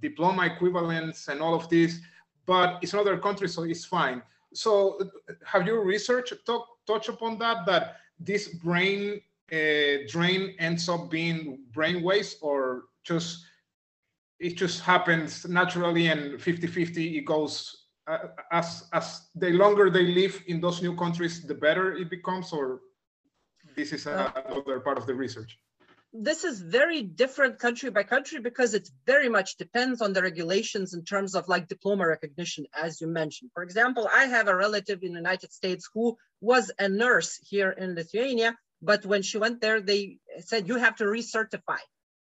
diploma 0.00 0.46
equivalents 0.46 1.28
and 1.28 1.40
all 1.40 1.54
of 1.54 1.68
this, 1.68 2.00
but 2.46 2.78
it's 2.82 2.92
another 2.92 3.18
country, 3.18 3.48
so 3.48 3.62
it's 3.62 3.84
fine. 3.84 4.22
So 4.52 4.98
have 5.44 5.66
you 5.66 5.80
researched, 5.80 6.34
talk, 6.44 6.66
touch 6.86 7.08
upon 7.08 7.38
that, 7.38 7.66
that 7.66 7.96
this 8.18 8.48
brain 8.48 9.20
uh, 9.52 10.06
drain 10.08 10.54
ends 10.58 10.88
up 10.88 11.10
being 11.10 11.60
brain 11.72 12.02
waste 12.02 12.38
or 12.40 12.84
just, 13.04 13.44
it 14.38 14.56
just 14.56 14.80
happens 14.80 15.46
naturally 15.48 16.08
and 16.08 16.40
50-50 16.40 17.16
it 17.18 17.24
goes 17.24 17.76
uh, 18.06 18.18
as 18.50 18.88
as 18.92 19.28
the 19.36 19.50
longer 19.50 19.90
they 19.90 20.06
live 20.06 20.42
in 20.48 20.60
those 20.60 20.82
new 20.82 20.96
countries, 20.96 21.46
the 21.46 21.54
better 21.54 21.92
it 21.92 22.10
becomes, 22.10 22.52
or 22.52 22.80
this 23.76 23.92
is 23.92 24.06
uh, 24.06 24.30
another 24.46 24.80
part 24.80 24.98
of 24.98 25.06
the 25.06 25.14
research 25.14 25.58
this 26.12 26.44
is 26.44 26.60
very 26.60 27.02
different 27.02 27.58
country 27.58 27.90
by 27.90 28.02
country 28.02 28.40
because 28.40 28.74
it 28.74 28.88
very 29.06 29.28
much 29.28 29.56
depends 29.56 30.02
on 30.02 30.12
the 30.12 30.22
regulations 30.22 30.92
in 30.92 31.04
terms 31.04 31.34
of 31.34 31.48
like 31.48 31.68
diploma 31.68 32.06
recognition, 32.06 32.66
as 32.74 33.00
you 33.00 33.06
mentioned. 33.06 33.50
For 33.54 33.62
example, 33.62 34.08
I 34.12 34.24
have 34.24 34.48
a 34.48 34.56
relative 34.56 35.02
in 35.02 35.12
the 35.12 35.18
United 35.18 35.52
States 35.52 35.88
who 35.94 36.16
was 36.40 36.72
a 36.78 36.88
nurse 36.88 37.38
here 37.48 37.70
in 37.70 37.94
Lithuania, 37.94 38.56
but 38.82 39.06
when 39.06 39.22
she 39.22 39.38
went 39.38 39.60
there, 39.60 39.80
they 39.80 40.18
said 40.40 40.66
you 40.66 40.76
have 40.76 40.96
to 40.96 41.04
recertify. 41.04 41.78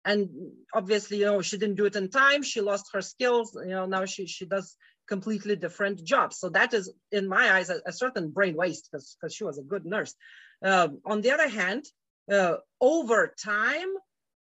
And 0.03 0.30
obviously, 0.73 1.19
you 1.19 1.25
know, 1.25 1.41
she 1.41 1.57
didn't 1.57 1.75
do 1.75 1.86
it 1.86 1.95
in 1.95 2.09
time. 2.09 2.41
She 2.41 2.61
lost 2.61 2.89
her 2.93 3.01
skills. 3.01 3.55
You 3.61 3.71
know, 3.71 3.86
now 3.86 4.05
she 4.05 4.25
she 4.25 4.45
does 4.45 4.75
completely 5.07 5.55
different 5.55 6.03
jobs. 6.03 6.38
So 6.38 6.49
that 6.49 6.73
is, 6.73 6.91
in 7.11 7.28
my 7.28 7.51
eyes, 7.55 7.69
a, 7.69 7.82
a 7.86 7.91
certain 7.91 8.32
brain 8.32 8.55
waste 8.55 8.89
because 8.91 9.34
she 9.34 9.43
was 9.43 9.57
a 9.57 9.63
good 9.63 9.86
nurse. 9.86 10.15
Um, 10.63 11.01
on 11.05 11.21
the 11.21 11.32
other 11.32 11.49
hand, 11.49 11.86
uh, 12.32 12.57
over 12.82 13.34
time, 13.43 13.88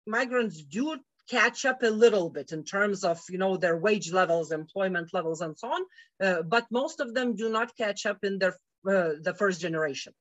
migrants 0.06 0.62
do 0.64 0.98
catch 1.30 1.66
up 1.66 1.84
a 1.84 1.88
little 1.88 2.30
bit 2.30 2.52
in 2.52 2.64
terms 2.64 3.04
of 3.04 3.22
you 3.30 3.38
know 3.38 3.56
their 3.56 3.78
wage 3.78 4.12
levels 4.12 4.52
employment 4.52 5.14
levels 5.14 5.42
and 5.42 5.58
so 5.58 5.70
on 5.70 5.82
uh, 6.22 6.42
but 6.44 6.66
most 6.70 7.00
of 7.00 7.14
them 7.14 7.36
do 7.36 7.50
not 7.50 7.76
catch 7.78 8.06
up 8.06 8.18
in 8.24 8.40
their 8.40 8.56
uh, 8.88 9.12
the 9.22 9.34
first 9.38 9.62
generation. 9.62 10.14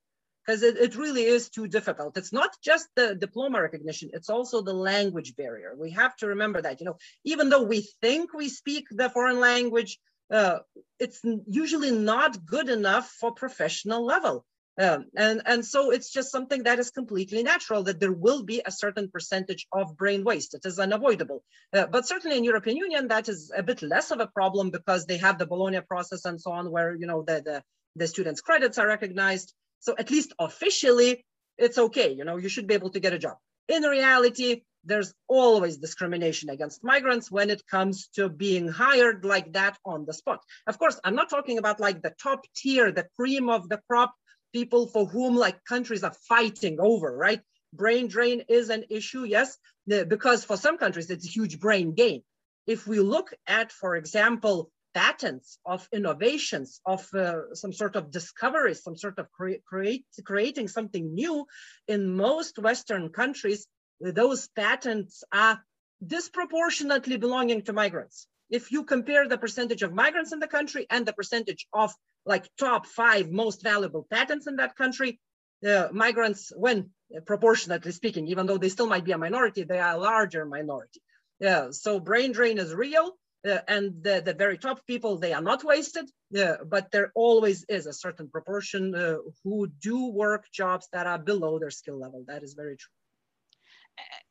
Because 0.47 0.63
it, 0.63 0.77
it 0.77 0.97
really 0.97 1.23
is 1.23 1.51
too 1.51 1.69
difficult. 1.69 2.17
It's 2.17 2.33
not 2.33 2.51
just 2.65 2.89
the 2.97 3.15
diploma 3.15 3.61
recognition 3.61 4.11
it's 4.13 4.31
also 4.31 4.63
the 4.63 4.73
language 4.73 5.35
barrier. 5.37 5.75
We 5.77 5.91
have 5.91 6.17
to 6.17 6.29
remember 6.29 6.63
that 6.63 6.81
you 6.81 6.87
know 6.87 6.97
even 7.25 7.49
though 7.49 7.65
we 7.65 7.89
think 8.01 8.33
we 8.33 8.49
speak 8.49 8.87
the 8.91 9.11
foreign 9.11 9.41
language 9.41 9.99
uh, 10.31 10.61
it's 10.99 11.21
usually 11.47 11.91
not 11.91 12.47
good 12.47 12.69
enough 12.69 13.09
for 13.21 13.33
professional 13.33 14.05
level 14.05 14.47
um, 14.79 15.05
and, 15.15 15.43
and 15.45 15.65
so 15.65 15.91
it's 15.91 16.11
just 16.11 16.31
something 16.31 16.63
that 16.63 16.79
is 16.79 16.91
completely 16.91 17.43
natural 17.43 17.83
that 17.85 18.01
there 18.01 18.13
will 18.13 18.43
be 18.43 18.63
a 18.65 18.71
certain 18.71 19.11
percentage 19.11 19.67
of 19.71 19.97
brain 19.97 20.25
waste. 20.25 20.55
It 20.55 20.65
is 20.65 20.79
unavoidable. 20.79 21.45
Uh, 21.75 21.87
but 21.87 22.09
certainly 22.09 22.39
in 22.39 22.45
European 22.45 22.79
Union, 22.79 23.09
that 23.09 23.29
is 23.29 23.53
a 23.55 23.63
bit 23.63 23.83
less 23.83 24.11
of 24.11 24.21
a 24.21 24.27
problem 24.27 24.71
because 24.71 25.05
they 25.05 25.19
have 25.19 25.39
the 25.39 25.47
Bologna 25.47 25.81
process 25.83 26.25
and 26.25 26.41
so 26.41 26.53
on, 26.53 26.71
where 26.71 26.95
you 26.95 27.07
know 27.07 27.23
the, 27.23 27.43
the, 27.45 27.63
the 27.97 28.07
students' 28.07 28.41
credits 28.41 28.79
are 28.79 28.87
recognized. 28.87 29.53
So 29.81 29.95
at 29.99 30.11
least 30.11 30.33
officially, 30.39 31.25
it's 31.59 31.77
okay. 31.77 32.13
You 32.13 32.25
know, 32.25 32.39
you 32.39 32.49
should 32.49 32.67
be 32.67 32.75
able 32.75 32.91
to 32.91 33.01
get 33.01 33.13
a 33.13 33.19
job. 33.19 33.37
In 33.69 33.83
reality, 33.83 34.63
there's 34.85 35.13
always 35.29 35.77
discrimination 35.77 36.51
against 36.51 36.83
migrants 36.83 37.31
when 37.31 37.51
it 37.51 37.63
comes 37.67 38.09
to 38.15 38.29
being 38.29 38.69
hired 38.69 39.25
like 39.25 39.53
that 39.53 39.77
on 39.85 40.07
the 40.07 40.15
spot. 40.15 40.41
Of 40.67 40.79
course, 40.79 40.99
I'm 41.05 41.15
not 41.15 41.31
talking 41.31 41.59
about 41.59 41.79
like 41.79 42.03
the 42.03 42.15
top 42.23 42.41
tier, 42.57 42.91
the 42.91 43.07
cream 43.17 43.49
of 43.49 43.69
the 43.69 43.81
crop 43.89 44.15
people 44.53 44.87
for 44.87 45.07
whom 45.07 45.37
like 45.37 45.65
countries 45.65 46.05
are 46.05 46.15
fighting 46.29 46.79
over, 46.81 47.17
right? 47.17 47.41
Brain 47.73 48.09
drain 48.09 48.45
is 48.49 48.69
an 48.69 48.85
issue, 48.91 49.25
yes, 49.25 49.57
because 49.87 50.45
for 50.45 50.57
some 50.57 50.79
countries 50.79 51.11
it's 51.11 51.27
a 51.27 51.31
huge 51.31 51.59
brain 51.59 51.95
gain. 51.95 52.23
If 52.67 52.87
we 52.87 53.01
look 53.01 53.33
at, 53.47 53.73
for 53.73 53.97
example, 53.97 54.71
patents 54.95 55.59
of 55.65 55.89
innovations 55.93 56.81
of 56.85 57.09
uh, 57.15 57.55
some 57.55 57.73
sort 57.73 57.97
of 57.97 58.11
discovery, 58.11 58.75
some 58.75 58.97
sort 58.97 59.19
of 59.19 59.31
cre 59.33 59.53
create, 59.67 60.05
creating 60.25 60.69
something 60.69 61.15
new 61.15 61.47
in 61.89 62.15
most 62.15 62.59
Western 62.59 63.09
countries, 63.09 63.67
those 64.01 64.49
patents 64.49 65.25
are 65.33 65.63
disproportionately 66.07 67.17
belonging 67.17 67.63
to 67.63 67.73
migrants. 67.73 68.27
If 68.51 68.71
you 68.71 68.85
compare 68.85 69.29
the 69.29 69.39
percentage 69.39 69.83
of 69.83 69.95
migrants 69.95 70.33
in 70.33 70.41
the 70.41 70.47
country 70.47 70.87
and 70.91 71.07
the 71.07 71.15
percentage 71.15 71.67
of 71.73 71.95
like 72.25 72.49
top 72.57 72.87
five 72.87 73.31
most 73.31 73.63
valuable 73.63 74.07
patents 74.11 74.47
in 74.47 74.57
that 74.57 74.77
country, 74.77 75.21
uh, 75.67 75.89
migrants, 75.93 76.53
when 76.57 76.91
uh, 77.17 77.21
proportionately 77.21 77.93
speaking, 77.93 78.29
even 78.29 78.47
though 78.47 78.59
they 78.59 78.69
still 78.69 78.87
might 78.87 79.05
be 79.05 79.13
a 79.13 79.19
minority, 79.19 79.65
they 79.65 79.79
are 79.79 79.95
a 79.95 79.99
larger 79.99 80.45
minority. 80.45 81.01
Yeah, 81.41 81.71
so 81.71 82.01
brain 82.01 82.33
drain 82.33 82.59
is 82.59 82.75
real. 82.75 83.13
Uh, 83.45 83.59
and 83.67 84.05
the, 84.05 84.23
the 84.25 84.35
very 84.35 84.57
top 84.57 84.87
people, 84.87 85.19
they 85.19 85.33
are 85.33 85.43
not 85.43 85.65
wasted, 85.65 86.09
uh, 86.39 86.59
but 86.65 86.93
there 86.93 87.11
always 87.17 87.65
is 87.69 87.87
a 87.87 87.93
certain 87.93 88.29
proportion 88.29 88.95
uh, 88.95 89.17
who 89.43 89.67
do 89.81 90.07
work 90.13 90.45
jobs 90.53 90.87
that 90.93 91.09
are 91.09 91.19
below 91.19 91.59
their 91.59 91.71
skill 91.71 91.99
level. 91.99 92.25
That 92.29 92.45
is 92.45 92.55
very 92.55 92.77
true 92.77 92.93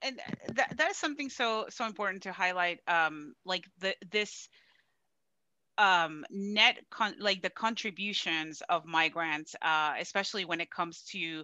and 0.01 0.19
that, 0.55 0.75
that 0.77 0.91
is 0.91 0.97
something 0.97 1.29
so 1.29 1.65
so 1.69 1.85
important 1.85 2.23
to 2.23 2.31
highlight 2.31 2.79
um 2.87 3.33
like 3.45 3.65
the 3.79 3.95
this 4.09 4.49
um, 5.81 6.25
net 6.31 6.77
con- 6.91 7.15
like 7.19 7.41
the 7.41 7.49
contributions 7.49 8.61
of 8.69 8.85
migrants, 8.85 9.55
uh, 9.61 9.93
especially 9.99 10.45
when 10.45 10.61
it 10.61 10.71
comes 10.71 11.03
to 11.11 11.43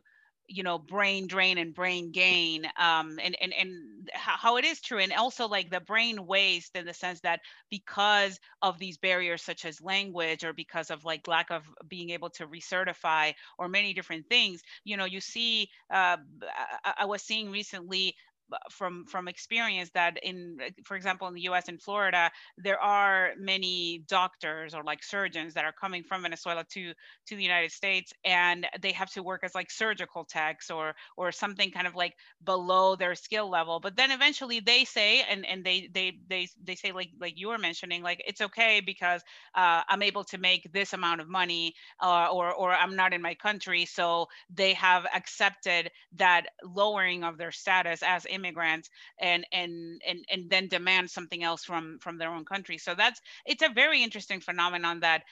you 0.50 0.64
know 0.64 0.78
brain 0.80 1.28
drain 1.28 1.58
and 1.58 1.74
brain 1.76 2.12
gain 2.12 2.66
um 2.80 3.20
and 3.22 3.36
and 3.42 3.54
and 3.54 4.10
how 4.14 4.58
it 4.58 4.64
is 4.64 4.80
true 4.82 4.98
and 5.00 5.12
also 5.14 5.48
like 5.48 5.70
the 5.70 5.82
brain 5.82 6.26
waste 6.26 6.76
in 6.76 6.86
the 6.86 6.94
sense 6.94 7.20
that 7.22 7.42
because 7.70 8.40
of 8.62 8.80
these 8.80 8.98
barriers 8.98 9.42
such 9.42 9.66
as 9.66 9.82
language 9.82 10.46
or 10.46 10.54
because 10.54 10.90
of 10.90 11.04
like 11.04 11.28
lack 11.28 11.52
of 11.52 11.64
being 11.90 12.12
able 12.12 12.30
to 12.30 12.48
recertify 12.48 13.34
or 13.58 13.68
many 13.68 13.94
different 13.94 14.26
things 14.30 14.62
you 14.86 14.98
know 14.98 15.06
you 15.06 15.20
see 15.20 15.70
uh 15.94 16.18
I, 16.84 16.94
I 17.00 17.06
was 17.06 17.22
seeing 17.22 17.52
recently 17.52 18.16
from 18.72 19.06
from 19.06 19.28
experience 19.28 19.90
that 19.94 20.18
in 20.24 20.58
for 20.86 20.96
example 20.96 21.28
in 21.28 21.34
the 21.34 21.42
US 21.42 21.68
in 21.70 21.78
Florida 21.78 22.32
there 22.58 22.80
are 22.80 23.32
many 23.38 24.04
doctors 24.08 24.74
or 24.74 24.84
like 24.84 25.04
surgeons 25.04 25.54
that 25.54 25.66
are 25.66 25.74
coming 25.74 26.04
from 26.04 26.22
Venezuela 26.24 26.64
to 26.72 26.94
to 27.28 27.36
the 27.36 27.44
United 27.44 27.72
States 27.72 28.14
and 28.24 28.68
they 28.82 28.92
have 28.92 29.12
to 29.12 29.24
work 29.24 29.44
as 29.44 29.54
like 29.56 29.72
surgical 29.72 30.26
techs 30.26 30.70
or 30.70 30.94
or 31.18 31.32
something 31.32 31.72
kind 31.72 31.88
of 31.88 31.96
like 31.96 32.14
below 32.44 32.96
their 32.96 33.16
skill 33.16 33.50
level. 33.50 33.80
But 33.80 33.96
then 33.96 34.12
eventually 34.12 34.60
they 34.60 34.86
say 34.86 35.24
and 35.30 35.46
and 35.46 35.64
they 35.64 35.90
they 35.94 36.20
they 36.30 36.48
they 36.64 36.76
say 36.76 36.92
like 36.92 37.10
like 37.20 37.34
you 37.38 37.50
were 37.50 37.58
mentioning 37.58 38.04
like 38.04 38.24
it's 38.26 38.42
okay 38.42 38.82
because 38.86 39.22
uh, 39.56 39.82
I'm 39.88 40.02
able 40.02 40.24
to 40.26 40.38
make 40.38 40.72
this 40.72 40.94
amount 40.94 41.22
of 41.22 41.28
money 41.30 41.74
uh, 42.02 42.28
or 42.32 42.54
or 42.54 42.74
I'm 42.74 42.96
not 42.96 43.14
in 43.14 43.22
my 43.22 43.36
country. 43.36 43.86
So 43.86 44.28
they 44.50 44.74
have 44.74 45.06
accepted 45.14 45.92
that 46.16 46.48
lowering 46.64 47.24
of 47.24 47.38
their 47.38 47.52
status 47.52 48.02
as 48.04 48.26
immigrants 48.38 48.90
and 49.20 49.46
and 49.52 50.02
and 50.08 50.20
and 50.32 50.50
then 50.50 50.68
demand 50.68 51.10
something 51.10 51.44
else 51.44 51.64
from 51.64 51.98
from 52.02 52.18
their 52.18 52.32
own 52.32 52.46
country. 52.46 52.78
So 52.78 52.96
that's 52.96 53.20
it's 53.46 53.64
a 53.64 53.70
very 53.70 54.04
interesting 54.04 54.42
phenomenon 54.42 55.02
that 55.02 55.24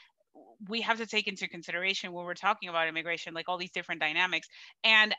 we 0.69 0.81
have 0.81 0.97
to 0.97 1.07
take 1.07 1.27
into 1.27 1.47
consideration 1.47 2.11
when 2.11 2.25
we're 2.25 2.33
talking 2.33 2.69
about 2.69 2.87
immigration 2.87 3.33
like 3.33 3.47
all 3.49 3.57
these 3.57 3.71
different 3.71 4.01
dynamics. 4.01 4.47
And 4.83 5.13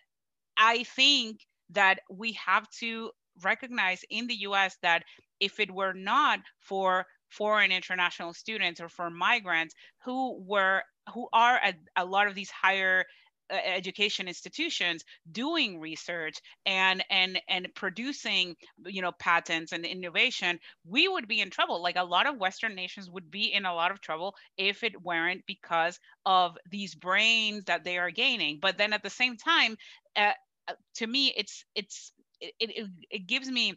i 0.59 0.85
think 0.85 1.41
that 1.71 1.99
we 2.11 2.33
have 2.33 2.69
to 2.71 3.11
recognize 3.43 4.01
in 4.11 4.27
the 4.27 4.37
US 4.49 4.77
that 4.83 5.03
if 5.41 5.61
it 5.61 5.71
were 5.71 5.93
not 5.93 6.41
for 6.61 7.07
foreign 7.29 7.73
international 7.73 8.33
students 8.33 8.81
or 8.81 8.89
for 8.89 9.11
migrants 9.11 9.75
who 10.05 10.19
were 10.47 10.83
who 11.13 11.29
are 11.33 11.57
at 11.57 11.77
a 11.97 12.05
lot 12.05 12.27
of 12.27 12.35
these 12.35 12.51
higher 12.51 13.05
education 13.51 14.29
institutions 14.29 15.05
doing 15.31 15.81
research 15.81 16.39
and 16.65 17.05
and 17.11 17.41
and 17.49 17.69
producing 17.75 18.57
you 18.87 19.03
know 19.03 19.13
patents 19.13 19.73
and 19.73 19.85
innovation 19.85 20.59
we 20.85 21.09
would 21.09 21.29
be 21.29 21.41
in 21.41 21.51
trouble. 21.51 21.83
Like 21.83 21.97
a 21.97 22.05
lot 22.05 22.27
of 22.27 22.39
western 22.39 22.75
nations 22.75 23.11
would 23.11 23.31
be 23.31 23.53
in 23.53 23.65
a 23.65 23.75
lot 23.75 23.91
of 23.91 24.01
trouble 24.01 24.35
if 24.57 24.83
it 24.85 25.03
weren't 25.03 25.45
because 25.47 25.99
of 26.25 26.57
these 26.71 26.95
brains 26.95 27.65
that 27.65 27.85
they 27.85 27.99
are 27.99 28.11
gaining. 28.11 28.59
But 28.61 28.79
then 28.79 28.93
at 28.93 29.03
the 29.03 29.11
same 29.11 29.37
time 29.37 29.77
uh, 30.17 30.33
uh 30.69 30.75
to 30.97 31.07
me 31.07 31.33
it's 31.37 31.65
it's 31.75 32.13
it, 32.41 32.55
it, 32.61 32.87
it 33.11 33.27
gives 33.27 33.49
me 33.49 33.75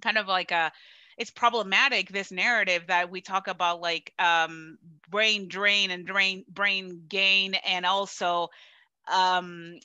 kind 0.00 0.18
of 0.18 0.26
like 0.26 0.50
a 0.50 0.72
it's 1.18 1.30
problematic 1.30 2.08
this 2.08 2.32
narrative 2.32 2.84
that 2.88 3.10
we 3.10 3.20
talk 3.20 3.48
about 3.48 3.80
like 3.80 4.12
um, 4.18 4.78
brain 5.10 5.48
drain 5.48 5.90
and 5.90 6.06
drain 6.06 6.44
brain 6.48 7.02
gain 7.08 7.54
and 7.54 7.84
also 7.84 8.48
um, 9.10 9.78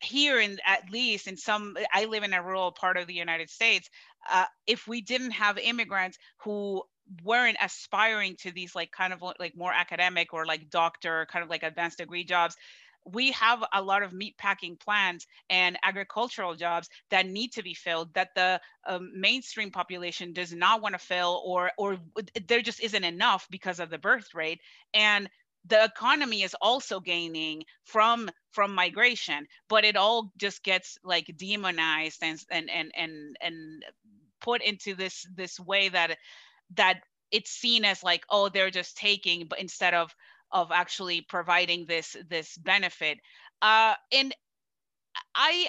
here 0.00 0.38
in 0.38 0.58
at 0.64 0.88
least 0.90 1.26
in 1.26 1.36
some 1.36 1.76
i 1.92 2.04
live 2.04 2.22
in 2.22 2.32
a 2.32 2.42
rural 2.42 2.70
part 2.70 2.96
of 2.96 3.06
the 3.08 3.14
united 3.14 3.50
states 3.50 3.90
uh, 4.30 4.44
if 4.66 4.86
we 4.86 5.00
didn't 5.00 5.32
have 5.32 5.58
immigrants 5.58 6.18
who 6.38 6.82
weren't 7.24 7.56
aspiring 7.60 8.36
to 8.36 8.52
these 8.52 8.74
like 8.74 8.92
kind 8.92 9.12
of 9.12 9.22
like 9.40 9.56
more 9.56 9.72
academic 9.72 10.32
or 10.32 10.46
like 10.46 10.70
doctor 10.70 11.26
kind 11.32 11.42
of 11.42 11.50
like 11.50 11.64
advanced 11.64 11.98
degree 11.98 12.22
jobs 12.24 12.56
we 13.12 13.32
have 13.32 13.64
a 13.72 13.82
lot 13.82 14.02
of 14.02 14.12
meat 14.12 14.36
packing 14.36 14.76
plants 14.76 15.26
and 15.48 15.78
agricultural 15.82 16.54
jobs 16.54 16.88
that 17.10 17.26
need 17.26 17.52
to 17.52 17.62
be 17.62 17.74
filled 17.74 18.12
that 18.14 18.34
the 18.34 18.60
um, 18.86 19.10
mainstream 19.14 19.70
population 19.70 20.32
does 20.32 20.52
not 20.52 20.82
want 20.82 20.94
to 20.94 20.98
fill 20.98 21.42
or 21.44 21.70
or 21.78 21.98
there 22.46 22.60
just 22.60 22.80
isn't 22.80 23.04
enough 23.04 23.46
because 23.50 23.80
of 23.80 23.90
the 23.90 23.98
birth 23.98 24.34
rate. 24.34 24.60
And 24.92 25.28
the 25.68 25.84
economy 25.84 26.42
is 26.42 26.54
also 26.60 27.00
gaining 27.00 27.62
from 27.84 28.30
from 28.50 28.74
migration 28.74 29.46
but 29.68 29.84
it 29.84 29.96
all 29.96 30.32
just 30.38 30.62
gets 30.62 30.98
like 31.04 31.26
demonized 31.36 32.22
and 32.22 32.40
and 32.50 32.70
and 32.70 32.92
and, 32.96 33.36
and 33.40 33.84
put 34.40 34.62
into 34.62 34.94
this 34.94 35.26
this 35.34 35.58
way 35.60 35.88
that 35.88 36.16
that 36.74 37.00
it's 37.30 37.50
seen 37.50 37.84
as 37.84 38.02
like 38.02 38.24
oh 38.30 38.48
they're 38.48 38.70
just 38.70 38.96
taking 38.96 39.46
but 39.48 39.60
instead 39.60 39.94
of 39.94 40.14
of 40.50 40.70
actually 40.72 41.20
providing 41.20 41.84
this 41.86 42.16
this 42.30 42.56
benefit. 42.56 43.18
Uh 43.60 43.94
and 44.12 44.34
i 45.34 45.66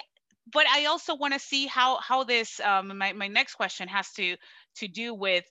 but 0.52 0.66
i 0.68 0.84
also 0.86 1.14
want 1.16 1.34
to 1.34 1.40
see 1.40 1.66
how 1.66 1.98
how 1.98 2.24
this 2.24 2.60
um 2.60 2.96
my, 2.96 3.12
my 3.12 3.26
next 3.26 3.54
question 3.54 3.88
has 3.88 4.10
to 4.12 4.36
to 4.76 4.86
do 4.88 5.12
with 5.12 5.44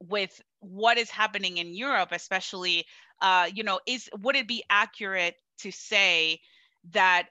with 0.00 0.40
what 0.60 0.98
is 0.98 1.10
happening 1.10 1.58
in 1.58 1.74
europe 1.74 2.08
especially 2.10 2.84
uh 3.20 3.48
you 3.52 3.62
know 3.62 3.80
is 3.86 4.08
would 4.20 4.36
it 4.36 4.48
be 4.48 4.62
accurate 4.70 5.36
to 5.58 5.70
say 5.70 6.40
that 6.92 7.28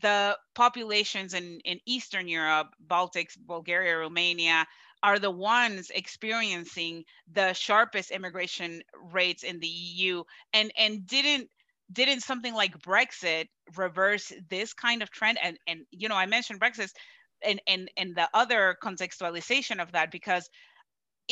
the 0.00 0.36
populations 0.54 1.34
in, 1.34 1.60
in 1.64 1.78
Eastern 1.86 2.26
Europe, 2.26 2.68
Baltics, 2.86 3.36
Bulgaria, 3.38 3.98
Romania, 3.98 4.66
are 5.02 5.18
the 5.18 5.30
ones 5.30 5.90
experiencing 5.94 7.04
the 7.32 7.52
sharpest 7.52 8.10
immigration 8.10 8.82
rates 9.12 9.42
in 9.42 9.58
the 9.58 9.66
EU 9.66 10.22
and 10.52 10.72
and 10.78 11.06
didn't 11.06 11.48
didn't 11.92 12.22
something 12.22 12.54
like 12.54 12.78
Brexit 12.78 13.48
reverse 13.76 14.32
this 14.48 14.72
kind 14.72 15.02
of 15.02 15.10
trend? 15.10 15.38
And 15.42 15.58
and 15.66 15.80
you 15.90 16.08
know 16.08 16.14
I 16.14 16.26
mentioned 16.26 16.60
Brexit 16.60 16.90
and 17.42 17.60
and 17.66 17.90
and 17.96 18.14
the 18.14 18.28
other 18.32 18.76
contextualization 18.82 19.82
of 19.82 19.92
that 19.92 20.12
because 20.12 20.48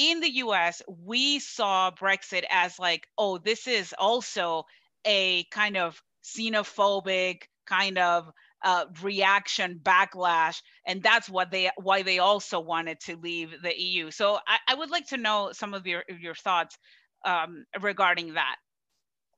in 0.00 0.20
the 0.20 0.30
US 0.46 0.80
we 0.88 1.38
saw 1.40 1.90
Brexit 1.90 2.44
as 2.50 2.78
like 2.78 3.06
oh 3.18 3.36
this 3.36 3.66
is 3.66 3.94
also 3.98 4.64
a 5.04 5.44
kind 5.50 5.76
of 5.76 6.02
xenophobic 6.24 7.42
kind 7.66 7.98
of 7.98 8.32
uh, 8.62 8.86
reaction 9.02 9.78
backlash 9.82 10.60
and 10.86 11.02
that's 11.02 11.28
what 11.28 11.50
they 11.50 11.70
why 11.76 12.02
they 12.02 12.18
also 12.18 12.60
wanted 12.60 12.98
to 13.00 13.16
leave 13.16 13.54
the 13.62 13.74
eu 13.80 14.10
so 14.10 14.38
i, 14.46 14.58
I 14.68 14.74
would 14.74 14.90
like 14.90 15.06
to 15.08 15.16
know 15.16 15.50
some 15.52 15.72
of 15.72 15.86
your 15.86 16.04
your 16.20 16.34
thoughts 16.34 16.76
um, 17.24 17.64
regarding 17.80 18.34
that. 18.34 18.56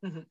Mm-hmm. 0.04 0.22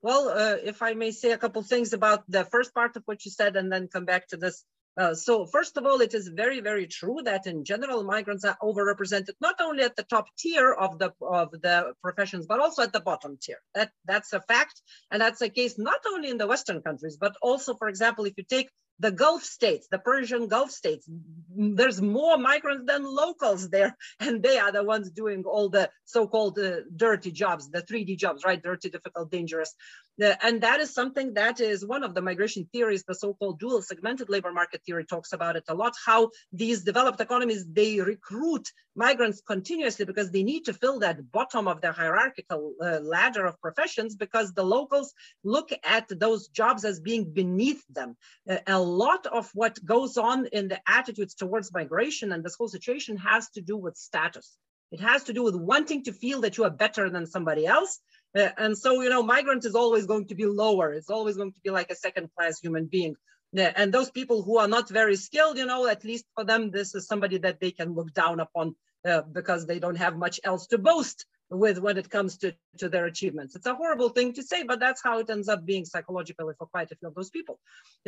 well 0.00 0.28
uh, 0.30 0.56
if 0.62 0.80
i 0.80 0.94
may 0.94 1.10
say 1.10 1.32
a 1.32 1.38
couple 1.38 1.62
things 1.62 1.92
about 1.92 2.24
the 2.28 2.44
first 2.44 2.72
part 2.72 2.96
of 2.96 3.02
what 3.04 3.24
you 3.26 3.30
said 3.30 3.56
and 3.56 3.70
then 3.70 3.88
come 3.88 4.06
back 4.06 4.28
to 4.28 4.38
this 4.38 4.64
uh, 4.96 5.14
so 5.14 5.46
first 5.46 5.76
of 5.76 5.86
all, 5.86 6.00
it 6.00 6.14
is 6.14 6.28
very, 6.28 6.60
very 6.60 6.86
true 6.86 7.20
that 7.24 7.46
in 7.46 7.64
general, 7.64 8.02
migrants 8.02 8.44
are 8.44 8.56
overrepresented 8.62 9.34
not 9.40 9.60
only 9.60 9.84
at 9.84 9.96
the 9.96 10.02
top 10.04 10.26
tier 10.36 10.72
of 10.72 10.98
the 10.98 11.12
of 11.22 11.50
the 11.52 11.92
professions, 12.02 12.46
but 12.46 12.60
also 12.60 12.82
at 12.82 12.92
the 12.92 13.00
bottom 13.00 13.38
tier. 13.40 13.58
That 13.74 13.92
that's 14.04 14.32
a 14.32 14.40
fact, 14.40 14.82
and 15.10 15.22
that's 15.22 15.40
a 15.42 15.48
case 15.48 15.78
not 15.78 16.00
only 16.12 16.30
in 16.30 16.38
the 16.38 16.46
Western 16.46 16.82
countries, 16.82 17.16
but 17.20 17.36
also, 17.40 17.74
for 17.74 17.88
example, 17.88 18.24
if 18.24 18.34
you 18.36 18.44
take 18.44 18.68
the 19.00 19.10
Gulf 19.10 19.42
states, 19.42 19.88
the 19.90 19.98
Persian 19.98 20.46
Gulf 20.46 20.70
states, 20.70 21.08
there's 21.56 22.02
more 22.02 22.36
migrants 22.36 22.84
than 22.86 23.02
locals 23.02 23.70
there, 23.70 23.96
and 24.20 24.42
they 24.42 24.58
are 24.58 24.70
the 24.70 24.84
ones 24.84 25.10
doing 25.10 25.44
all 25.44 25.70
the 25.70 25.90
so-called 26.04 26.58
uh, 26.58 26.80
dirty 26.94 27.32
jobs, 27.32 27.70
the 27.70 27.82
3D 27.82 28.18
jobs, 28.18 28.44
right? 28.44 28.62
Dirty, 28.62 28.90
difficult, 28.90 29.30
dangerous. 29.30 29.74
Uh, 30.22 30.34
and 30.42 30.60
that 30.60 30.80
is 30.80 30.92
something 30.92 31.32
that 31.34 31.60
is 31.60 31.84
one 31.84 32.04
of 32.04 32.14
the 32.14 32.20
migration 32.20 32.68
theories, 32.72 33.04
the 33.04 33.14
so-called 33.14 33.58
dual 33.58 33.80
segmented 33.80 34.28
labor 34.28 34.52
market 34.52 34.82
theory 34.84 35.06
talks 35.06 35.32
about 35.32 35.56
it 35.56 35.64
a 35.68 35.74
lot, 35.74 35.94
how 36.04 36.30
these 36.52 36.84
developed 36.84 37.20
economies, 37.20 37.64
they 37.72 38.00
recruit 38.00 38.68
migrants 39.06 39.40
continuously 39.54 40.04
because 40.04 40.30
they 40.30 40.42
need 40.42 40.64
to 40.66 40.74
fill 40.74 40.98
that 41.00 41.18
bottom 41.32 41.66
of 41.66 41.80
the 41.80 41.90
hierarchical 42.00 42.74
uh, 42.82 42.98
ladder 43.14 43.44
of 43.46 43.60
professions 43.66 44.14
because 44.24 44.52
the 44.52 44.68
locals 44.76 45.08
look 45.42 45.70
at 45.82 46.06
those 46.24 46.48
jobs 46.48 46.84
as 46.84 47.00
being 47.00 47.24
beneath 47.40 47.82
them. 47.88 48.10
Uh, 48.48 48.78
lot 48.78 49.24
of 49.38 49.50
what 49.54 49.84
goes 49.94 50.18
on 50.18 50.38
in 50.58 50.68
the 50.68 50.80
attitudes 50.86 51.34
towards 51.34 51.72
migration 51.72 52.32
and 52.32 52.44
this 52.44 52.56
whole 52.56 52.68
situation 52.68 53.16
has 53.16 53.48
to 53.50 53.60
do 53.70 53.76
with 53.84 53.96
status. 53.96 54.48
It 54.92 55.00
has 55.00 55.24
to 55.24 55.32
do 55.32 55.42
with 55.44 55.54
wanting 55.54 56.04
to 56.04 56.12
feel 56.12 56.42
that 56.42 56.56
you 56.56 56.64
are 56.64 56.76
better 56.84 57.08
than 57.08 57.26
somebody 57.26 57.64
else. 57.66 58.00
Uh, 58.36 58.48
and 58.58 58.76
so, 58.76 59.00
you 59.02 59.08
know, 59.08 59.22
migrant 59.22 59.64
is 59.64 59.74
always 59.74 60.06
going 60.06 60.26
to 60.28 60.34
be 60.34 60.46
lower. 60.46 60.92
It's 60.92 61.10
always 61.10 61.36
going 61.36 61.52
to 61.52 61.60
be 61.64 61.70
like 61.70 61.90
a 61.90 62.02
second 62.06 62.28
class 62.36 62.60
human 62.60 62.86
being. 62.86 63.14
Yeah, 63.52 63.72
and 63.74 63.92
those 63.92 64.10
people 64.10 64.42
who 64.44 64.58
are 64.58 64.68
not 64.68 64.88
very 64.88 65.16
skilled, 65.16 65.58
you 65.58 65.66
know, 65.66 65.86
at 65.88 66.04
least 66.04 66.24
for 66.36 66.44
them, 66.44 66.70
this 66.70 66.94
is 66.94 67.08
somebody 67.08 67.38
that 67.38 67.58
they 67.58 67.72
can 67.72 67.94
look 67.94 68.12
down 68.12 68.38
upon 68.38 68.76
uh, 69.06 69.22
because 69.22 69.66
they 69.66 69.78
don't 69.78 69.96
have 69.96 70.16
much 70.16 70.40
else 70.44 70.66
to 70.68 70.78
boast 70.78 71.26
with 71.50 71.78
when 71.78 71.98
it 71.98 72.08
comes 72.08 72.38
to, 72.38 72.54
to 72.78 72.88
their 72.88 73.06
achievements. 73.06 73.56
It's 73.56 73.66
a 73.66 73.74
horrible 73.74 74.10
thing 74.10 74.32
to 74.34 74.42
say, 74.42 74.62
but 74.62 74.78
that's 74.78 75.02
how 75.02 75.18
it 75.18 75.28
ends 75.28 75.48
up 75.48 75.66
being 75.66 75.84
psychologically 75.84 76.54
for 76.56 76.66
quite 76.66 76.92
a 76.92 76.96
few 76.96 77.08
of 77.08 77.14
those 77.14 77.30
people. 77.30 77.58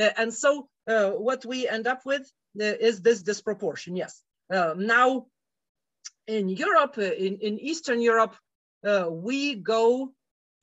Uh, 0.00 0.10
and 0.16 0.32
so 0.32 0.68
uh, 0.86 1.10
what 1.10 1.44
we 1.44 1.68
end 1.68 1.86
up 1.86 2.02
with 2.04 2.22
uh, 2.60 2.64
is 2.64 3.00
this 3.00 3.22
disproportion, 3.22 3.96
yes. 3.96 4.22
Uh, 4.52 4.74
now, 4.76 5.26
in 6.26 6.48
Europe, 6.48 6.94
uh, 6.98 7.02
in, 7.02 7.38
in 7.38 7.58
Eastern 7.58 8.00
Europe, 8.00 8.36
uh, 8.86 9.08
we 9.10 9.56
go 9.56 10.12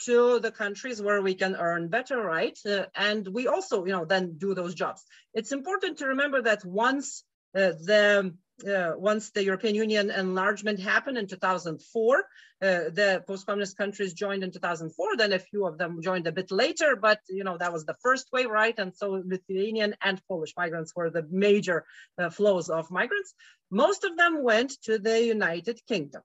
to 0.04 0.40
the 0.40 0.52
countries 0.52 1.02
where 1.02 1.22
we 1.22 1.34
can 1.34 1.58
earn 1.58 1.90
better, 1.90 2.22
right? 2.22 2.58
and 2.96 3.28
we 3.28 3.48
also, 3.48 3.84
you 3.84 3.92
know, 3.92 4.06
then 4.06 4.38
do 4.38 4.54
those 4.54 4.74
jobs. 4.74 5.04
It's 5.34 5.52
important 5.52 5.98
to 5.98 6.08
remember 6.08 6.42
that 6.44 6.64
once 6.64 7.26
the 7.54 8.34
uh, 8.68 8.94
once 8.98 9.32
the 9.32 9.44
European 9.44 9.76
Union 9.76 10.12
enlargement 10.12 10.80
happened 10.80 11.18
in 11.18 11.28
2004, 11.28 12.18
uh, 12.18 12.24
the 12.62 13.24
post-communist 13.28 13.78
countries 13.78 14.14
joined 14.14 14.44
in 14.44 14.52
2004. 14.52 15.18
Then 15.18 15.34
a 15.34 15.40
few 15.40 15.66
of 15.66 15.78
them 15.78 16.02
joined 16.02 16.28
a 16.28 16.32
bit 16.32 16.52
later, 16.52 16.96
but 16.96 17.20
you 17.30 17.44
know 17.44 17.58
that 17.58 17.74
was 17.74 17.86
the 17.86 17.96
first 18.02 18.28
wave, 18.34 18.50
right? 18.50 18.78
And 18.78 18.96
so 18.96 19.22
Lithuanian 19.26 19.96
and 20.02 20.22
Polish 20.28 20.54
migrants 20.58 20.94
were 20.96 21.10
the 21.10 21.26
major 21.30 21.86
uh, 22.18 22.30
flows 22.30 22.70
of 22.70 22.92
migrants. 22.92 23.34
Most 23.72 24.04
of 24.04 24.18
them 24.18 24.44
went 24.44 24.72
to 24.84 25.00
the 25.00 25.24
United 25.24 25.80
Kingdom. 25.88 26.22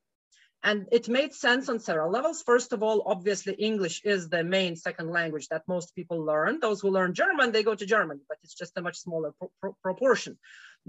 And 0.64 0.86
it 0.90 1.10
made 1.10 1.34
sense 1.34 1.68
on 1.68 1.78
several 1.78 2.10
levels. 2.10 2.42
First 2.42 2.72
of 2.72 2.82
all, 2.82 3.02
obviously, 3.04 3.52
English 3.52 4.00
is 4.02 4.30
the 4.30 4.42
main 4.42 4.76
second 4.76 5.10
language 5.10 5.48
that 5.48 5.68
most 5.68 5.94
people 5.94 6.24
learn. 6.24 6.58
Those 6.58 6.80
who 6.80 6.88
learn 6.88 7.12
German, 7.12 7.52
they 7.52 7.62
go 7.62 7.74
to 7.74 7.84
Germany, 7.84 8.20
but 8.26 8.38
it's 8.42 8.54
just 8.54 8.78
a 8.78 8.80
much 8.80 8.96
smaller 8.96 9.32
pro 9.38 9.50
pro 9.60 9.74
proportion. 9.82 10.38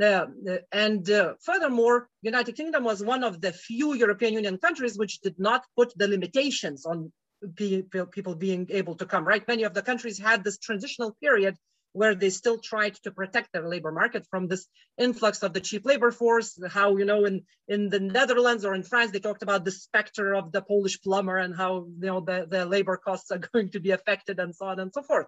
Uh, 0.01 0.25
and 0.71 1.09
uh, 1.09 1.33
furthermore, 1.41 2.09
United 2.21 2.55
Kingdom 2.55 2.83
was 2.83 3.03
one 3.03 3.23
of 3.23 3.39
the 3.39 3.53
few 3.53 3.93
European 3.93 4.33
Union 4.33 4.57
countries 4.57 4.97
which 4.97 5.21
did 5.21 5.39
not 5.39 5.63
put 5.77 5.97
the 5.97 6.07
limitations 6.07 6.85
on 6.85 7.11
people 7.55 8.35
being 8.35 8.67
able 8.69 8.95
to 8.95 9.05
come, 9.05 9.25
right? 9.25 9.47
Many 9.47 9.63
of 9.63 9.73
the 9.73 9.81
countries 9.81 10.17
had 10.17 10.43
this 10.43 10.57
transitional 10.57 11.15
period 11.21 11.57
where 11.93 12.13
they 12.13 12.29
still 12.29 12.57
tried 12.57 12.93
to 12.93 13.09
protect 13.09 13.53
their 13.53 13.69
labor 13.69 13.91
market 13.91 14.27
from 14.29 14.47
this 14.47 14.67
influx 14.97 15.43
of 15.43 15.53
the 15.53 15.61
cheap 15.61 15.85
labor 15.85 16.11
force. 16.11 16.59
How, 16.69 16.97
you 16.97 17.05
know, 17.05 17.23
in, 17.23 17.43
in 17.69 17.87
the 17.87 18.01
Netherlands 18.01 18.65
or 18.65 18.75
in 18.75 18.83
France, 18.83 19.11
they 19.11 19.19
talked 19.19 19.43
about 19.43 19.63
the 19.63 19.71
specter 19.71 20.35
of 20.35 20.51
the 20.51 20.61
Polish 20.61 21.01
plumber 21.01 21.37
and 21.37 21.55
how, 21.55 21.87
you 22.01 22.07
know, 22.07 22.19
the, 22.19 22.47
the 22.49 22.65
labor 22.65 22.97
costs 22.97 23.31
are 23.31 23.37
going 23.53 23.69
to 23.69 23.79
be 23.79 23.91
affected 23.91 24.39
and 24.39 24.53
so 24.53 24.65
on 24.65 24.79
and 24.81 24.91
so 24.93 25.03
forth. 25.03 25.27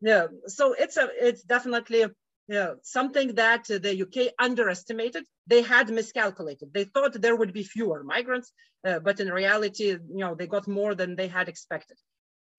Yeah, 0.00 0.26
so 0.46 0.72
it's 0.72 0.96
a, 0.96 1.08
it's 1.20 1.42
definitely 1.42 2.06
yeah, 2.48 2.74
something 2.82 3.34
that 3.34 3.66
the 3.66 4.02
UK 4.02 4.32
underestimated. 4.38 5.24
They 5.46 5.60
had 5.62 5.90
miscalculated. 5.90 6.72
They 6.72 6.84
thought 6.84 7.20
there 7.20 7.36
would 7.36 7.52
be 7.52 7.62
fewer 7.62 8.02
migrants, 8.02 8.52
uh, 8.86 9.00
but 9.00 9.20
in 9.20 9.28
reality, 9.28 9.90
you 9.90 10.00
know, 10.24 10.34
they 10.34 10.46
got 10.46 10.66
more 10.66 10.94
than 10.94 11.14
they 11.14 11.28
had 11.28 11.48
expected. 11.48 11.98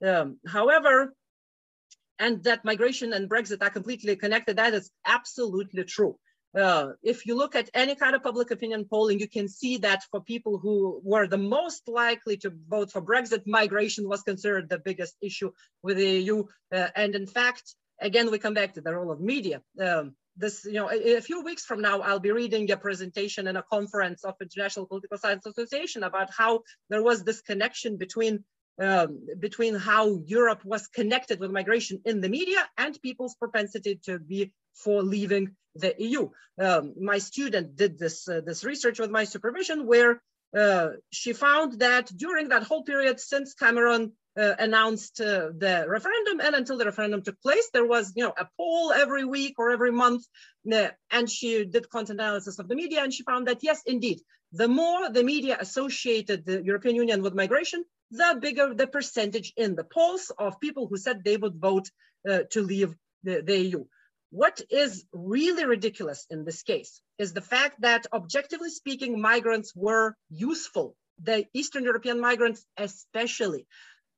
Um, 0.06 0.38
however, 0.48 1.14
and 2.20 2.44
that 2.44 2.66
migration 2.66 3.14
and 3.14 3.30
Brexit 3.30 3.64
are 3.64 3.70
completely 3.72 4.16
connected. 4.16 4.58
That 4.58 4.76
is 4.76 4.92
absolutely 5.06 5.86
true. 5.86 6.18
Uh, 6.56 6.90
if 7.04 7.26
you 7.26 7.36
look 7.36 7.56
at 7.56 7.70
any 7.74 7.96
kind 7.96 8.16
of 8.16 8.24
public 8.24 8.52
opinion 8.52 8.86
polling, 8.90 9.20
you 9.20 9.28
can 9.28 9.48
see 9.48 9.78
that 9.78 10.04
for 10.12 10.22
people 10.22 10.58
who 10.58 11.00
were 11.04 11.28
the 11.28 11.38
most 11.38 11.88
likely 11.88 12.38
to 12.38 12.52
vote 12.68 12.92
for 12.92 13.02
Brexit, 13.02 13.44
migration 13.46 14.08
was 14.08 14.24
considered 14.24 14.68
the 14.68 14.80
biggest 14.80 15.16
issue 15.22 15.52
with 15.84 15.98
the 15.98 16.10
EU. 16.22 16.44
Uh, 16.74 16.88
and 16.96 17.16
in 17.16 17.28
fact, 17.28 17.76
again, 18.02 18.32
we 18.32 18.40
come 18.40 18.54
back 18.54 18.74
to 18.74 18.82
the 18.82 18.94
role 18.94 19.12
of 19.12 19.20
media. 19.20 19.62
Um, 19.80 20.16
this, 20.38 20.66
you 20.66 20.74
know, 20.74 20.90
a, 20.90 21.18
a, 21.18 21.22
few 21.22 21.44
weeks 21.44 21.66
from 21.66 21.82
now, 21.82 22.02
I'll 22.02 22.20
be 22.20 22.32
reading 22.32 22.72
a 22.72 22.78
presentation 22.78 23.48
in 23.48 23.58
a 23.58 23.64
conference 23.64 24.24
of 24.24 24.36
International 24.42 24.86
Political 24.86 25.18
Science 25.18 25.46
Association 25.46 26.04
about 26.04 26.30
how 26.36 26.62
there 26.90 27.04
was 27.04 27.24
this 27.24 27.42
connection 27.42 27.98
between 27.98 28.44
um, 28.82 29.28
between 29.40 29.76
how 29.76 30.22
Europe 30.26 30.64
was 30.64 30.88
connected 30.88 31.42
with 31.42 31.52
migration 31.52 32.02
in 32.06 32.22
the 32.22 32.30
media 32.30 32.66
and 32.78 32.98
people's 33.02 33.36
propensity 33.36 34.00
to 34.06 34.20
be 34.20 34.54
for 34.74 35.04
leaving 35.04 35.56
the 35.76 35.94
EU. 36.00 36.30
Um, 36.58 36.94
my 37.00 37.18
student 37.18 37.76
did 37.76 38.00
this, 38.00 38.28
uh, 38.28 38.42
this 38.46 38.64
research 38.64 39.00
with 39.00 39.12
my 39.12 39.26
supervision 39.26 39.86
where 39.86 40.22
uh, 40.58 40.92
she 41.12 41.34
found 41.34 41.80
that 41.80 42.10
during 42.16 42.50
that 42.50 42.64
whole 42.64 42.84
period 42.84 43.20
since 43.20 43.54
Cameron 43.54 44.14
uh, 44.40 44.56
announced 44.60 45.20
uh, 45.20 45.50
the 45.58 45.86
referendum 45.88 46.40
and 46.40 46.56
until 46.56 46.78
the 46.78 46.86
referendum 46.86 47.22
took 47.22 47.42
place, 47.42 47.70
there 47.74 47.86
was 47.86 48.14
you 48.16 48.24
know 48.24 48.34
a 48.38 48.48
poll 48.58 48.92
every 48.92 49.26
week 49.26 49.56
or 49.58 49.72
every 49.72 49.92
month, 49.92 50.24
uh, 50.72 50.88
and 51.12 51.30
she 51.30 51.66
did 51.66 51.90
content 51.90 52.20
analysis 52.20 52.60
of 52.60 52.68
the 52.68 52.76
media, 52.76 53.04
and 53.04 53.14
she 53.14 53.24
found 53.24 53.48
that 53.48 53.60
yes, 53.62 53.82
indeed, 53.86 54.20
the 54.52 54.68
more 54.68 55.10
the 55.10 55.24
media 55.24 55.58
associated 55.60 56.46
the 56.46 56.64
European 56.64 56.96
Union 56.96 57.22
with 57.22 57.34
migration, 57.34 57.84
the 58.12 58.38
bigger 58.40 58.74
the 58.74 58.88
percentage 58.88 59.54
in 59.58 59.76
the 59.76 59.84
polls 59.84 60.32
of 60.38 60.60
people 60.60 60.88
who 60.88 60.98
said 60.98 61.24
they 61.24 61.38
would 61.38 61.56
vote 61.56 61.90
uh, 62.30 62.40
to 62.52 62.62
leave 62.62 62.96
the, 63.24 63.42
the 63.42 63.58
EU. 63.58 63.86
What 64.32 64.62
is 64.70 65.06
really 65.12 65.66
ridiculous 65.66 66.26
in 66.30 66.46
this 66.46 66.62
case 66.62 67.02
is 67.18 67.34
the 67.34 67.42
fact 67.42 67.82
that 67.82 68.06
objectively 68.14 68.70
speaking, 68.70 69.20
migrants 69.20 69.74
were 69.76 70.16
useful, 70.30 70.96
the 71.22 71.46
Eastern 71.54 71.84
European 71.84 72.20
migrants 72.20 72.66
especially. 72.78 73.68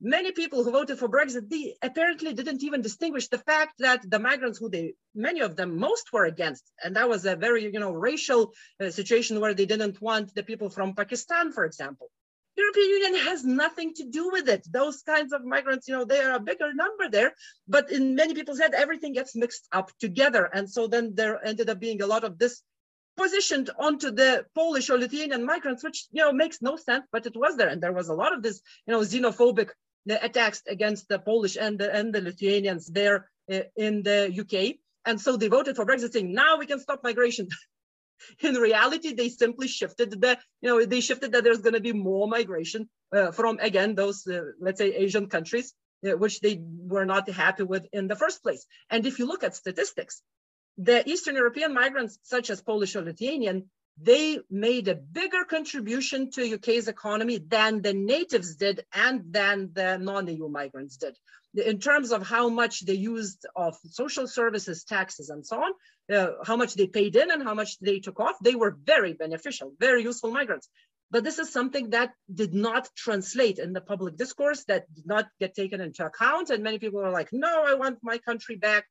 Many 0.03 0.31
people 0.31 0.63
who 0.63 0.71
voted 0.71 0.97
for 0.97 1.07
Brexit, 1.07 1.47
they 1.47 1.75
apparently 1.83 2.33
didn't 2.33 2.63
even 2.63 2.81
distinguish 2.81 3.27
the 3.27 3.37
fact 3.37 3.75
that 3.77 4.01
the 4.09 4.17
migrants 4.17 4.57
who 4.57 4.67
they, 4.67 4.95
many 5.13 5.41
of 5.41 5.55
them, 5.55 5.77
most 5.77 6.11
were 6.11 6.25
against. 6.25 6.63
And 6.83 6.95
that 6.95 7.07
was 7.07 7.23
a 7.25 7.35
very, 7.35 7.71
you 7.71 7.79
know, 7.79 7.91
racial 7.91 8.51
uh, 8.79 8.89
situation 8.89 9.39
where 9.39 9.53
they 9.53 9.67
didn't 9.67 10.01
want 10.01 10.33
the 10.33 10.41
people 10.41 10.71
from 10.71 10.95
Pakistan, 10.95 11.51
for 11.51 11.65
example. 11.65 12.09
European 12.57 12.89
Union 12.89 13.15
has 13.25 13.45
nothing 13.45 13.93
to 13.93 14.05
do 14.05 14.31
with 14.31 14.49
it. 14.49 14.65
Those 14.71 15.03
kinds 15.03 15.33
of 15.33 15.45
migrants, 15.45 15.87
you 15.87 15.95
know, 15.95 16.05
they 16.05 16.19
are 16.19 16.35
a 16.35 16.39
bigger 16.39 16.73
number 16.73 17.07
there, 17.07 17.33
but 17.67 17.91
in 17.91 18.15
many 18.15 18.33
people's 18.33 18.59
head, 18.59 18.73
everything 18.73 19.13
gets 19.13 19.35
mixed 19.35 19.67
up 19.71 19.91
together. 19.99 20.45
And 20.45 20.67
so 20.67 20.87
then 20.87 21.13
there 21.13 21.45
ended 21.45 21.69
up 21.69 21.79
being 21.79 22.01
a 22.01 22.07
lot 22.07 22.23
of 22.23 22.39
this 22.39 22.63
positioned 23.17 23.69
onto 23.77 24.09
the 24.09 24.45
Polish 24.55 24.89
or 24.89 24.97
Lithuanian 24.97 25.45
migrants, 25.45 25.83
which, 25.83 26.07
you 26.11 26.23
know, 26.23 26.33
makes 26.33 26.59
no 26.59 26.75
sense, 26.75 27.05
but 27.11 27.27
it 27.27 27.35
was 27.35 27.55
there. 27.55 27.69
And 27.69 27.83
there 27.83 27.93
was 27.93 28.09
a 28.09 28.15
lot 28.15 28.33
of 28.33 28.41
this, 28.41 28.61
you 28.87 28.93
know, 28.93 29.01
xenophobic 29.01 29.69
attacks 30.09 30.63
against 30.67 31.07
the 31.07 31.19
Polish 31.19 31.57
and 31.59 31.79
the, 31.79 31.93
and 31.93 32.13
the 32.13 32.21
Lithuanians 32.21 32.87
there 32.87 33.29
uh, 33.51 33.61
in 33.75 34.03
the 34.03 34.31
UK. 34.41 34.77
And 35.05 35.19
so 35.19 35.37
they 35.37 35.47
voted 35.47 35.75
for 35.75 35.85
Brexit 35.85 36.13
saying, 36.13 36.33
now 36.33 36.57
we 36.57 36.65
can 36.65 36.79
stop 36.79 37.03
migration. 37.03 37.49
in 38.39 38.55
reality, 38.55 39.13
they 39.13 39.29
simply 39.29 39.67
shifted 39.67 40.11
the, 40.11 40.37
you 40.61 40.69
know, 40.69 40.85
they 40.85 41.01
shifted 41.01 41.31
that 41.31 41.43
there's 41.43 41.61
going 41.61 41.73
to 41.73 41.79
be 41.79 41.93
more 41.93 42.27
migration 42.27 42.89
uh, 43.11 43.31
from, 43.31 43.59
again, 43.59 43.95
those, 43.95 44.27
uh, 44.27 44.41
let's 44.59 44.79
say, 44.79 44.93
Asian 44.93 45.27
countries, 45.27 45.73
uh, 46.05 46.17
which 46.17 46.39
they 46.41 46.61
were 46.61 47.05
not 47.05 47.29
happy 47.29 47.63
with 47.63 47.85
in 47.93 48.07
the 48.07 48.15
first 48.15 48.43
place. 48.43 48.65
And 48.89 49.05
if 49.05 49.19
you 49.19 49.27
look 49.27 49.43
at 49.43 49.55
statistics, 49.55 50.21
the 50.77 51.07
Eastern 51.09 51.35
European 51.35 51.73
migrants, 51.73 52.19
such 52.23 52.49
as 52.49 52.61
Polish 52.61 52.95
or 52.95 53.01
Lithuanian, 53.01 53.69
they 54.03 54.39
made 54.49 54.87
a 54.87 54.95
bigger 54.95 55.43
contribution 55.45 56.31
to 56.31 56.55
UK's 56.55 56.87
economy 56.87 57.37
than 57.37 57.81
the 57.81 57.93
natives 57.93 58.55
did 58.55 58.85
and 58.93 59.21
than 59.31 59.71
the 59.73 59.97
non-EU 59.97 60.49
migrants 60.49 60.97
did. 60.97 61.15
In 61.53 61.79
terms 61.79 62.11
of 62.11 62.25
how 62.25 62.49
much 62.49 62.85
they 62.85 62.93
used 62.93 63.45
of 63.55 63.75
social 63.89 64.27
services, 64.27 64.85
taxes, 64.85 65.29
and 65.29 65.45
so 65.45 65.61
on, 65.61 65.71
uh, 66.15 66.31
how 66.45 66.55
much 66.55 66.75
they 66.75 66.87
paid 66.87 67.15
in 67.15 67.29
and 67.29 67.43
how 67.43 67.53
much 67.53 67.77
they 67.79 67.99
took 67.99 68.19
off, 68.19 68.37
they 68.41 68.55
were 68.55 68.77
very 68.83 69.13
beneficial, 69.13 69.73
very 69.79 70.01
useful 70.01 70.31
migrants. 70.31 70.69
But 71.11 71.25
this 71.25 71.39
is 71.39 71.51
something 71.51 71.89
that 71.89 72.13
did 72.33 72.53
not 72.53 72.89
translate 72.95 73.59
in 73.59 73.73
the 73.73 73.81
public 73.81 74.15
discourse, 74.15 74.63
that 74.65 74.91
did 74.95 75.05
not 75.05 75.27
get 75.41 75.53
taken 75.53 75.81
into 75.81 76.05
account. 76.05 76.49
And 76.49 76.63
many 76.63 76.79
people 76.79 77.01
are 77.01 77.11
like, 77.11 77.29
no, 77.33 77.65
I 77.67 77.73
want 77.73 77.99
my 78.01 78.17
country 78.17 78.55
back. 78.55 78.85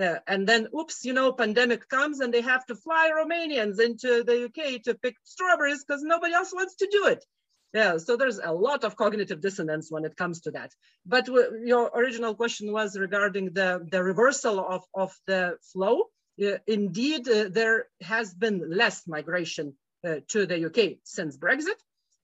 Uh, 0.00 0.16
and 0.26 0.46
then, 0.46 0.68
oops, 0.78 1.04
you 1.04 1.12
know, 1.12 1.32
pandemic 1.32 1.88
comes 1.88 2.20
and 2.20 2.32
they 2.32 2.42
have 2.42 2.66
to 2.66 2.74
fly 2.74 3.10
Romanians 3.10 3.80
into 3.80 4.22
the 4.24 4.44
UK 4.44 4.82
to 4.82 4.94
pick 4.94 5.16
strawberries 5.24 5.84
because 5.84 6.02
nobody 6.02 6.34
else 6.34 6.52
wants 6.52 6.76
to 6.76 6.88
do 6.90 7.06
it. 7.06 7.24
Yeah, 7.72 7.98
so 7.98 8.16
there's 8.16 8.38
a 8.38 8.52
lot 8.52 8.84
of 8.84 8.96
cognitive 8.96 9.40
dissonance 9.40 9.90
when 9.90 10.04
it 10.04 10.16
comes 10.16 10.40
to 10.42 10.50
that. 10.52 10.72
But 11.04 11.26
your 11.26 11.90
original 11.94 12.34
question 12.34 12.72
was 12.72 12.98
regarding 12.98 13.52
the, 13.52 13.86
the 13.90 14.02
reversal 14.02 14.60
of, 14.60 14.84
of 14.94 15.14
the 15.26 15.58
flow. 15.72 16.04
Uh, 16.42 16.58
indeed, 16.66 17.28
uh, 17.28 17.48
there 17.50 17.88
has 18.02 18.32
been 18.32 18.62
less 18.68 19.06
migration 19.06 19.74
uh, 20.06 20.16
to 20.28 20.46
the 20.46 20.66
UK 20.66 20.98
since 21.04 21.36
Brexit. 21.36 21.78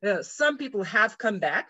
Uh, 0.07 0.23
some 0.23 0.59
people 0.59 0.85
have 0.85 1.19
come 1.19 1.39
back. 1.39 1.69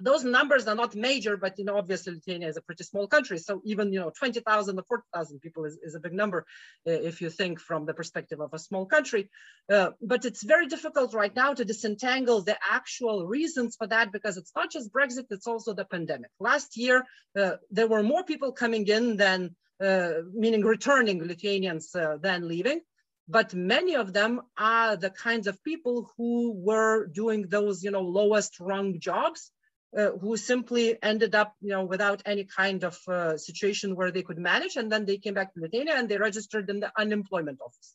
Those 0.00 0.24
numbers 0.24 0.66
are 0.66 0.74
not 0.74 0.94
major, 0.94 1.36
but 1.36 1.58
you 1.58 1.64
know, 1.64 1.78
obviously 1.78 2.14
Lithuania 2.14 2.48
is 2.48 2.56
a 2.56 2.62
pretty 2.62 2.84
small 2.84 3.06
country. 3.06 3.38
So 3.38 3.62
even 3.64 3.92
you 3.92 4.00
know, 4.00 4.10
20,000 4.10 4.78
or 4.78 4.82
40,000 4.82 5.40
people 5.40 5.64
is, 5.64 5.78
is 5.82 5.94
a 5.94 6.00
big 6.00 6.12
number 6.12 6.46
uh, 6.86 6.90
if 6.90 7.20
you 7.20 7.30
think 7.30 7.60
from 7.60 7.86
the 7.86 7.94
perspective 7.94 8.40
of 8.40 8.50
a 8.52 8.58
small 8.58 8.86
country. 8.86 9.30
Uh, 9.72 9.90
but 10.02 10.24
it's 10.24 10.42
very 10.42 10.66
difficult 10.66 11.14
right 11.14 11.34
now 11.34 11.54
to 11.54 11.64
disentangle 11.64 12.42
the 12.42 12.56
actual 12.68 13.26
reasons 13.26 13.76
for 13.76 13.86
that 13.86 14.12
because 14.12 14.36
it's 14.36 14.52
not 14.56 14.70
just 14.70 14.92
Brexit, 14.92 15.26
it's 15.30 15.46
also 15.46 15.74
the 15.74 15.84
pandemic. 15.84 16.30
Last 16.40 16.76
year, 16.76 17.04
there 17.34 17.88
were 17.88 18.02
more 18.02 18.24
people 18.24 18.52
coming 18.52 18.86
in 18.88 19.16
than 19.16 19.54
uh, 19.80 20.22
meaning 20.32 20.62
returning 20.62 21.26
Lithuanians 21.26 21.94
uh, 21.96 22.16
than 22.20 22.46
leaving. 22.46 22.80
But 23.26 23.54
many 23.54 23.96
of 23.96 24.12
them 24.12 24.42
are 24.56 24.96
the 24.96 25.10
kinds 25.10 25.46
of 25.46 25.62
people 25.64 26.12
who 26.16 26.52
were 26.52 27.06
doing 27.06 27.48
those, 27.48 27.82
you 27.82 27.90
know, 27.90 28.02
lowest 28.02 28.60
rung 28.60 29.00
jobs, 29.00 29.50
uh, 29.96 30.10
who 30.20 30.36
simply 30.36 30.96
ended 31.02 31.34
up, 31.34 31.54
you 31.60 31.70
know, 31.70 31.84
without 31.84 32.22
any 32.26 32.44
kind 32.44 32.84
of 32.84 32.98
uh, 33.08 33.36
situation 33.36 33.96
where 33.96 34.10
they 34.10 34.22
could 34.22 34.38
manage. 34.38 34.76
And 34.76 34.90
then 34.90 35.04
they 35.04 35.18
came 35.18 35.34
back 35.34 35.54
to 35.54 35.60
Lithuania 35.60 35.94
and 35.96 36.08
they 36.08 36.18
registered 36.18 36.68
in 36.70 36.80
the 36.80 36.92
unemployment 36.98 37.60
office, 37.64 37.94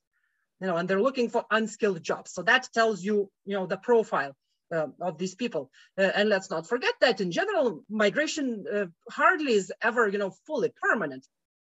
you 0.61 0.67
know, 0.67 0.77
and 0.77 0.87
they're 0.87 1.01
looking 1.01 1.29
for 1.29 1.45
unskilled 1.51 2.03
jobs. 2.03 2.31
So 2.31 2.43
that 2.43 2.69
tells 2.73 3.03
you, 3.03 3.29
you 3.45 3.55
know, 3.55 3.65
the 3.65 3.77
profile 3.77 4.35
uh, 4.73 4.87
of 5.01 5.17
these 5.17 5.35
people. 5.35 5.71
Uh, 5.97 6.11
and 6.15 6.29
let's 6.29 6.49
not 6.49 6.67
forget 6.67 6.93
that 7.01 7.21
in 7.21 7.31
general, 7.31 7.83
migration 7.89 8.65
uh, 8.73 8.85
hardly 9.09 9.53
is 9.53 9.71
ever, 9.81 10.07
you 10.07 10.17
know, 10.17 10.31
fully 10.45 10.71
permanent 10.81 11.25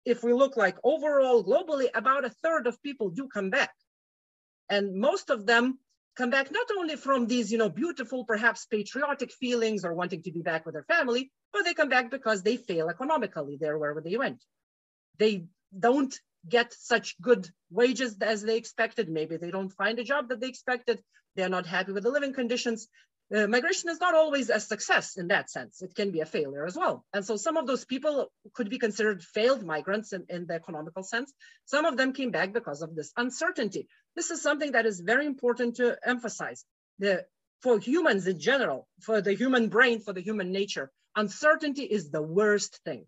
if 0.07 0.23
we 0.23 0.31
look 0.31 0.55
like 0.55 0.77
overall 0.85 1.43
globally, 1.43 1.87
about 1.93 2.23
a 2.23 2.29
third 2.29 2.65
of 2.65 2.81
people 2.81 3.09
do 3.09 3.27
come 3.27 3.49
back. 3.49 3.73
And 4.69 4.95
most 4.95 5.29
of 5.29 5.45
them 5.45 5.79
come 6.17 6.29
back 6.31 6.51
not 6.51 6.67
only 6.77 6.95
from 6.95 7.27
these, 7.27 7.51
you 7.51 7.57
know, 7.57 7.69
beautiful, 7.69 8.25
perhaps 8.25 8.65
patriotic 8.65 9.31
feelings 9.31 9.85
or 9.85 9.93
wanting 9.93 10.23
to 10.23 10.31
be 10.31 10.41
back 10.41 10.65
with 10.65 10.73
their 10.73 10.83
family, 10.83 11.31
but 11.53 11.63
they 11.63 11.73
come 11.73 11.89
back 11.89 12.09
because 12.09 12.41
they 12.41 12.57
fail 12.57 12.89
economically 12.89 13.57
there 13.59 13.77
wherever 13.77 14.01
they 14.01 14.17
went. 14.17 14.43
They 15.19 15.45
don't 15.77 16.13
get 16.47 16.73
such 16.73 17.19
good 17.21 17.47
wages 17.69 18.17
as 18.21 18.41
they 18.41 18.57
expected. 18.57 19.09
Maybe 19.09 19.37
they 19.37 19.51
don't 19.51 19.69
find 19.69 19.99
a 19.99 20.03
job 20.03 20.29
that 20.29 20.39
they 20.39 20.47
expected. 20.47 21.01
They're 21.35 21.49
not 21.49 21.67
happy 21.67 21.91
with 21.91 22.03
the 22.03 22.09
living 22.09 22.33
conditions 22.33 22.87
uh, 23.35 23.47
migration 23.47 23.89
is 23.89 23.99
not 23.99 24.15
always 24.15 24.49
a 24.49 24.59
success 24.59 25.17
in 25.17 25.27
that 25.27 25.49
sense. 25.49 25.81
It 25.81 25.93
can 25.95 26.11
be 26.11 26.21
a 26.21 26.25
failure 26.25 26.65
as 26.65 26.75
well. 26.75 27.05
And 27.13 27.25
so 27.25 27.35
some 27.35 27.57
of 27.57 27.67
those 27.67 27.83
people 27.83 28.31
could 28.53 28.69
be 28.69 28.79
considered 28.79 29.21
failed 29.21 29.63
migrants 29.63 30.13
in, 30.13 30.25
in 30.29 30.47
the 30.47 30.53
economical 30.53 31.03
sense. 31.03 31.33
Some 31.65 31.85
of 31.85 31.97
them 31.97 32.13
came 32.13 32.31
back 32.31 32.53
because 32.53 32.81
of 32.81 32.95
this 32.95 33.11
uncertainty. 33.17 33.87
This 34.15 34.31
is 34.31 34.41
something 34.41 34.71
that 34.71 34.85
is 34.85 35.01
very 35.01 35.25
important 35.25 35.75
to 35.77 35.97
emphasize. 36.03 36.63
The, 36.99 37.25
for 37.61 37.79
humans 37.79 38.27
in 38.27 38.39
general, 38.39 38.87
for 39.01 39.21
the 39.21 39.33
human 39.33 39.67
brain, 39.69 39.99
for 39.99 40.13
the 40.13 40.21
human 40.21 40.51
nature, 40.51 40.91
uncertainty 41.15 41.83
is 41.83 42.11
the 42.11 42.21
worst 42.21 42.79
thing. 42.85 43.05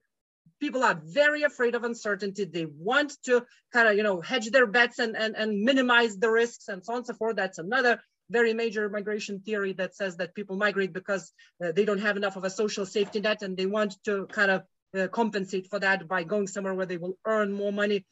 people 0.59 0.83
are 0.83 1.01
very 1.03 1.43
afraid 1.43 1.75
of 1.75 1.83
uncertainty. 1.83 2.45
They 2.45 2.65
want 2.65 3.13
to 3.23 3.45
kind 3.71 3.87
of, 3.87 3.95
you 3.95 4.03
know, 4.03 4.21
hedge 4.21 4.49
their 4.51 4.67
bets 4.67 4.99
and, 4.99 5.15
and, 5.15 5.35
and 5.35 5.61
minimize 5.61 6.17
the 6.17 6.29
risks 6.29 6.67
and 6.67 6.83
so 6.83 6.93
on 6.93 6.97
and 6.97 7.05
so 7.05 7.13
forth. 7.13 7.35
That's 7.35 7.59
another 7.59 8.01
very 8.29 8.53
major 8.53 8.89
migration 8.89 9.39
theory 9.39 9.73
that 9.73 9.95
says 9.95 10.17
that 10.17 10.35
people 10.35 10.55
migrate 10.55 10.93
because 10.93 11.31
uh, 11.63 11.71
they 11.71 11.85
don't 11.85 11.99
have 11.99 12.17
enough 12.17 12.35
of 12.35 12.43
a 12.43 12.49
social 12.49 12.85
safety 12.85 13.19
net 13.19 13.41
and 13.41 13.57
they 13.57 13.65
want 13.65 13.95
to 14.03 14.27
kind 14.27 14.51
of 14.51 14.63
uh, 14.97 15.07
compensate 15.07 15.67
for 15.69 15.79
that 15.79 16.07
by 16.07 16.23
going 16.23 16.47
somewhere 16.47 16.73
where 16.73 16.85
they 16.85 16.97
will 16.97 17.17
earn 17.25 17.51
more 17.51 17.71
money. 17.71 18.05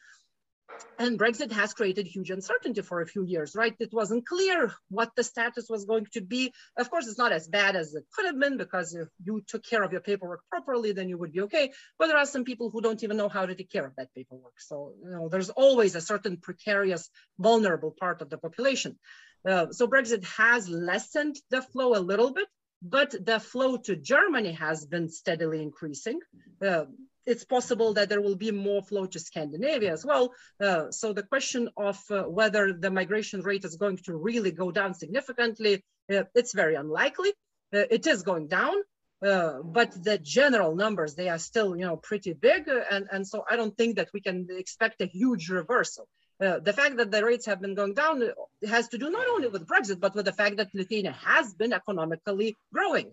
And 0.99 1.17
Brexit 1.17 1.51
has 1.51 1.73
created 1.73 2.07
huge 2.07 2.29
uncertainty 2.29 2.81
for 2.81 3.01
a 3.01 3.07
few 3.07 3.23
years, 3.23 3.55
right? 3.55 3.75
It 3.79 3.93
wasn't 3.93 4.27
clear 4.27 4.73
what 4.89 5.11
the 5.15 5.23
status 5.23 5.67
was 5.69 5.85
going 5.85 6.07
to 6.13 6.21
be. 6.21 6.53
Of 6.77 6.89
course, 6.89 7.07
it's 7.07 7.17
not 7.17 7.31
as 7.31 7.47
bad 7.47 7.75
as 7.75 7.95
it 7.95 8.03
could 8.13 8.25
have 8.25 8.39
been 8.39 8.57
because 8.57 8.93
if 8.93 9.07
you 9.23 9.43
took 9.47 9.63
care 9.63 9.83
of 9.83 9.91
your 9.91 10.01
paperwork 10.01 10.41
properly, 10.49 10.91
then 10.91 11.09
you 11.09 11.17
would 11.17 11.33
be 11.33 11.41
okay. 11.41 11.71
But 11.97 12.07
there 12.07 12.17
are 12.17 12.25
some 12.25 12.43
people 12.43 12.69
who 12.69 12.81
don't 12.81 13.03
even 13.03 13.17
know 13.17 13.29
how 13.29 13.45
to 13.45 13.55
take 13.55 13.71
care 13.71 13.85
of 13.85 13.95
that 13.95 14.13
paperwork. 14.13 14.59
So, 14.59 14.93
you 15.03 15.09
know, 15.09 15.29
there's 15.29 15.49
always 15.49 15.95
a 15.95 16.01
certain 16.01 16.37
precarious, 16.37 17.09
vulnerable 17.39 17.95
part 17.97 18.21
of 18.21 18.29
the 18.29 18.37
population. 18.37 18.99
Uh, 19.45 19.67
so 19.71 19.87
Brexit 19.87 20.23
has 20.25 20.69
lessened 20.69 21.35
the 21.49 21.61
flow 21.61 21.95
a 21.95 21.99
little 21.99 22.31
bit, 22.31 22.47
but 22.81 23.15
the 23.25 23.39
flow 23.39 23.77
to 23.77 23.95
Germany 23.95 24.51
has 24.53 24.85
been 24.85 25.09
steadily 25.09 25.61
increasing. 25.61 26.19
Uh, 26.61 26.85
it's 27.25 27.43
possible 27.43 27.93
that 27.93 28.07
there 28.07 28.21
will 28.21 28.37
be 28.37 28.51
more 28.51 28.81
flow 28.81 29.05
to 29.05 29.19
Scandinavia 29.19 29.91
as 29.91 30.05
well. 30.05 30.31
Uh, 30.61 30.91
so 30.91 31.11
the 31.11 31.23
question 31.23 31.69
of 31.75 32.01
uh, 32.09 32.23
whether 32.23 32.71
the 32.71 32.89
migration 32.89 33.41
rate 33.41 33.65
is 33.65 33.75
going 33.75 33.97
to 33.97 34.15
really 34.15 34.51
go 34.51 34.71
down 34.71 34.93
significantly, 34.93 35.83
uh, 36.11 36.23
it's 36.33 36.53
very 36.53 36.75
unlikely. 36.75 37.29
Uh, 37.73 37.83
it 37.91 38.07
is 38.07 38.23
going 38.23 38.47
down, 38.47 38.75
but 39.19 39.91
the 40.03 40.17
general 40.21 40.73
numbers, 40.75 41.15
they 41.15 41.27
are 41.27 41.39
still 41.39 41.75
you 41.75 41.85
know, 41.85 41.97
pretty 41.97 42.31
big. 42.31 42.69
And, 42.89 43.07
and 43.11 43.27
so 43.27 43.43
I 43.49 43.57
don't 43.57 43.75
think 43.75 43.97
that 43.97 44.09
we 44.13 44.21
can 44.21 44.47
expect 44.49 45.01
a 45.01 45.05
huge 45.05 45.49
reversal. 45.49 46.07
Uh, 46.39 46.59
the 46.59 46.73
fact 46.73 46.97
that 46.97 47.09
the 47.09 47.23
rates 47.25 47.45
have 47.47 47.59
been 47.59 47.73
going 47.73 47.93
down 47.93 48.21
has 48.67 48.87
to 48.89 48.97
do 48.97 49.09
not 49.09 49.27
only 49.27 49.47
with 49.47 49.65
Brexit, 49.67 49.99
but 49.99 50.13
with 50.13 50.25
the 50.25 50.33
fact 50.33 50.57
that 50.57 50.73
Lithuania 50.73 51.13
has 51.13 51.53
been 51.53 51.73
economically 51.73 52.55
growing. 52.71 53.11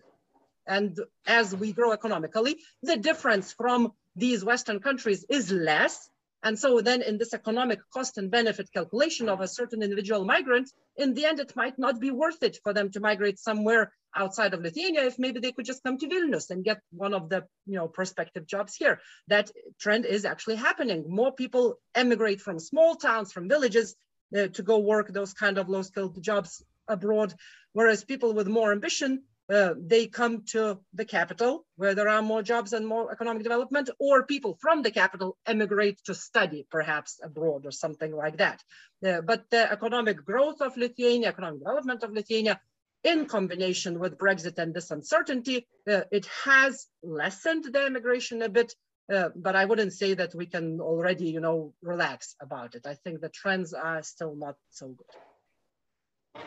And 0.67 0.99
as 1.25 1.55
we 1.55 1.73
grow 1.73 1.91
economically, 1.91 2.57
the 2.83 2.97
difference 2.97 3.51
from 3.51 3.93
these 4.15 4.45
Western 4.45 4.79
countries 4.79 5.25
is 5.29 5.51
less. 5.51 6.09
And 6.45 6.59
so 6.59 6.79
then 6.79 7.01
in 7.01 7.17
this 7.17 7.33
economic 7.33 7.79
cost 7.91 8.19
and 8.19 8.29
benefit 8.29 8.71
calculation 8.71 9.29
of 9.29 9.41
a 9.41 9.47
certain 9.47 9.81
individual 9.81 10.25
migrant, 10.25 10.69
in 10.95 11.15
the 11.15 11.25
end, 11.25 11.39
it 11.39 11.55
might 11.55 11.79
not 11.79 11.99
be 11.99 12.11
worth 12.11 12.43
it 12.43 12.59
for 12.61 12.71
them 12.71 12.91
to 12.91 12.99
migrate 12.99 13.39
somewhere 13.39 13.91
outside 14.15 14.53
of 14.53 14.61
Lithuania 14.61 15.05
if 15.05 15.17
maybe 15.17 15.39
they 15.39 15.51
could 15.51 15.65
just 15.65 15.81
come 15.81 15.97
to 15.97 16.07
Vilnius 16.07 16.51
and 16.51 16.63
get 16.63 16.81
one 16.91 17.15
of 17.15 17.29
the 17.29 17.47
you 17.65 17.77
know 17.77 17.87
prospective 17.87 18.45
jobs 18.45 18.75
here. 18.75 19.01
That 19.27 19.49
trend 19.79 20.05
is 20.05 20.23
actually 20.23 20.57
happening. 20.57 21.05
More 21.09 21.33
people 21.33 21.79
emigrate 21.95 22.41
from 22.41 22.59
small 22.59 22.93
towns, 22.93 23.33
from 23.33 23.49
villages 23.49 23.95
uh, 24.37 24.47
to 24.49 24.61
go 24.61 24.77
work 24.77 25.11
those 25.11 25.33
kind 25.33 25.57
of 25.57 25.67
low 25.67 25.81
skilled 25.81 26.21
jobs 26.21 26.63
abroad, 26.87 27.33
whereas 27.73 28.03
people 28.03 28.33
with 28.33 28.47
more 28.47 28.71
ambition 28.71 29.23
uh, 29.53 29.73
they 29.77 30.07
come 30.07 30.43
to 30.43 30.79
the 30.93 31.05
capital 31.05 31.65
where 31.75 31.93
there 31.93 32.09
are 32.09 32.21
more 32.21 32.41
jobs 32.41 32.73
and 32.73 32.87
more 32.87 33.11
economic 33.11 33.43
development, 33.43 33.89
or 33.99 34.25
people 34.25 34.57
from 34.61 34.81
the 34.81 34.91
capital 34.91 35.37
emigrate 35.45 35.99
to 36.05 36.13
study 36.13 36.65
perhaps 36.69 37.19
abroad 37.23 37.65
or 37.65 37.71
something 37.71 38.15
like 38.15 38.37
that. 38.37 38.63
Uh, 39.05 39.21
but 39.21 39.49
the 39.51 39.71
economic 39.71 40.25
growth 40.25 40.61
of 40.61 40.77
Lithuania, 40.77 41.29
economic 41.29 41.59
development 41.59 42.03
of 42.03 42.11
Lithuania, 42.11 42.59
in 43.03 43.27
combination 43.27 43.99
with 43.99 44.17
Brexit 44.17 44.57
and 44.57 44.73
this 44.73 44.89
uncertainty, 44.89 45.67
uh, 45.87 46.01
it 46.11 46.25
has 46.43 46.87
lessened 47.03 47.65
the 47.71 47.85
immigration 47.85 48.41
a 48.41 48.49
bit, 48.49 48.73
uh, 49.13 49.29
but 49.35 49.55
I 49.55 49.65
wouldn't 49.65 49.93
say 49.93 50.15
that 50.15 50.33
we 50.33 50.47
can 50.47 50.81
already, 50.81 51.29
you 51.29 51.39
know, 51.39 51.73
relax 51.83 52.35
about 52.41 52.73
it. 52.73 52.87
I 52.87 52.95
think 52.95 53.21
the 53.21 53.29
trends 53.29 53.75
are 53.75 54.01
still 54.01 54.35
not 54.35 54.55
so 54.71 54.87
good. 54.87 56.43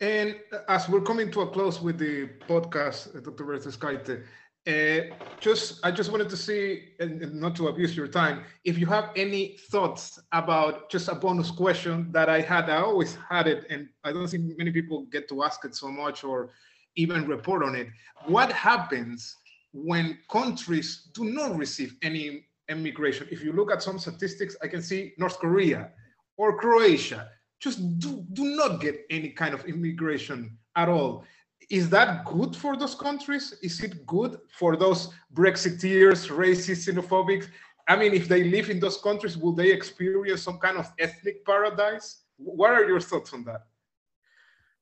And 0.00 0.36
as 0.68 0.88
we're 0.88 1.02
coming 1.02 1.30
to 1.32 1.42
a 1.42 1.46
close 1.46 1.82
with 1.82 1.98
the 1.98 2.26
podcast, 2.48 3.14
uh, 3.14 3.20
Dr. 3.20 3.44
Versatzkaite, 3.44 4.22
uh, 4.66 5.14
just 5.40 5.84
I 5.84 5.90
just 5.90 6.10
wanted 6.10 6.30
to 6.30 6.38
see, 6.38 6.94
and, 7.00 7.34
not 7.34 7.54
to 7.56 7.68
abuse 7.68 7.94
your 7.94 8.08
time, 8.08 8.44
if 8.64 8.78
you 8.78 8.86
have 8.86 9.10
any 9.14 9.58
thoughts 9.70 10.18
about 10.32 10.90
just 10.90 11.08
a 11.08 11.14
bonus 11.14 11.50
question 11.50 12.10
that 12.12 12.30
I 12.30 12.40
had. 12.40 12.70
I 12.70 12.76
always 12.76 13.16
had 13.28 13.46
it, 13.46 13.66
and 13.68 13.88
I 14.02 14.12
don't 14.12 14.26
think 14.26 14.56
many 14.56 14.70
people 14.70 15.04
get 15.12 15.28
to 15.28 15.44
ask 15.44 15.64
it 15.66 15.74
so 15.74 15.88
much 15.88 16.24
or 16.24 16.50
even 16.96 17.26
report 17.26 17.62
on 17.62 17.74
it. 17.74 17.88
What 18.24 18.50
happens 18.52 19.36
when 19.72 20.18
countries 20.30 21.08
do 21.12 21.24
not 21.24 21.56
receive 21.56 21.96
any 22.00 22.46
immigration? 22.70 23.28
If 23.30 23.44
you 23.44 23.52
look 23.52 23.70
at 23.70 23.82
some 23.82 23.98
statistics, 23.98 24.56
I 24.62 24.68
can 24.68 24.80
see 24.80 25.12
North 25.18 25.38
Korea 25.38 25.90
or 26.38 26.58
Croatia 26.58 27.28
just 27.60 27.98
do, 27.98 28.24
do 28.32 28.44
not 28.56 28.80
get 28.80 29.04
any 29.10 29.30
kind 29.30 29.54
of 29.54 29.64
immigration 29.66 30.56
at 30.76 30.88
all. 30.88 31.24
Is 31.68 31.88
that 31.90 32.24
good 32.24 32.56
for 32.56 32.76
those 32.76 32.94
countries? 32.94 33.54
Is 33.62 33.80
it 33.80 34.04
good 34.06 34.38
for 34.58 34.76
those 34.76 35.12
Brexiteers, 35.32 36.28
racist, 36.28 36.88
xenophobic? 36.88 37.46
I 37.86 37.96
mean, 37.96 38.12
if 38.14 38.26
they 38.28 38.44
live 38.44 38.70
in 38.70 38.80
those 38.80 38.96
countries, 38.96 39.36
will 39.36 39.52
they 39.52 39.70
experience 39.70 40.42
some 40.42 40.58
kind 40.58 40.78
of 40.78 40.90
ethnic 40.98 41.44
paradise? 41.44 42.22
What 42.38 42.70
are 42.70 42.84
your 42.84 43.00
thoughts 43.00 43.32
on 43.34 43.44
that? 43.44 43.66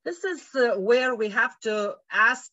This 0.04 0.24
is 0.24 0.42
uh, 0.54 0.76
where 0.78 1.14
we 1.14 1.28
have 1.28 1.58
to 1.60 1.96
ask 2.12 2.50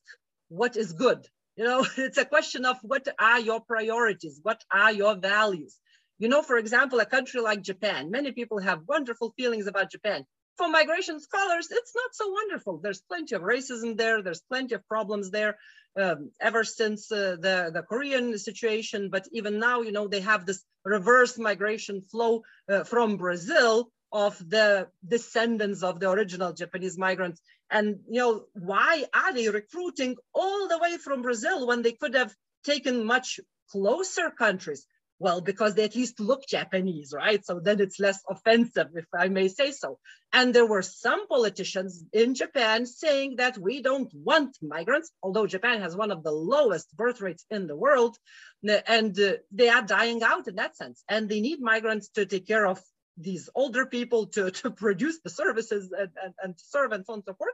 what 0.49 0.75
is 0.75 0.91
good. 0.91 1.25
You 1.55 1.63
know, 1.63 1.85
it's 1.97 2.17
a 2.17 2.25
question 2.25 2.65
of 2.65 2.77
what 2.81 3.07
are 3.19 3.39
your 3.39 3.61
priorities? 3.61 4.39
What 4.43 4.63
are 4.71 4.91
your 4.91 5.15
values? 5.15 5.79
You 6.17 6.29
know, 6.29 6.41
for 6.41 6.57
example, 6.57 6.99
a 6.99 7.05
country 7.05 7.41
like 7.41 7.61
Japan, 7.61 8.09
many 8.09 8.31
people 8.31 8.59
have 8.59 8.87
wonderful 8.87 9.33
feelings 9.35 9.67
about 9.67 9.91
Japan. 9.91 10.25
For 10.57 10.69
migration 10.69 11.19
scholars, 11.19 11.67
it's 11.69 11.93
not 11.93 12.15
so 12.15 12.29
wonderful. 12.29 12.77
There's 12.77 13.01
plenty 13.01 13.35
of 13.35 13.41
racism 13.41 13.97
there. 13.97 14.21
There's 14.21 14.41
plenty 14.41 14.75
of 14.75 14.87
problems 14.87 15.29
there 15.29 15.57
um, 15.97 16.31
ever 16.39 16.63
since 16.63 17.11
uh, 17.11 17.35
the, 17.37 17.71
the 17.73 17.81
Korean 17.81 18.37
situation. 18.37 19.09
But 19.09 19.27
even 19.33 19.59
now, 19.59 19.81
you 19.81 19.91
know, 19.91 20.07
they 20.07 20.21
have 20.21 20.45
this 20.45 20.63
reverse 20.85 21.37
migration 21.37 22.01
flow 22.01 22.43
uh, 22.69 22.85
from 22.85 23.17
Brazil 23.17 23.89
of 24.13 24.37
the 24.49 24.87
descendants 25.05 25.83
of 25.83 25.99
the 25.99 26.09
original 26.09 26.53
Japanese 26.53 26.97
migrants. 26.97 27.41
And, 27.69 27.99
you 28.09 28.21
know, 28.21 28.45
why 28.53 29.03
are 29.13 29.33
they 29.33 29.49
recruiting 29.49 30.15
all 30.33 30.69
the 30.69 30.77
way 30.77 30.95
from 30.97 31.23
Brazil 31.23 31.67
when 31.67 31.81
they 31.81 31.91
could 31.91 32.13
have 32.15 32.33
taken 32.63 33.03
much 33.03 33.41
closer 33.69 34.29
countries? 34.29 34.87
Well, 35.17 35.39
because 35.39 35.75
they 35.75 35.85
at 35.85 35.95
least 35.95 36.19
look 36.19 36.45
Japanese, 36.45 37.13
right? 37.15 37.43
So 37.45 37.61
then 37.61 37.79
it's 37.79 37.99
less 37.99 38.19
offensive, 38.29 38.87
if 38.95 39.05
I 39.17 39.29
may 39.29 39.47
say 39.47 39.71
so. 39.71 39.97
And 40.33 40.53
there 40.53 40.65
were 40.65 40.81
some 40.81 41.27
politicians 41.27 42.03
in 42.11 42.35
Japan 42.35 42.85
saying 42.85 43.37
that 43.37 43.57
we 43.57 43.81
don't 43.81 44.13
want 44.13 44.57
migrants, 44.61 45.11
although 45.23 45.47
Japan 45.47 45.81
has 45.81 45.95
one 45.95 46.11
of 46.11 46.23
the 46.23 46.33
lowest 46.33 46.95
birth 46.97 47.21
rates 47.21 47.45
in 47.49 47.67
the 47.67 47.77
world, 47.77 48.17
and 48.61 49.17
uh, 49.17 49.33
they 49.51 49.69
are 49.69 49.83
dying 49.83 50.21
out 50.21 50.49
in 50.49 50.55
that 50.55 50.75
sense. 50.75 51.01
And 51.07 51.29
they 51.29 51.39
need 51.39 51.61
migrants 51.61 52.09
to 52.09 52.25
take 52.25 52.45
care 52.45 52.67
of 52.67 52.81
these 53.17 53.49
older 53.55 53.85
people 53.85 54.27
to, 54.27 54.51
to 54.51 54.71
produce 54.85 55.19
the 55.23 55.29
services 55.29 55.93
and, 55.97 56.09
and, 56.21 56.33
and 56.43 56.55
serve 56.57 56.91
and 56.91 57.05
so 57.05 57.13
on 57.13 57.19
and 57.19 57.25
so 57.25 57.33
forth. 57.35 57.53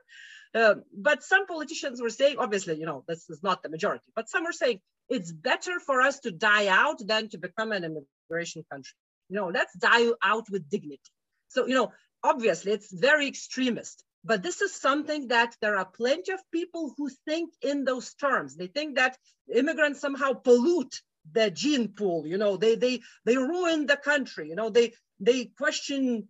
Uh, 0.53 0.75
but 0.93 1.23
some 1.23 1.47
politicians 1.47 2.01
were 2.01 2.09
saying, 2.09 2.35
obviously, 2.37 2.77
you 2.77 2.85
know, 2.85 3.03
this 3.07 3.29
is 3.29 3.41
not 3.41 3.63
the 3.63 3.69
majority, 3.69 4.05
but 4.15 4.29
some 4.29 4.43
were 4.43 4.51
saying 4.51 4.79
it's 5.09 5.31
better 5.31 5.79
for 5.79 6.01
us 6.01 6.19
to 6.19 6.31
die 6.31 6.67
out 6.67 6.99
than 7.05 7.29
to 7.29 7.37
become 7.37 7.71
an 7.71 7.83
immigration 7.83 8.63
country. 8.71 8.93
You 9.29 9.37
know, 9.37 9.47
let's 9.47 9.73
die 9.77 10.09
out 10.21 10.49
with 10.49 10.69
dignity. 10.69 10.99
So, 11.47 11.67
you 11.67 11.75
know, 11.75 11.91
obviously 12.23 12.73
it's 12.73 12.91
very 12.91 13.27
extremist, 13.27 14.03
but 14.25 14.43
this 14.43 14.61
is 14.61 14.73
something 14.75 15.29
that 15.29 15.55
there 15.61 15.77
are 15.77 15.85
plenty 15.85 16.33
of 16.33 16.39
people 16.51 16.93
who 16.97 17.09
think 17.25 17.53
in 17.61 17.85
those 17.85 18.13
terms. 18.13 18.55
They 18.55 18.67
think 18.67 18.95
that 18.95 19.17
immigrants 19.53 20.01
somehow 20.01 20.33
pollute 20.33 21.01
the 21.31 21.51
gene 21.51 21.89
pool, 21.89 22.25
you 22.25 22.37
know, 22.37 22.57
they 22.57 22.75
they 22.75 23.01
they 23.25 23.37
ruin 23.37 23.85
the 23.85 23.97
country, 23.97 24.49
you 24.49 24.55
know, 24.55 24.69
they 24.69 24.93
they 25.19 25.45
question 25.45 26.27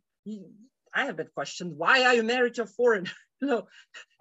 I 0.93 1.05
have 1.05 1.15
been 1.15 1.29
questioned, 1.33 1.77
why 1.77 2.03
are 2.03 2.13
you 2.13 2.23
married 2.23 2.55
to 2.55 2.63
a 2.63 2.67
foreigner? 2.67 3.11
know, 3.47 3.67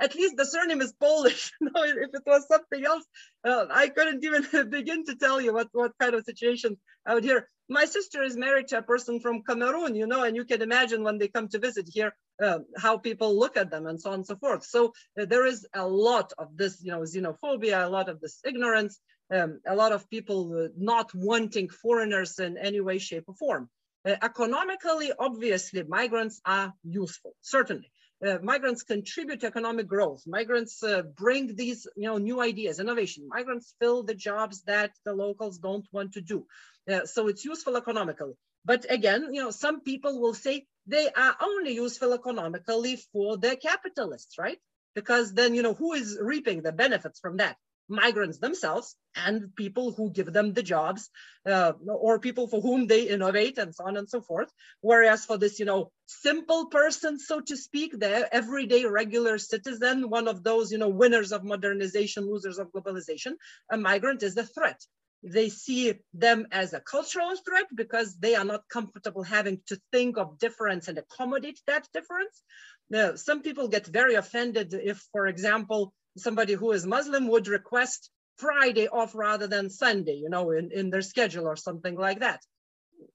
at 0.00 0.14
least 0.14 0.36
the 0.36 0.46
surname 0.46 0.80
is 0.80 0.92
Polish. 0.92 1.52
You 1.60 1.70
know, 1.74 1.82
if 1.84 2.10
it 2.14 2.22
was 2.26 2.46
something 2.48 2.84
else, 2.84 3.04
uh, 3.44 3.66
I 3.70 3.88
couldn't 3.88 4.24
even 4.24 4.70
begin 4.70 5.04
to 5.04 5.16
tell 5.16 5.40
you 5.40 5.52
what, 5.52 5.68
what 5.72 5.92
kind 6.00 6.14
of 6.14 6.24
situation 6.24 6.78
I 7.04 7.14
would 7.14 7.24
hear. 7.24 7.46
My 7.68 7.84
sister 7.84 8.22
is 8.22 8.36
married 8.36 8.68
to 8.68 8.78
a 8.78 8.82
person 8.82 9.20
from 9.20 9.42
Cameroon, 9.42 9.94
you 9.94 10.06
know, 10.06 10.22
and 10.24 10.34
you 10.34 10.44
can 10.44 10.62
imagine 10.62 11.04
when 11.04 11.18
they 11.18 11.28
come 11.28 11.48
to 11.48 11.58
visit 11.58 11.88
here, 11.92 12.14
uh, 12.42 12.60
how 12.76 12.96
people 12.98 13.38
look 13.38 13.56
at 13.56 13.70
them 13.70 13.86
and 13.86 14.00
so 14.00 14.10
on 14.10 14.20
and 14.20 14.26
so 14.26 14.36
forth. 14.36 14.64
So 14.64 14.92
uh, 15.20 15.26
there 15.26 15.46
is 15.46 15.66
a 15.74 15.86
lot 15.86 16.32
of 16.38 16.56
this, 16.56 16.82
you 16.82 16.92
know, 16.92 17.02
xenophobia, 17.02 17.84
a 17.84 17.88
lot 17.88 18.08
of 18.08 18.20
this 18.20 18.40
ignorance, 18.44 18.98
um, 19.32 19.60
a 19.66 19.76
lot 19.76 19.92
of 19.92 20.08
people 20.10 20.64
uh, 20.64 20.68
not 20.76 21.14
wanting 21.14 21.68
foreigners 21.68 22.38
in 22.38 22.56
any 22.56 22.80
way, 22.80 22.98
shape 22.98 23.24
or 23.28 23.34
form. 23.34 23.68
Uh, 24.04 24.16
economically, 24.22 25.12
obviously, 25.18 25.82
migrants 25.82 26.40
are 26.44 26.72
useful, 26.82 27.34
certainly. 27.42 27.92
Uh, 28.26 28.38
migrants 28.42 28.82
contribute 28.82 29.40
to 29.40 29.46
economic 29.46 29.86
growth. 29.86 30.22
Migrants 30.26 30.82
uh, 30.82 31.02
bring 31.02 31.56
these, 31.56 31.86
you 31.96 32.08
know, 32.08 32.18
new 32.18 32.40
ideas, 32.40 32.78
innovation. 32.78 33.28
Migrants 33.28 33.74
fill 33.80 34.02
the 34.02 34.14
jobs 34.14 34.62
that 34.64 34.92
the 35.04 35.12
locals 35.12 35.58
don't 35.58 35.86
want 35.92 36.12
to 36.12 36.20
do. 36.20 36.46
Uh, 36.90 37.06
so 37.06 37.28
it's 37.28 37.44
useful 37.44 37.76
economically. 37.76 38.34
But 38.64 38.86
again, 38.90 39.32
you 39.32 39.42
know, 39.42 39.50
some 39.50 39.80
people 39.80 40.20
will 40.20 40.34
say 40.34 40.66
they 40.86 41.08
are 41.10 41.36
only 41.40 41.74
useful 41.74 42.12
economically 42.12 42.96
for 43.12 43.38
the 43.38 43.56
capitalists, 43.56 44.38
right? 44.38 44.58
Because 44.94 45.32
then, 45.32 45.54
you 45.54 45.62
know, 45.62 45.74
who 45.74 45.94
is 45.94 46.18
reaping 46.20 46.62
the 46.62 46.72
benefits 46.72 47.20
from 47.20 47.38
that? 47.38 47.56
Migrants 47.90 48.38
themselves 48.38 48.96
and 49.14 49.54
people 49.56 49.92
who 49.92 50.10
give 50.10 50.32
them 50.32 50.52
the 50.52 50.62
jobs 50.62 51.10
uh, 51.46 51.72
or 51.86 52.18
people 52.18 52.46
for 52.46 52.60
whom 52.60 52.86
they 52.86 53.02
innovate 53.02 53.58
and 53.58 53.74
so 53.74 53.84
on 53.86 53.96
and 53.96 54.08
so 54.08 54.20
forth. 54.20 54.50
Whereas 54.80 55.24
for 55.24 55.36
this, 55.36 55.58
you 55.58 55.64
know, 55.64 55.90
simple 56.06 56.66
person, 56.66 57.18
so 57.18 57.40
to 57.40 57.56
speak, 57.56 57.98
the 57.98 58.32
everyday 58.34 58.84
regular 58.84 59.38
citizen, 59.38 60.08
one 60.08 60.28
of 60.28 60.42
those, 60.42 60.70
you 60.72 60.78
know, 60.78 60.88
winners 60.88 61.32
of 61.32 61.44
modernization, 61.44 62.26
losers 62.26 62.58
of 62.58 62.72
globalization, 62.72 63.32
a 63.70 63.76
migrant 63.76 64.22
is 64.22 64.36
a 64.36 64.44
threat. 64.44 64.80
They 65.22 65.50
see 65.50 65.94
them 66.14 66.46
as 66.50 66.72
a 66.72 66.80
cultural 66.80 67.34
threat 67.36 67.66
because 67.74 68.16
they 68.16 68.36
are 68.36 68.44
not 68.44 68.68
comfortable 68.68 69.22
having 69.22 69.60
to 69.66 69.78
think 69.92 70.16
of 70.16 70.38
difference 70.38 70.88
and 70.88 70.96
accommodate 70.96 71.60
that 71.66 71.86
difference. 71.92 72.42
Now, 72.88 73.16
some 73.16 73.42
people 73.42 73.68
get 73.68 73.86
very 73.86 74.14
offended 74.14 74.72
if, 74.74 75.06
for 75.12 75.26
example, 75.26 75.92
somebody 76.16 76.54
who 76.54 76.72
is 76.72 76.86
Muslim 76.86 77.28
would 77.28 77.48
request 77.48 78.10
Friday 78.36 78.88
off 78.88 79.14
rather 79.14 79.46
than 79.46 79.70
Sunday, 79.70 80.14
you 80.14 80.30
know, 80.30 80.50
in, 80.50 80.70
in 80.72 80.90
their 80.90 81.02
schedule 81.02 81.46
or 81.46 81.56
something 81.56 81.96
like 81.96 82.20
that. 82.20 82.40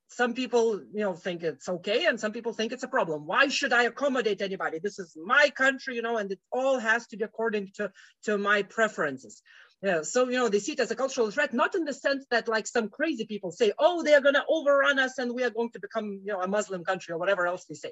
Some 0.08 0.34
people, 0.34 0.80
you 0.94 1.02
know, 1.02 1.14
think 1.14 1.44
it's 1.44 1.68
okay, 1.68 2.06
and 2.06 2.20
some 2.20 2.32
people 2.32 2.54
think 2.54 2.72
it's 2.72 2.84
a 2.84 2.88
problem. 2.88 3.26
Why 3.26 3.48
should 3.48 3.74
I 3.74 3.84
accommodate 3.84 4.42
anybody? 4.42 4.80
This 4.80 5.00
is 5.00 5.18
my 5.22 5.52
country, 5.56 5.96
you 5.96 6.02
know, 6.02 6.18
and 6.18 6.32
it 6.32 6.40
all 6.52 6.80
has 6.80 7.08
to 7.08 7.18
be 7.18 7.24
according 7.24 7.72
to, 7.76 7.92
to 8.26 8.38
my 8.38 8.64
preferences. 8.64 9.42
Yeah, 9.82 10.02
so 10.04 10.30
you 10.30 10.38
know 10.38 10.48
they 10.48 10.60
see 10.60 10.72
it 10.72 10.80
as 10.80 10.90
a 10.90 10.96
cultural 10.96 11.30
threat, 11.30 11.54
not 11.54 11.76
in 11.76 11.84
the 11.84 11.94
sense 11.94 12.26
that 12.32 12.48
like 12.48 12.66
some 12.66 12.90
crazy 12.90 13.26
people 13.26 13.52
say, 13.52 13.74
oh, 13.78 14.04
they 14.04 14.14
are 14.14 14.22
going 14.22 14.36
to 14.36 14.46
overrun 14.48 15.00
us 15.00 15.18
and 15.18 15.34
we 15.34 15.44
are 15.44 15.50
going 15.50 15.72
to 15.72 15.80
become, 15.80 16.22
you 16.24 16.34
know, 16.34 16.42
a 16.42 16.48
Muslim 16.48 16.84
country 16.84 17.14
or 17.14 17.18
whatever 17.18 17.46
else 17.46 17.66
they 17.66 17.76
say 17.76 17.92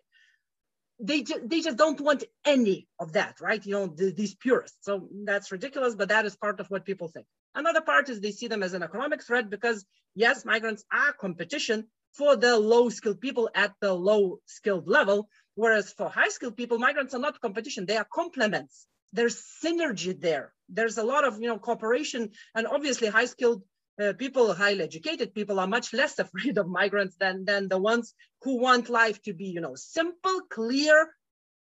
they, 0.99 1.23
ju 1.23 1.35
they 1.43 1.61
just 1.61 1.77
don't 1.77 1.99
want 1.99 2.23
any 2.45 2.87
of 2.99 3.13
that, 3.13 3.41
right? 3.41 3.65
You 3.65 3.73
know, 3.73 3.87
the, 3.87 4.11
these 4.11 4.35
purists. 4.35 4.77
So 4.81 5.07
that's 5.25 5.51
ridiculous, 5.51 5.95
but 5.95 6.09
that 6.09 6.25
is 6.25 6.35
part 6.35 6.59
of 6.59 6.67
what 6.67 6.85
people 6.85 7.07
think. 7.07 7.25
Another 7.55 7.81
part 7.81 8.09
is 8.09 8.19
they 8.19 8.31
see 8.31 8.47
them 8.47 8.63
as 8.63 8.73
an 8.73 8.83
economic 8.83 9.23
threat 9.23 9.49
because 9.49 9.85
yes, 10.15 10.45
migrants 10.45 10.83
are 10.91 11.13
competition 11.13 11.87
for 12.13 12.35
the 12.35 12.57
low 12.57 12.89
skilled 12.89 13.21
people 13.21 13.49
at 13.55 13.73
the 13.81 13.93
low 13.93 14.39
skilled 14.45 14.87
level. 14.87 15.29
Whereas 15.55 15.91
for 15.91 16.09
high 16.09 16.29
skilled 16.29 16.57
people, 16.57 16.79
migrants 16.79 17.13
are 17.13 17.19
not 17.19 17.41
competition, 17.41 17.85
they 17.85 17.97
are 17.97 18.07
complements. 18.11 18.87
There's 19.13 19.43
synergy 19.63 20.19
there. 20.19 20.53
There's 20.69 20.97
a 20.97 21.03
lot 21.03 21.25
of, 21.25 21.39
you 21.39 21.47
know, 21.47 21.59
cooperation 21.59 22.31
and 22.55 22.65
obviously 22.65 23.07
high 23.07 23.25
skilled 23.25 23.63
uh, 24.01 24.13
people, 24.13 24.53
highly 24.53 24.83
educated 24.83 25.33
people 25.33 25.59
are 25.59 25.67
much 25.67 25.93
less 25.93 26.19
afraid 26.25 26.57
of 26.57 26.67
migrants 26.67 27.15
than, 27.19 27.45
than 27.45 27.67
the 27.67 27.77
ones 27.77 28.13
who 28.41 28.59
want 28.59 28.89
life 28.89 29.21
to 29.23 29.33
be, 29.33 29.45
you 29.45 29.61
know, 29.61 29.75
simple, 29.75 30.41
clear, 30.49 31.13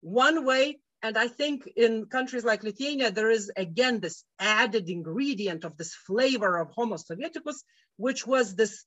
one 0.01 0.45
way. 0.45 0.79
And 1.01 1.17
I 1.17 1.29
think 1.29 1.65
in 1.77 2.07
countries 2.07 2.43
like 2.43 2.63
Lithuania, 2.63 3.11
there 3.11 3.29
is 3.29 3.49
again 3.55 4.01
this 4.01 4.25
added 4.37 4.89
ingredient 4.89 5.63
of 5.63 5.77
this 5.77 5.93
flavor 5.93 6.57
of 6.57 6.71
Homo 6.71 6.97
Sovieticus, 6.97 7.63
which 7.95 8.27
was 8.27 8.53
this 8.53 8.83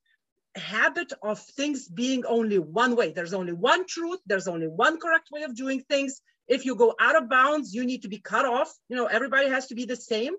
habit 0.55 1.15
of 1.23 1.41
things 1.41 1.89
being 1.89 2.27
only 2.27 2.59
one 2.59 2.97
way. 2.97 3.13
There's 3.13 3.33
only 3.33 3.55
one 3.55 3.87
truth. 3.87 4.21
There's 4.27 4.47
only 4.47 4.69
one 4.69 5.01
correct 5.01 5.31
way 5.33 5.45
of 5.45 5.57
doing 5.57 5.81
things. 5.89 6.21
If 6.49 6.67
you 6.67 6.77
go 6.77 6.95
out 7.01 7.17
of 7.17 7.31
bounds, 7.31 7.75
you 7.75 7.87
need 7.87 8.03
to 8.03 8.09
be 8.09 8.19
cut 8.19 8.45
off. 8.45 8.71
You 8.91 8.97
know, 8.97 9.07
everybody 9.07 9.49
has 9.49 9.69
to 9.69 9.75
be 9.75 9.87
the 9.87 9.97
same 9.97 10.35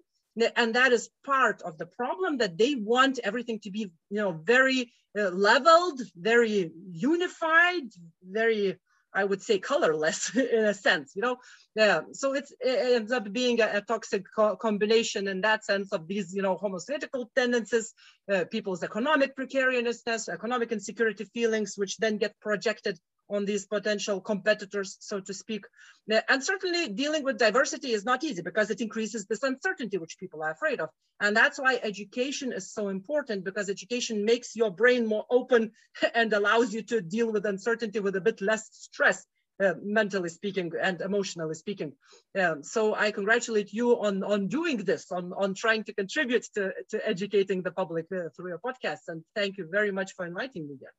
and 0.56 0.76
that 0.76 0.92
is 0.92 1.10
part 1.26 1.62
of 1.62 1.78
the 1.78 1.86
problem 1.86 2.38
that 2.38 2.58
they 2.58 2.76
want 2.76 3.20
everything 3.24 3.60
to 3.60 3.72
be 3.72 3.92
you 4.10 4.18
know 4.18 4.32
very 4.32 4.92
uh, 5.18 5.30
leveled 5.30 6.02
very 6.16 6.72
unified 6.92 7.84
very 8.24 8.78
i 9.14 9.24
would 9.24 9.42
say 9.42 9.60
colorless 9.60 10.36
in 10.36 10.66
a 10.66 10.74
sense 10.74 11.14
you 11.16 11.22
know? 11.22 11.38
Yeah 11.76 12.02
so 12.14 12.34
it 12.34 12.46
ends 12.66 13.12
up 13.12 13.32
being 13.32 13.62
a, 13.62 13.70
a 13.80 13.82
toxic 13.82 14.24
co 14.36 14.56
combination 14.56 15.28
in 15.28 15.42
that 15.42 15.66
sense 15.66 15.94
of 15.94 16.08
these 16.08 16.34
you 16.34 16.42
know 16.42 16.56
homo 16.58 16.78
sovieticus 16.78 17.28
tendencies 17.36 17.94
uh, 18.32 18.46
people's 18.46 18.84
economic 18.84 19.36
precariousness 19.36 20.30
economic 20.30 20.72
insecurity 20.72 21.26
feelings 21.26 21.74
which 21.78 21.98
then 21.98 22.18
get 22.18 22.34
projected 22.40 22.98
on 23.30 23.46
these 23.46 23.66
potential 23.66 24.22
competitors, 24.22 24.98
so 25.00 25.20
to 25.20 25.34
speak. 25.34 25.66
And 26.10 26.44
certainly 26.44 26.90
dealing 26.90 27.24
with 27.24 27.38
diversity 27.38 27.92
is 27.92 28.06
not 28.06 28.24
easy 28.24 28.42
because 28.42 28.70
it 28.70 28.82
increases 28.82 29.26
this 29.26 29.44
uncertainty 29.44 29.98
which 29.98 30.18
people 30.20 30.44
are 30.44 30.52
afraid 30.52 30.80
of. 30.80 30.90
And 31.20 31.36
that's 31.36 31.60
why 31.60 31.80
education 31.82 32.52
is 32.52 32.74
so 32.74 32.90
important 32.90 33.46
because 33.46 33.70
education 33.70 34.26
makes 34.26 34.56
your 34.56 34.72
brain 34.72 35.06
more 35.06 35.26
open 35.30 35.72
and 36.16 36.34
allows 36.34 36.74
you 36.74 36.84
to 36.84 37.02
deal 37.02 37.32
with 37.32 37.46
uncertainty 37.46 38.00
with 38.00 38.16
a 38.16 38.22
bit 38.22 38.42
less 38.42 38.70
stress. 38.72 39.26
Uh, 39.64 39.76
mentally 39.84 40.30
speaking 40.30 40.72
and 40.82 41.00
emotionally 41.02 41.54
speaking. 41.54 41.94
Um, 42.38 42.64
so 42.64 42.96
I 42.96 43.12
congratulate 43.12 43.72
you 43.72 43.92
on, 44.02 44.24
on 44.24 44.48
doing 44.48 44.78
this, 44.78 45.12
on, 45.12 45.32
on 45.38 45.54
trying 45.54 45.84
to 45.84 45.94
contribute 45.94 46.48
to, 46.56 46.74
to 46.90 47.08
educating 47.08 47.62
the 47.62 47.70
public 47.70 48.08
uh, 48.12 48.30
through 48.36 48.50
your 48.50 48.58
podcast. 48.58 49.02
And 49.10 49.24
thank 49.36 49.60
you 49.60 49.68
very 49.72 49.92
much 49.92 50.14
for 50.16 50.26
inviting 50.26 50.68
me 50.68 50.78
here. 50.80 50.92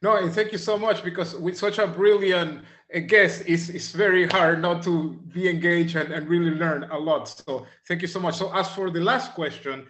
No, 0.00 0.16
and 0.16 0.32
thank 0.32 0.52
you 0.52 0.58
so 0.58 0.78
much 0.78 1.02
because 1.02 1.34
with 1.34 1.58
such 1.58 1.78
a 1.78 1.86
brilliant 1.86 2.64
guest, 3.06 3.42
it's, 3.46 3.68
it's 3.68 3.90
very 3.90 4.26
hard 4.28 4.62
not 4.62 4.82
to 4.84 5.14
be 5.32 5.48
engaged 5.48 5.96
and, 5.96 6.12
and 6.12 6.28
really 6.28 6.52
learn 6.52 6.84
a 6.84 6.98
lot. 6.98 7.28
So 7.28 7.66
thank 7.88 8.02
you 8.02 8.08
so 8.08 8.20
much. 8.20 8.36
So 8.36 8.54
as 8.54 8.68
for 8.68 8.90
the 8.90 9.00
last 9.00 9.34
question, 9.34 9.86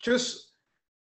just 0.00 0.52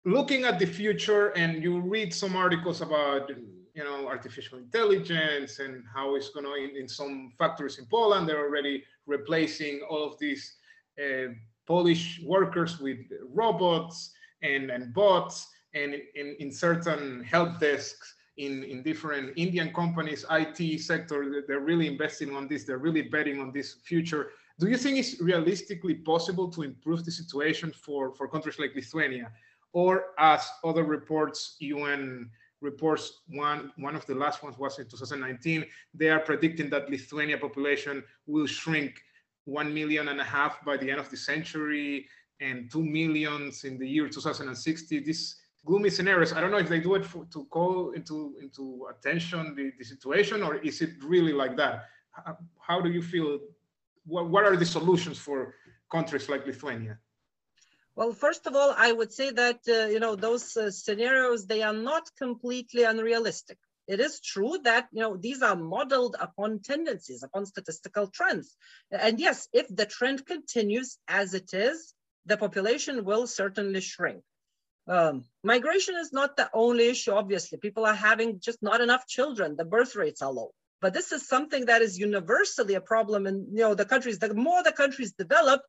looking 0.05 0.45
at 0.45 0.59
the 0.59 0.66
future 0.66 1.28
and 1.36 1.62
you 1.62 1.80
read 1.80 2.14
some 2.14 2.34
articles 2.34 2.80
about 2.80 3.30
you 3.74 3.84
know 3.84 4.09
artificial 4.09 4.59
intelligence 4.59 5.59
and 5.59 5.84
how 5.95 6.14
it's 6.16 6.30
going 6.30 6.47
to 6.47 6.55
in, 6.55 6.70
in 6.76 6.88
some 6.88 7.32
factories 7.38 7.78
in 7.78 7.86
Poland 7.86 8.28
they're 8.28 8.45
already 8.47 8.82
replacing 9.07 9.80
all 9.88 10.05
of 10.05 10.18
these 10.18 10.57
uh, 10.99 11.28
Polish 11.66 12.20
workers 12.24 12.80
with 12.80 12.99
robots 13.32 14.12
and, 14.43 14.70
and 14.70 14.93
bots 14.93 15.47
and 15.74 15.95
in, 16.14 16.36
in 16.41 16.51
certain 16.51 17.22
help 17.22 17.61
desks 17.61 18.14
in, 18.41 18.64
in 18.64 18.82
different 18.82 19.32
Indian 19.36 19.72
companies, 19.72 20.24
IT 20.30 20.80
sector, 20.80 21.45
they're 21.47 21.61
really 21.61 21.86
investing 21.86 22.34
on 22.34 22.49
this. 22.49 22.64
They're 22.64 22.78
really 22.78 23.03
betting 23.03 23.38
on 23.38 23.53
this 23.53 23.74
future. 23.84 24.30
Do 24.59 24.66
you 24.68 24.78
think 24.78 24.97
it's 24.99 25.20
realistically 25.20 25.95
possible 25.95 26.49
to 26.53 26.62
improve 26.62 27.05
the 27.05 27.11
situation 27.11 27.70
for, 27.70 28.14
for 28.14 28.26
countries 28.28 28.59
like 28.59 28.74
Lithuania? 28.74 29.30
Or 29.72 30.07
as 30.18 30.49
other 30.64 30.84
reports, 30.84 31.57
UN 31.61 32.30
reports, 32.62 33.20
one, 33.28 33.72
one 33.76 33.95
of 33.95 34.07
the 34.07 34.14
last 34.14 34.43
ones 34.43 34.59
was 34.59 34.78
in 34.78 34.86
2019, 34.86 35.66
they 35.95 36.09
are 36.09 36.20
predicting 36.20 36.70
that 36.70 36.91
Lithuania 36.91 37.36
population 37.36 38.03
will 38.26 38.47
shrink 38.47 39.03
one 39.45 39.72
million 39.72 40.09
and 40.09 40.20
a 40.20 40.24
half 40.24 40.64
by 40.64 40.78
the 40.78 40.91
end 40.91 41.01
of 41.01 41.11
the 41.11 41.16
century 41.16 42.07
and 42.41 42.70
two 42.70 42.82
millions 42.82 43.64
in 43.64 43.78
the 43.78 43.86
year 43.86 44.09
2060. 44.09 45.01
This 45.01 45.36
gloomy 45.64 45.90
scenarios. 45.90 46.32
I 46.32 46.40
don't 46.40 46.50
know 46.50 46.58
if 46.58 46.68
they 46.68 46.80
do 46.80 46.94
it 46.94 47.04
for, 47.04 47.24
to 47.32 47.44
call 47.46 47.92
into 47.92 48.36
into 48.40 48.86
attention 48.90 49.54
the, 49.54 49.72
the 49.78 49.84
situation, 49.84 50.42
or 50.42 50.56
is 50.56 50.80
it 50.80 50.90
really 51.02 51.32
like 51.32 51.56
that? 51.56 51.86
How, 52.12 52.38
how 52.61 52.80
do 52.80 52.90
you 52.90 53.02
feel? 53.02 53.38
What, 54.06 54.28
what 54.28 54.44
are 54.44 54.56
the 54.56 54.66
solutions 54.66 55.18
for 55.18 55.54
countries 55.90 56.28
like 56.28 56.46
Lithuania? 56.46 56.98
Well, 57.94 58.12
first 58.12 58.46
of 58.46 58.54
all, 58.54 58.74
I 58.76 58.92
would 58.92 59.12
say 59.12 59.30
that 59.30 59.61
uh, 59.68 59.86
you 59.88 60.00
know 60.00 60.16
those 60.16 60.56
uh, 60.56 60.70
scenarios 60.70 61.46
they 61.46 61.62
are 61.62 61.74
not 61.74 62.04
completely 62.16 62.84
unrealistic. 62.84 63.58
It 63.86 64.00
is 64.00 64.20
true 64.20 64.58
that 64.64 64.88
you 64.92 65.02
know 65.02 65.16
these 65.16 65.42
are 65.42 65.56
modeled 65.56 66.16
upon 66.18 66.61
tendencies, 66.61 67.22
upon 67.22 67.46
statistical 67.46 68.06
trends, 68.06 68.56
and 68.90 69.20
yes, 69.20 69.48
if 69.52 69.66
the 69.68 69.86
trend 69.86 70.24
continues 70.26 70.98
as 71.08 71.34
it 71.34 71.52
is, 71.52 71.92
the 72.26 72.36
population 72.36 73.04
will 73.04 73.26
certainly 73.26 73.80
shrink. 73.80 74.22
Um, 74.91 75.24
migration 75.45 75.95
is 75.95 76.12
not 76.12 76.36
the 76.36 76.51
only 76.53 76.88
issue, 76.88 77.12
obviously. 77.12 77.59
People 77.59 77.86
are 77.86 77.95
having 77.95 78.41
just 78.41 78.61
not 78.61 78.80
enough 78.80 79.07
children. 79.07 79.55
The 79.57 79.64
birth 79.64 79.95
rates 79.95 80.20
are 80.20 80.32
low. 80.32 80.51
But 80.80 80.95
this 80.95 81.12
is 81.12 81.28
something 81.28 81.66
that 81.66 81.80
is 81.80 81.97
universally 81.99 82.74
a 82.74 82.80
problem 82.80 83.26
in 83.28 83.47
you 83.53 83.61
know 83.61 83.74
the 83.74 83.84
countries. 83.84 84.18
The 84.18 84.34
more 84.34 84.62
the 84.64 84.72
countries 84.72 85.12
develop, 85.12 85.62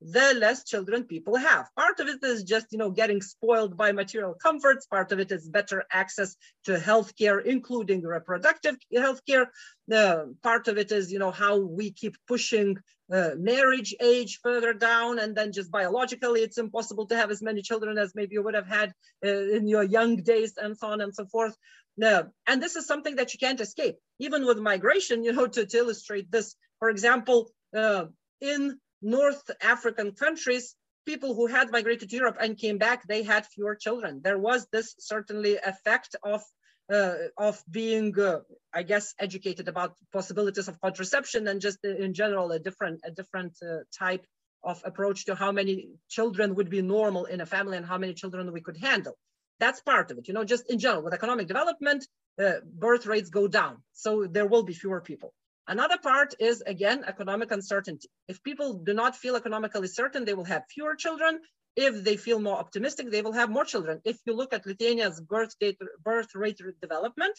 the 0.00 0.34
less 0.34 0.64
children 0.64 1.04
people 1.04 1.36
have. 1.36 1.68
Part 1.76 2.00
of 2.00 2.08
it 2.08 2.22
is 2.22 2.42
just, 2.42 2.66
you 2.72 2.78
know, 2.78 2.90
getting 2.90 3.22
spoiled 3.22 3.76
by 3.76 3.92
material 3.92 4.34
comforts. 4.34 4.86
Part 4.86 5.12
of 5.12 5.20
it 5.20 5.30
is 5.30 5.48
better 5.48 5.84
access 5.92 6.36
to 6.64 6.76
healthcare, 6.76 7.44
including 7.44 8.02
reproductive 8.02 8.76
healthcare. 8.94 9.46
The 9.86 10.34
part 10.42 10.68
of 10.68 10.78
it 10.78 10.90
is, 10.92 11.12
you 11.12 11.18
know, 11.18 11.30
how 11.30 11.58
we 11.58 11.92
keep 11.92 12.16
pushing 12.26 12.78
uh, 13.14 13.30
marriage 13.36 13.94
age 14.00 14.40
further 14.42 14.72
down, 14.72 15.18
and 15.18 15.36
then 15.36 15.52
just 15.52 15.70
biologically, 15.70 16.40
it's 16.42 16.58
impossible 16.58 17.06
to 17.06 17.16
have 17.16 17.30
as 17.30 17.42
many 17.48 17.62
children 17.62 17.96
as 17.98 18.14
maybe 18.14 18.34
you 18.34 18.42
would 18.42 18.58
have 18.60 18.66
had 18.66 18.92
uh, 19.24 19.28
in 19.56 19.68
your 19.68 19.84
young 19.84 20.16
days, 20.16 20.52
and 20.56 20.76
so 20.76 20.88
on 20.88 21.00
and 21.00 21.14
so 21.14 21.24
forth. 21.26 21.56
No, 21.96 22.16
and 22.48 22.62
this 22.62 22.74
is 22.74 22.86
something 22.86 23.16
that 23.16 23.32
you 23.32 23.38
can't 23.38 23.60
escape. 23.60 23.96
Even 24.18 24.44
with 24.44 24.58
migration, 24.58 25.22
you 25.22 25.32
know, 25.32 25.46
to, 25.46 25.64
to 25.64 25.78
illustrate 25.78 26.30
this, 26.30 26.56
for 26.80 26.90
example, 26.90 27.50
uh, 27.82 28.06
in 28.40 28.78
North 29.00 29.48
African 29.62 30.12
countries, 30.12 30.74
people 31.06 31.34
who 31.34 31.46
had 31.46 31.70
migrated 31.70 32.10
to 32.10 32.16
Europe 32.16 32.38
and 32.40 32.58
came 32.58 32.78
back, 32.78 33.06
they 33.06 33.22
had 33.22 33.46
fewer 33.46 33.76
children. 33.76 34.20
There 34.24 34.38
was 34.38 34.66
this 34.72 34.94
certainly 34.98 35.56
effect 35.56 36.16
of 36.24 36.42
of 36.90 37.62
being, 37.70 38.18
uh, 38.18 38.40
I 38.72 38.82
guess, 38.82 39.14
educated 39.18 39.68
about 39.68 39.96
possibilities 40.12 40.68
of 40.68 40.80
contraception 40.80 41.48
and 41.48 41.60
just 41.60 41.84
in 41.84 42.14
general 42.14 42.52
a 42.52 42.58
different 42.58 43.00
a 43.04 43.10
different 43.10 43.56
uh, 43.62 43.78
type 43.98 44.26
of 44.62 44.82
approach 44.84 45.26
to 45.26 45.34
how 45.34 45.52
many 45.52 45.88
children 46.08 46.54
would 46.54 46.70
be 46.70 46.82
normal 46.82 47.26
in 47.26 47.40
a 47.40 47.46
family 47.46 47.76
and 47.76 47.86
how 47.86 47.98
many 47.98 48.14
children 48.14 48.52
we 48.52 48.60
could 48.60 48.76
handle. 48.76 49.16
That's 49.60 49.80
part 49.80 50.10
of 50.10 50.18
it. 50.18 50.28
You 50.28 50.34
know, 50.34 50.44
just 50.44 50.70
in 50.70 50.78
general, 50.78 51.04
with 51.04 51.14
economic 51.14 51.46
development, 51.46 52.06
uh, 52.42 52.54
birth 52.64 53.06
rates 53.06 53.30
go 53.30 53.46
down, 53.46 53.82
so 53.92 54.26
there 54.26 54.46
will 54.46 54.64
be 54.64 54.74
fewer 54.74 55.00
people. 55.00 55.32
Another 55.66 55.96
part 55.96 56.34
is, 56.40 56.60
again, 56.60 57.04
economic 57.06 57.50
uncertainty. 57.50 58.08
If 58.28 58.42
people 58.42 58.74
do 58.74 58.92
not 58.92 59.16
feel 59.16 59.36
economically 59.36 59.88
certain, 59.88 60.24
they 60.24 60.34
will 60.34 60.44
have 60.44 60.64
fewer 60.68 60.94
children. 60.94 61.40
If 61.76 62.04
they 62.04 62.16
feel 62.16 62.40
more 62.40 62.56
optimistic, 62.56 63.10
they 63.10 63.22
will 63.22 63.32
have 63.32 63.50
more 63.50 63.64
children. 63.64 64.00
If 64.04 64.18
you 64.26 64.34
look 64.34 64.52
at 64.52 64.66
Lithuania's 64.66 65.20
birth, 65.20 65.58
date, 65.58 65.78
birth 66.02 66.34
rate 66.34 66.60
development, 66.80 67.38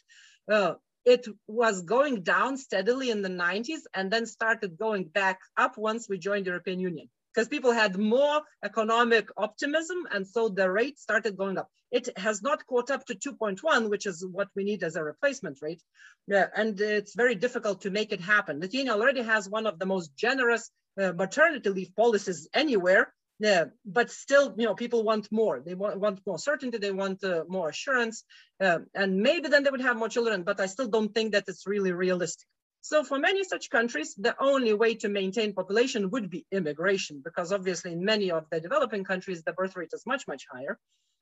uh, 0.51 0.75
it 1.05 1.27
was 1.47 1.83
going 1.83 2.23
down 2.23 2.57
steadily 2.57 3.11
in 3.11 3.21
the 3.21 3.29
90s 3.29 3.81
and 3.93 4.11
then 4.11 4.25
started 4.25 4.77
going 4.77 5.03
back 5.05 5.39
up 5.55 5.77
once 5.77 6.09
we 6.09 6.17
joined 6.17 6.45
the 6.45 6.49
European 6.49 6.79
Union 6.79 7.09
because 7.35 7.47
people 7.49 7.71
had 7.71 7.97
more 7.97 8.41
economic 8.63 9.27
optimism 9.37 10.07
and 10.11 10.25
so 10.25 10.47
the 10.49 10.69
rate 10.69 10.97
started 10.97 11.37
going 11.37 11.57
up. 11.57 11.69
It 11.91 12.09
has 12.17 12.41
not 12.41 12.65
caught 12.65 12.89
up 12.89 13.05
to 13.05 13.15
2.1, 13.15 13.89
which 13.89 14.05
is 14.05 14.25
what 14.25 14.47
we 14.55 14.63
need 14.63 14.83
as 14.83 14.95
a 14.95 15.03
replacement 15.03 15.61
rate. 15.61 15.81
Yeah, 16.27 16.47
and 16.55 16.79
it's 16.79 17.13
very 17.15 17.35
difficult 17.35 17.81
to 17.81 17.91
make 17.91 18.11
it 18.11 18.21
happen. 18.21 18.59
Lithuania 18.59 18.93
already 18.93 19.21
has 19.21 19.47
one 19.47 19.67
of 19.67 19.79
the 19.79 19.85
most 19.85 20.15
generous 20.15 20.71
uh, 20.99 21.11
maternity 21.13 21.69
leave 21.69 21.95
policies 21.95 22.47
anywhere. 22.53 23.13
Yeah, 23.39 23.65
but 23.85 24.11
still, 24.11 24.55
you 24.57 24.65
know, 24.65 24.75
people 24.75 25.03
want 25.03 25.29
more. 25.29 25.59
They 25.59 25.75
want, 25.75 25.99
want 25.99 26.21
more 26.25 26.39
certainty. 26.39 26.77
They 26.77 26.91
want 26.91 27.21
uh, 27.23 27.43
more 27.49 27.69
assurance, 27.69 28.23
uh, 28.61 28.79
and 28.93 29.17
maybe 29.21 29.49
then 29.49 29.63
they 29.63 29.69
would 29.69 29.81
have 29.81 29.97
more 29.97 30.07
children. 30.07 30.43
But 30.43 30.61
I 30.61 30.67
still 30.67 30.87
don't 30.87 31.13
think 31.13 31.33
that 31.33 31.43
it's 31.47 31.67
really 31.67 31.91
realistic. 31.91 32.47
So 32.79 33.03
for 33.03 33.17
many 33.19 33.43
such 33.43 33.69
countries, 33.71 34.13
the 34.15 34.35
only 34.39 34.73
way 34.73 34.93
to 34.95 35.09
maintain 35.09 35.53
population 35.53 36.11
would 36.11 36.29
be 36.29 36.45
immigration, 36.51 37.21
because 37.25 37.51
obviously 37.51 37.91
in 37.91 38.05
many 38.05 38.31
of 38.31 38.45
the 38.51 38.61
developing 38.61 39.03
countries, 39.03 39.43
the 39.43 39.53
birth 39.53 39.75
rate 39.75 39.89
is 39.91 40.05
much, 40.05 40.27
much 40.27 40.45
higher. 40.49 40.77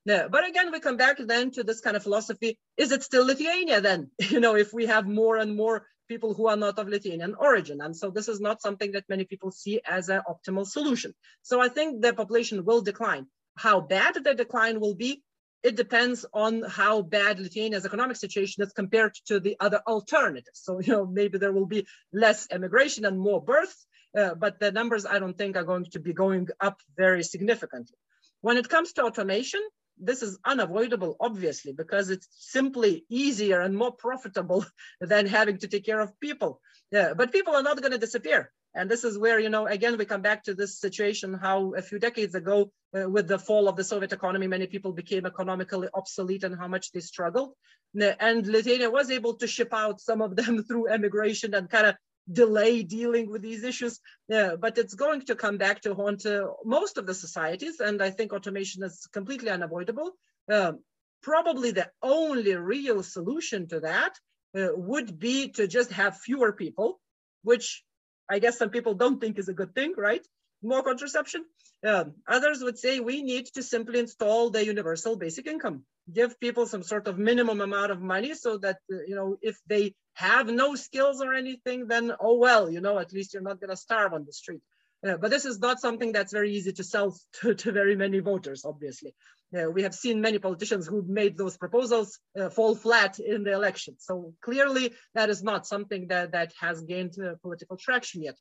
Yeah, 0.06 0.28
but 0.28 0.46
again, 0.46 0.72
we 0.72 0.82
come 0.82 0.98
back 0.98 1.18
then 1.18 1.52
to 1.52 1.64
this 1.64 1.80
kind 1.80 1.96
of 1.96 2.04
philosophy. 2.04 2.60
Is 2.76 2.92
it 2.92 3.02
still 3.04 3.26
Lithuania 3.26 3.80
then? 3.82 4.12
You 4.30 4.40
know, 4.40 4.56
if 4.56 4.74
we 4.74 4.88
have 4.88 5.08
more 5.08 5.38
and 5.38 5.56
more 5.56 5.88
people 6.08 6.34
who 6.34 6.48
are 6.48 6.58
not 6.58 6.80
of 6.80 6.88
Lithuanian 6.88 7.36
origin. 7.36 7.82
And 7.82 7.96
so 7.96 8.10
this 8.10 8.28
is 8.28 8.40
not 8.40 8.62
something 8.62 8.92
that 8.92 9.10
many 9.10 9.26
people 9.26 9.52
see 9.52 9.82
as 9.86 10.10
an 10.10 10.22
optimal 10.28 10.66
solution. 10.66 11.14
So 11.42 11.62
I 11.62 11.70
think 11.70 12.02
the 12.02 12.14
population 12.14 12.66
will 12.66 12.82
decline. 12.82 13.28
How 13.56 13.82
bad 13.82 14.16
the 14.24 14.34
decline 14.34 14.80
will 14.80 14.96
be 14.96 15.24
it 15.64 15.78
depends 15.78 16.26
on 16.34 16.62
how 16.64 17.02
bad 17.02 17.40
Lithuania's 17.40 17.86
economic 17.86 18.18
situation 18.18 18.64
is 18.64 18.74
compared 18.74 19.16
to 19.28 19.40
the 19.40 19.56
other 19.62 19.82
alternatives. 19.88 20.60
So, 20.62 20.80
you 20.82 20.92
know, 20.92 21.06
maybe 21.06 21.38
there 21.38 21.54
will 21.54 21.66
be 21.66 21.88
less 22.12 22.48
immigration 22.52 23.06
and 23.06 23.18
more 23.18 23.42
births, 23.42 23.86
uh, 24.18 24.36
but 24.36 24.60
the 24.60 24.72
numbers 24.72 25.06
I 25.06 25.20
don't 25.20 25.38
think 25.38 25.56
are 25.56 25.64
going 25.64 25.86
to 25.86 26.00
be 26.00 26.14
going 26.14 26.50
up 26.60 26.80
very 26.98 27.24
significantly. 27.24 27.96
When 28.42 28.58
it 28.58 28.68
comes 28.68 28.92
to 28.94 29.06
automation, 29.06 29.62
this 30.06 30.22
is 30.22 30.38
unavoidable, 30.46 31.16
obviously, 31.20 31.74
because 31.74 32.10
it's 32.10 32.28
simply 32.32 33.06
easier 33.10 33.62
and 33.62 33.76
more 33.76 33.92
profitable 33.92 34.66
than 35.02 35.26
having 35.26 35.58
to 35.60 35.68
take 35.68 35.86
care 35.86 36.00
of 36.00 36.20
people. 36.20 36.62
Yeah, 36.92 37.14
but 37.14 37.32
people 37.32 37.56
are 37.56 37.64
not 37.64 37.82
going 37.82 37.92
to 37.92 37.98
disappear. 37.98 38.52
And 38.76 38.90
this 38.90 39.04
is 39.04 39.18
where, 39.18 39.40
you 39.40 39.50
know, 39.50 39.68
again, 39.68 39.98
we 39.98 40.06
come 40.06 40.24
back 40.24 40.44
to 40.46 40.56
this 40.56 40.80
situation, 40.80 41.34
how 41.34 41.74
a 41.76 41.82
few 41.82 42.00
decades 42.00 42.34
ago, 42.34 42.72
uh, 42.98 43.08
with 43.08 43.28
the 43.28 43.38
fall 43.38 43.68
of 43.68 43.76
the 43.76 43.84
Soviet 43.84 44.14
economy, 44.14 44.48
many 44.48 44.66
people 44.66 44.94
became 44.94 45.26
economically 45.26 45.90
obsolete 45.94 46.44
and 46.44 46.58
how 46.58 46.68
much 46.68 46.92
they 46.92 47.00
struggled. 47.00 47.54
And 47.96 48.48
Lithuania 48.48 48.90
was 48.90 49.12
able 49.12 49.36
to 49.36 49.48
ship 49.48 49.74
out 49.74 50.02
some 50.02 50.22
of 50.22 50.36
them 50.36 50.64
through 50.68 50.90
emigration 50.90 51.54
and 51.54 51.70
kind 51.70 51.88
of 51.88 51.96
delay 52.32 52.84
dealing 52.84 53.30
with 53.30 53.42
these 53.42 53.64
issues. 53.64 54.00
Yeah, 54.28 54.56
but 54.56 54.78
it's 54.78 54.94
going 54.94 55.22
to 55.26 55.36
come 55.36 55.58
back 55.58 55.82
to 55.82 55.94
haunt 55.94 56.26
uh, 56.26 56.48
most 56.64 56.98
of 56.98 57.06
the 57.06 57.14
societies. 57.14 57.80
And 57.80 58.02
I 58.02 58.10
think 58.10 58.34
automation 58.34 58.84
is 58.84 59.08
completely 59.12 59.50
unavoidable. 59.50 60.12
Um, 60.52 60.80
probably 61.22 61.72
the 61.72 61.90
only 62.02 62.56
real 62.56 63.04
solution 63.04 63.68
to 63.68 63.82
that 63.82 64.14
uh, 64.58 64.70
would 64.76 65.20
be 65.20 65.50
to 65.50 65.68
just 65.68 65.92
have 65.92 66.18
fewer 66.18 66.52
people, 66.54 67.00
which 67.44 67.84
I 68.30 68.40
guess 68.40 68.58
some 68.58 68.70
people 68.70 68.94
don't 68.94 69.20
think 69.20 69.38
is 69.38 69.50
a 69.50 69.54
good 69.54 69.74
thing, 69.76 69.94
right? 69.98 70.26
More 70.64 70.82
contraception. 70.82 71.46
Um, 71.86 72.14
others 72.28 72.64
would 72.64 72.80
say 72.80 73.00
we 73.00 73.22
need 73.22 73.48
to 73.48 73.64
simply 73.64 74.00
install 74.00 74.50
the 74.50 74.66
universal 74.66 75.18
basic 75.18 75.48
income, 75.48 75.84
give 76.12 76.40
people 76.40 76.66
some 76.66 76.84
sort 76.84 77.08
of 77.08 77.18
minimum 77.18 77.60
amount 77.60 77.92
of 77.92 78.02
money 78.02 78.34
so 78.34 78.58
that, 78.60 78.78
uh, 78.92 79.04
you 79.06 79.16
know, 79.16 79.38
if 79.42 79.58
they 79.68 79.94
have 80.14 80.48
no 80.48 80.76
skills 80.76 81.22
or 81.22 81.34
anything, 81.34 81.88
then, 81.88 82.14
oh, 82.20 82.38
well, 82.38 82.70
you 82.70 82.80
know, 82.80 82.98
at 82.98 83.12
least 83.12 83.34
you're 83.34 83.44
not 83.44 83.60
going 83.60 83.70
to 83.70 83.76
starve 83.76 84.14
on 84.14 84.24
the 84.26 84.32
street. 84.32 84.62
Uh, 85.06 85.18
but 85.18 85.30
this 85.30 85.44
is 85.44 85.60
not 85.60 85.82
something 85.82 86.14
that's 86.14 86.32
very 86.32 86.54
easy 86.54 86.72
to 86.72 86.84
sell 86.84 87.18
to, 87.42 87.54
to 87.54 87.72
very 87.72 87.96
many 87.96 88.20
voters, 88.20 88.64
obviously. 88.64 89.14
Uh, 89.56 89.70
we 89.70 89.84
have 89.84 89.94
seen 89.94 90.22
many 90.22 90.40
politicians 90.40 90.88
who 90.88 91.04
made 91.08 91.38
those 91.38 91.58
proposals 91.58 92.20
uh, 92.40 92.50
fall 92.50 92.74
flat 92.76 93.20
in 93.20 93.44
the 93.44 93.52
election. 93.52 93.96
So 94.00 94.34
clearly 94.42 94.94
that 95.14 95.30
is 95.30 95.44
not 95.44 95.68
something 95.68 96.08
that, 96.08 96.32
that 96.32 96.54
has 96.60 96.82
gained 96.82 97.16
uh, 97.20 97.36
political 97.42 97.78
traction 97.78 98.24
yet. 98.24 98.38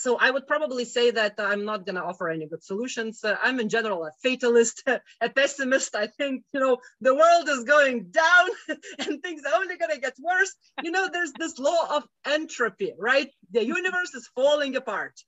So 0.00 0.16
I 0.16 0.30
would 0.30 0.46
probably 0.46 0.86
say 0.86 1.10
that 1.10 1.34
I'm 1.38 1.64
not 1.64 1.84
going 1.84 1.96
to 1.96 2.02
offer 2.02 2.28
any 2.28 2.46
good 2.46 2.64
solutions. 2.64 3.22
Uh, 3.22 3.36
I'm 3.42 3.60
in 3.60 3.68
general 3.68 4.04
a 4.04 4.12
fatalist, 4.24 4.82
a 5.20 5.28
pessimist. 5.28 5.94
I 5.94 6.06
think, 6.06 6.44
you 6.52 6.60
know, 6.60 6.78
the 7.00 7.14
world 7.14 7.48
is 7.48 7.64
going 7.64 8.10
down 8.10 8.48
and 8.98 9.22
things 9.22 9.42
are 9.44 9.60
only 9.60 9.76
going 9.76 9.90
to 9.92 10.00
get 10.00 10.14
worse. 10.18 10.54
You 10.82 10.90
know, 10.90 11.08
there's 11.12 11.32
this 11.32 11.58
law 11.58 11.96
of 11.96 12.04
entropy, 12.26 12.94
right? 12.98 13.30
The 13.50 13.64
universe 13.64 14.14
is 14.14 14.28
falling 14.34 14.76
apart 14.76 15.20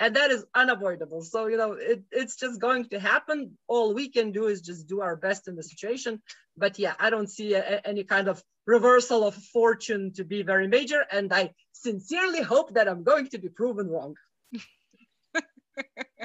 and 0.00 0.16
that 0.16 0.30
is 0.30 0.44
unavoidable. 0.54 1.22
So 1.22 1.46
you 1.46 1.56
know 1.56 1.72
it, 1.72 2.02
it's 2.10 2.36
just 2.36 2.60
going 2.60 2.88
to 2.90 3.00
happen. 3.00 3.58
All 3.66 3.94
we 3.94 4.08
can 4.08 4.32
do 4.32 4.46
is 4.46 4.60
just 4.60 4.86
do 4.88 5.00
our 5.00 5.16
best 5.16 5.48
in 5.48 5.56
the 5.56 5.62
situation. 5.62 6.22
But 6.56 6.78
yeah 6.78 6.94
i 6.98 7.10
don't 7.10 7.30
see 7.30 7.54
a, 7.54 7.80
any 7.84 8.04
kind 8.04 8.28
of 8.28 8.42
reversal 8.66 9.24
of 9.26 9.34
fortune 9.34 10.12
to 10.14 10.24
be 10.24 10.42
very 10.42 10.68
major. 10.68 11.04
And 11.10 11.32
i 11.32 11.52
sincerely 11.72 12.42
hope 12.42 12.74
that 12.74 12.88
i'm 12.88 13.04
going 13.04 13.28
to 13.28 13.38
be 13.38 13.48
proven 13.48 13.88
wrong. 13.88 14.16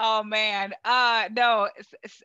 Oh 0.00 0.22
man. 0.22 0.74
Uh 0.84 1.28
no 1.32 1.68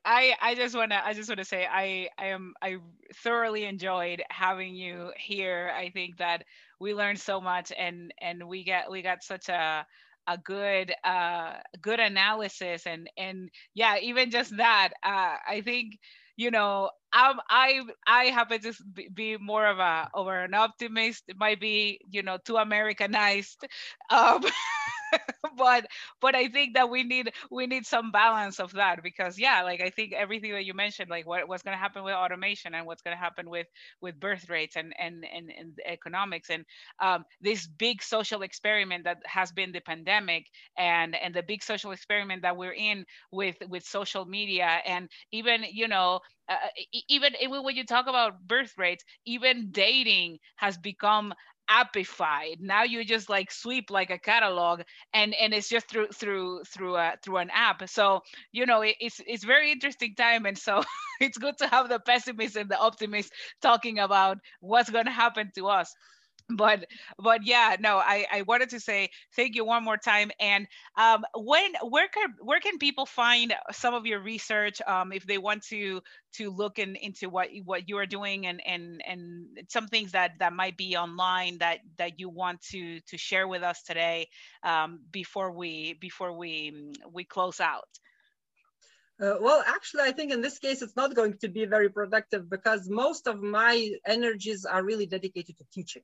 i 0.06 0.36
i 0.40 0.54
just 0.54 0.76
want 0.76 0.92
to 0.92 1.06
i 1.06 1.14
just 1.14 1.28
want 1.28 1.40
to 1.40 1.46
say 1.46 1.66
i 1.66 2.08
i 2.20 2.28
am 2.28 2.54
i 2.62 2.78
thoroughly 3.24 3.66
enjoyed 3.66 4.22
having 4.30 4.76
you 4.76 5.12
here. 5.18 5.72
I 5.76 5.90
think 5.90 6.18
that 6.18 6.44
we 6.84 6.94
learned 6.94 7.20
so 7.20 7.42
much 7.42 7.72
and 7.78 8.14
and 8.22 8.48
we 8.48 8.66
got 8.66 8.92
we 8.92 9.02
got 9.02 9.24
such 9.24 9.50
a 9.50 9.86
a 10.28 10.38
good 10.38 10.94
uh 11.04 11.54
good 11.82 12.00
analysis 12.00 12.86
and 12.86 13.10
and 13.18 13.50
yeah 13.74 13.98
even 14.00 14.32
just 14.32 14.56
that 14.58 14.90
uh 15.04 15.38
i 15.50 15.62
think 15.66 15.98
you 16.38 16.52
know 16.52 16.90
i 17.14 17.82
i 18.08 18.26
happen 18.26 18.60
to 18.62 18.74
be 19.14 19.38
more 19.38 19.66
of 19.68 19.80
a 19.80 20.10
over 20.14 20.40
an 20.44 20.54
optimist 20.54 21.24
it 21.28 21.38
might 21.38 21.60
be 21.60 22.00
you 22.10 22.24
know 22.24 22.38
too 22.44 22.58
americanized 22.58 23.66
um 24.10 24.44
but 25.58 25.86
but 26.22 26.36
I 26.36 26.48
think 26.48 26.74
that 26.76 26.90
we 26.90 27.04
need 27.04 27.32
we 27.52 27.68
need 27.68 27.86
some 27.86 28.12
balance 28.12 28.60
of 28.60 28.74
that 28.74 29.04
because 29.04 29.38
yeah, 29.38 29.62
like 29.64 29.82
I 29.82 29.90
think 29.90 30.14
everything 30.14 30.52
that 30.54 30.66
you 30.66 30.74
mentioned, 30.74 31.10
like 31.10 31.28
what, 31.28 31.48
what's 31.48 31.64
going 31.64 31.76
to 31.76 31.80
happen 31.82 32.04
with 32.04 32.14
automation 32.14 32.74
and 32.74 32.86
what's 32.86 33.02
going 33.02 33.16
to 33.16 33.22
happen 33.22 33.50
with 33.50 33.68
with 34.02 34.20
birth 34.20 34.50
rates 34.50 34.76
and 34.76 34.94
and 35.00 35.26
and, 35.32 35.52
and 35.58 35.80
economics 35.86 36.50
and 36.50 36.66
um, 37.00 37.26
this 37.42 37.68
big 37.68 38.02
social 38.02 38.42
experiment 38.42 39.04
that 39.06 39.18
has 39.26 39.52
been 39.52 39.72
the 39.72 39.82
pandemic 39.82 40.48
and 40.78 41.16
and 41.16 41.34
the 41.34 41.44
big 41.44 41.64
social 41.64 41.92
experiment 41.92 42.42
that 42.42 42.58
we're 42.58 42.74
in 42.74 43.06
with 43.32 43.56
with 43.70 43.84
social 43.84 44.26
media 44.26 44.80
and 44.86 45.10
even 45.32 45.64
you 45.72 45.88
know 45.88 46.20
uh, 46.50 46.56
even, 47.08 47.34
even 47.42 47.64
when 47.64 47.76
you 47.76 47.86
talk 47.86 48.08
about 48.08 48.48
birth 48.48 48.74
rates, 48.78 49.04
even 49.26 49.72
dating 49.72 50.40
has 50.58 50.78
become 50.78 51.34
appified 51.70 52.60
now 52.60 52.84
you 52.84 53.06
just 53.06 53.30
like 53.30 53.50
sweep 53.50 53.90
like 53.90 54.10
a 54.10 54.18
catalog 54.20 54.82
and 55.14 55.34
and 55.36 55.54
it's 55.54 55.70
just 55.70 55.88
through 55.90 56.08
through 56.08 56.62
through 56.66 56.98
a 56.98 57.14
through 57.24 57.38
an 57.38 57.50
app. 57.54 57.88
So 57.88 58.20
you 58.52 58.66
know 58.66 58.82
it, 58.82 58.96
it's 59.00 59.22
it's 59.26 59.46
very 59.46 59.72
interesting 59.72 60.14
time 60.16 60.46
and 60.46 60.58
so 60.58 60.84
it's 61.22 61.38
good 61.38 61.58
to 61.60 61.68
have 61.68 61.88
the 61.88 62.00
pessimist 62.00 62.58
and 62.58 62.70
the 62.70 62.78
optimist 62.78 63.32
talking 63.62 63.98
about 64.00 64.40
what's 64.60 64.90
going 64.90 65.06
to 65.06 65.12
happen 65.12 65.52
to 65.56 65.68
us 65.68 65.96
but 66.50 66.86
but 67.18 67.46
yeah 67.46 67.76
no 67.80 67.98
i 67.98 68.26
i 68.32 68.42
wanted 68.44 68.70
to 68.70 68.80
say 68.80 69.10
thank 69.36 69.56
you 69.56 69.64
one 69.64 69.84
more 69.84 69.98
time 69.98 70.30
and 70.40 70.68
um 70.98 71.24
when 71.36 71.72
where 71.90 72.08
can 72.08 72.34
where 72.42 72.60
can 72.60 72.78
people 72.78 73.06
find 73.06 73.54
some 73.72 73.94
of 73.94 74.06
your 74.06 74.20
research 74.20 74.82
um 74.88 75.12
if 75.12 75.26
they 75.26 75.38
want 75.38 75.64
to 75.64 76.02
to 76.34 76.50
look 76.50 76.80
in, 76.80 76.96
into 76.96 77.30
what 77.30 77.50
what 77.64 77.88
you 77.88 77.98
are 77.98 78.06
doing 78.06 78.46
and 78.48 78.62
and 78.66 79.02
and 79.08 79.46
some 79.70 79.88
things 79.88 80.12
that 80.12 80.32
that 80.40 80.54
might 80.54 80.76
be 80.78 80.98
online 80.98 81.58
that 81.60 81.80
that 81.98 82.20
you 82.20 82.30
want 82.30 82.62
to 82.62 83.00
to 83.02 83.18
share 83.18 83.48
with 83.48 83.64
us 83.64 83.82
today 83.84 84.28
um 84.64 85.00
before 85.12 85.52
we 85.52 85.94
before 86.02 86.38
we 86.38 86.92
we 87.14 87.24
close 87.24 87.60
out 87.60 87.88
uh, 89.22 89.36
well, 89.40 89.64
actually, 89.68 90.02
I 90.02 90.12
think 90.12 90.34
in 90.34 90.42
this 90.42 90.58
case, 90.58 90.82
it's 90.82 90.96
not 90.96 91.16
going 91.16 91.38
to 91.38 91.48
be 91.48 91.66
very 91.66 91.88
productive 91.88 92.50
because 92.50 92.90
most 92.90 93.28
of 93.28 93.42
my 93.42 93.92
energies 94.08 94.66
are 94.66 94.84
really 94.84 95.06
dedicated 95.06 95.56
to 95.60 95.64
teaching. 95.72 96.02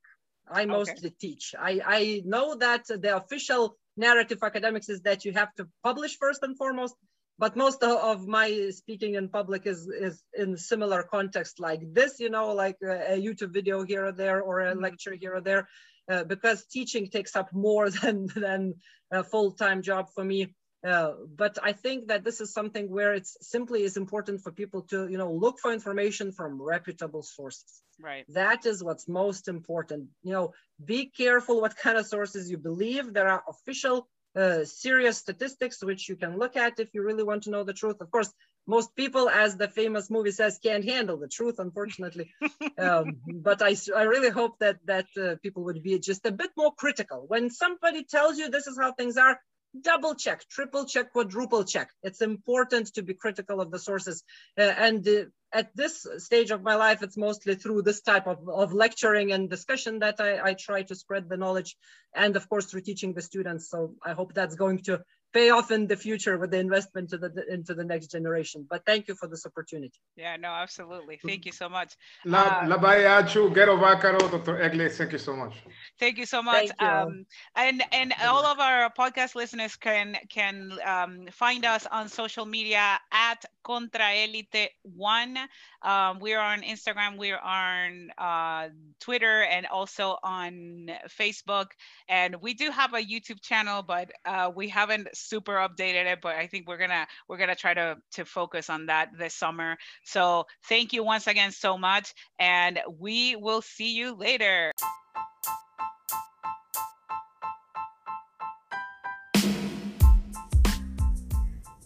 I 0.51 0.65
mostly 0.65 1.09
okay. 1.09 1.15
teach. 1.19 1.55
I, 1.57 1.81
I 1.85 2.21
know 2.25 2.55
that 2.55 2.85
the 2.87 3.15
official 3.15 3.77
narrative 3.97 4.39
academics 4.41 4.89
is 4.89 5.01
that 5.01 5.25
you 5.25 5.33
have 5.33 5.53
to 5.55 5.67
publish 5.83 6.17
first 6.17 6.41
and 6.43 6.57
foremost, 6.57 6.95
but 7.37 7.55
most 7.55 7.83
of 7.83 8.27
my 8.27 8.69
speaking 8.71 9.15
in 9.15 9.29
public 9.29 9.65
is, 9.65 9.87
is 9.87 10.23
in 10.33 10.57
similar 10.57 11.03
context 11.03 11.59
like 11.59 11.81
this, 11.93 12.19
you 12.19 12.29
know, 12.29 12.53
like 12.53 12.77
a, 12.81 13.17
YouTube 13.17 13.53
video 13.53 13.83
here 13.83 14.07
or 14.07 14.11
there 14.11 14.41
or 14.41 14.61
a 14.61 14.71
mm-hmm. 14.71 14.83
lecture 14.83 15.15
here 15.19 15.35
or 15.35 15.41
there, 15.41 15.67
uh, 16.11 16.23
because 16.23 16.65
teaching 16.65 17.09
takes 17.09 17.35
up 17.35 17.53
more 17.53 17.89
than, 18.01 18.27
than 18.35 18.75
a 19.11 19.23
full-time 19.23 19.81
job 19.81 20.07
for 20.13 20.23
me. 20.23 20.53
Uh, 20.85 21.11
but 21.35 21.57
I 21.61 21.73
think 21.73 22.07
that 22.07 22.23
this 22.23 22.39
is 22.39 22.53
something 22.53 22.89
where 22.89 23.13
it's 23.13 23.35
simply 23.41 23.83
is 23.83 23.97
important 23.97 24.41
for 24.41 24.51
people 24.51 24.83
to, 24.83 25.09
you 25.09 25.17
know, 25.17 25.31
look 25.31 25.59
for 25.59 25.73
information 25.73 26.31
from 26.31 26.61
reputable 26.61 27.21
sources. 27.21 27.81
Right. 28.01 28.25
That 28.29 28.65
is 28.65 28.81
what's 28.81 29.07
most 29.07 29.49
important. 29.49 30.07
You 30.23 30.33
know, 30.33 30.53
be 30.83 31.07
careful 31.07 31.59
what 31.59 31.75
kind 31.75 31.97
of 31.97 32.05
sources 32.05 32.49
you 32.49 32.57
believe. 32.57 33.13
There 33.13 33.27
are 33.27 33.43
official, 33.47 34.07
uh, 34.35 34.63
serious 34.63 35.17
statistics 35.17 35.83
which 35.83 36.07
you 36.07 36.15
can 36.15 36.37
look 36.37 36.55
at 36.55 36.79
if 36.79 36.93
you 36.93 37.03
really 37.03 37.23
want 37.23 37.43
to 37.43 37.49
know 37.49 37.65
the 37.65 37.73
truth. 37.73 37.99
Of 37.99 38.09
course, 38.09 38.31
most 38.65 38.95
people, 38.95 39.27
as 39.27 39.57
the 39.57 39.67
famous 39.67 40.09
movie 40.09 40.31
says, 40.31 40.59
can't 40.63 40.85
handle 40.85 41.17
the 41.17 41.27
truth, 41.27 41.59
unfortunately. 41.59 42.31
um, 42.77 43.17
but 43.25 43.61
I, 43.61 43.75
I 43.93 44.03
really 44.03 44.29
hope 44.29 44.59
that 44.59 44.77
that 44.85 45.07
uh, 45.21 45.35
people 45.41 45.63
would 45.65 45.83
be 45.83 45.99
just 45.99 46.25
a 46.25 46.31
bit 46.31 46.51
more 46.55 46.73
critical 46.73 47.25
when 47.27 47.49
somebody 47.49 48.05
tells 48.05 48.37
you 48.37 48.49
this 48.49 48.67
is 48.67 48.77
how 48.79 48.93
things 48.93 49.17
are 49.17 49.41
double 49.79 50.15
check, 50.15 50.47
triple 50.49 50.85
check, 50.85 51.11
quadruple 51.11 51.63
check. 51.63 51.89
It's 52.03 52.21
important 52.21 52.93
to 52.95 53.01
be 53.01 53.13
critical 53.13 53.61
of 53.61 53.71
the 53.71 53.79
sources. 53.79 54.23
Uh, 54.57 54.63
and 54.63 55.07
uh, 55.07 55.25
at 55.51 55.75
this 55.75 56.05
stage 56.17 56.51
of 56.51 56.61
my 56.61 56.75
life, 56.75 57.01
it's 57.01 57.17
mostly 57.17 57.55
through 57.55 57.81
this 57.81 58.01
type 58.01 58.27
of, 58.27 58.47
of 58.47 58.73
lecturing 58.73 59.31
and 59.31 59.49
discussion 59.49 59.99
that 59.99 60.19
I, 60.19 60.49
I 60.49 60.53
try 60.53 60.83
to 60.83 60.95
spread 60.95 61.29
the 61.29 61.37
knowledge 61.37 61.75
and 62.15 62.35
of 62.35 62.47
course 62.49 62.65
through 62.65 62.81
teaching 62.81 63.13
the 63.13 63.21
students. 63.21 63.69
So 63.69 63.95
I 64.03 64.13
hope 64.13 64.33
that's 64.33 64.55
going 64.55 64.79
to 64.83 65.01
pay 65.33 65.49
off 65.51 65.71
in 65.71 65.87
the 65.87 65.95
future 65.95 66.37
with 66.37 66.51
the 66.51 66.57
investment 66.57 67.09
to 67.09 67.17
the 67.17 67.29
into 67.51 67.73
the 67.73 67.83
next 67.83 68.07
generation. 68.07 68.65
But 68.69 68.85
thank 68.85 69.07
you 69.07 69.15
for 69.15 69.27
this 69.27 69.45
opportunity. 69.45 69.99
Yeah, 70.15 70.35
no, 70.37 70.49
absolutely. 70.49 71.19
Thank 71.25 71.45
you 71.45 71.51
so 71.51 71.69
much. 71.69 71.93
La, 72.25 72.61
uh, 72.63 72.67
la 72.67 73.23
Gero 73.23 73.77
Vaccaro, 73.77 74.19
Dr. 74.31 74.61
Egle, 74.61 74.89
thank 74.89 75.11
you 75.11 75.17
so 75.17 75.35
much. 75.35 75.53
Thank 75.99 76.17
you 76.17 76.25
so 76.25 76.41
much. 76.41 76.69
You. 76.79 76.87
Um, 76.87 77.25
and 77.55 77.83
and 77.91 78.13
all 78.23 78.45
of 78.45 78.59
our 78.59 78.91
podcast 78.97 79.35
listeners 79.35 79.75
can 79.75 80.17
can 80.29 80.73
um, 80.85 81.27
find 81.31 81.65
us 81.65 81.85
on 81.91 82.09
social 82.09 82.45
media 82.45 82.99
at 83.11 83.45
Contraelite 83.63 84.69
One. 84.83 85.37
Um, 85.81 86.19
we're 86.19 86.39
on 86.39 86.61
Instagram, 86.61 87.17
we're 87.17 87.37
on 87.37 88.11
uh, 88.17 88.69
Twitter, 88.99 89.43
and 89.43 89.65
also 89.67 90.17
on 90.23 90.89
Facebook. 91.07 91.67
And 92.07 92.35
we 92.41 92.53
do 92.53 92.71
have 92.71 92.93
a 92.93 93.01
YouTube 93.01 93.41
channel, 93.41 93.83
but 93.83 94.11
uh, 94.25 94.51
we 94.53 94.67
haven't 94.69 95.07
super 95.19 95.55
updated 95.55 96.05
it. 96.11 96.21
But 96.21 96.35
I 96.35 96.47
think 96.47 96.67
we're 96.67 96.77
gonna 96.77 97.07
we're 97.27 97.37
gonna 97.37 97.55
try 97.55 97.73
to 97.73 97.97
to 98.13 98.25
focus 98.25 98.69
on 98.69 98.87
that 98.87 99.09
this 99.17 99.33
summer. 99.33 99.77
So 100.03 100.45
thank 100.67 100.93
you 100.93 101.03
once 101.03 101.27
again 101.27 101.51
so 101.51 101.77
much, 101.77 102.13
and 102.39 102.79
we 102.99 103.35
will 103.35 103.61
see 103.61 103.93
you 103.93 104.15
later. 104.15 104.71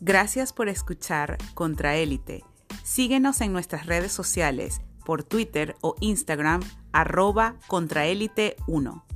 Gracias 0.06 0.52
por 0.52 0.68
escuchar 0.68 1.38
Contraélite. 1.54 2.44
Síguenos 2.84 3.40
en 3.40 3.54
nuestras 3.54 3.86
redes 3.86 4.12
sociales 4.12 4.82
por 5.06 5.24
Twitter 5.24 5.78
o 5.80 5.96
Instagram 6.02 6.62
arroba 6.92 7.56
contraélite1. 7.68 9.13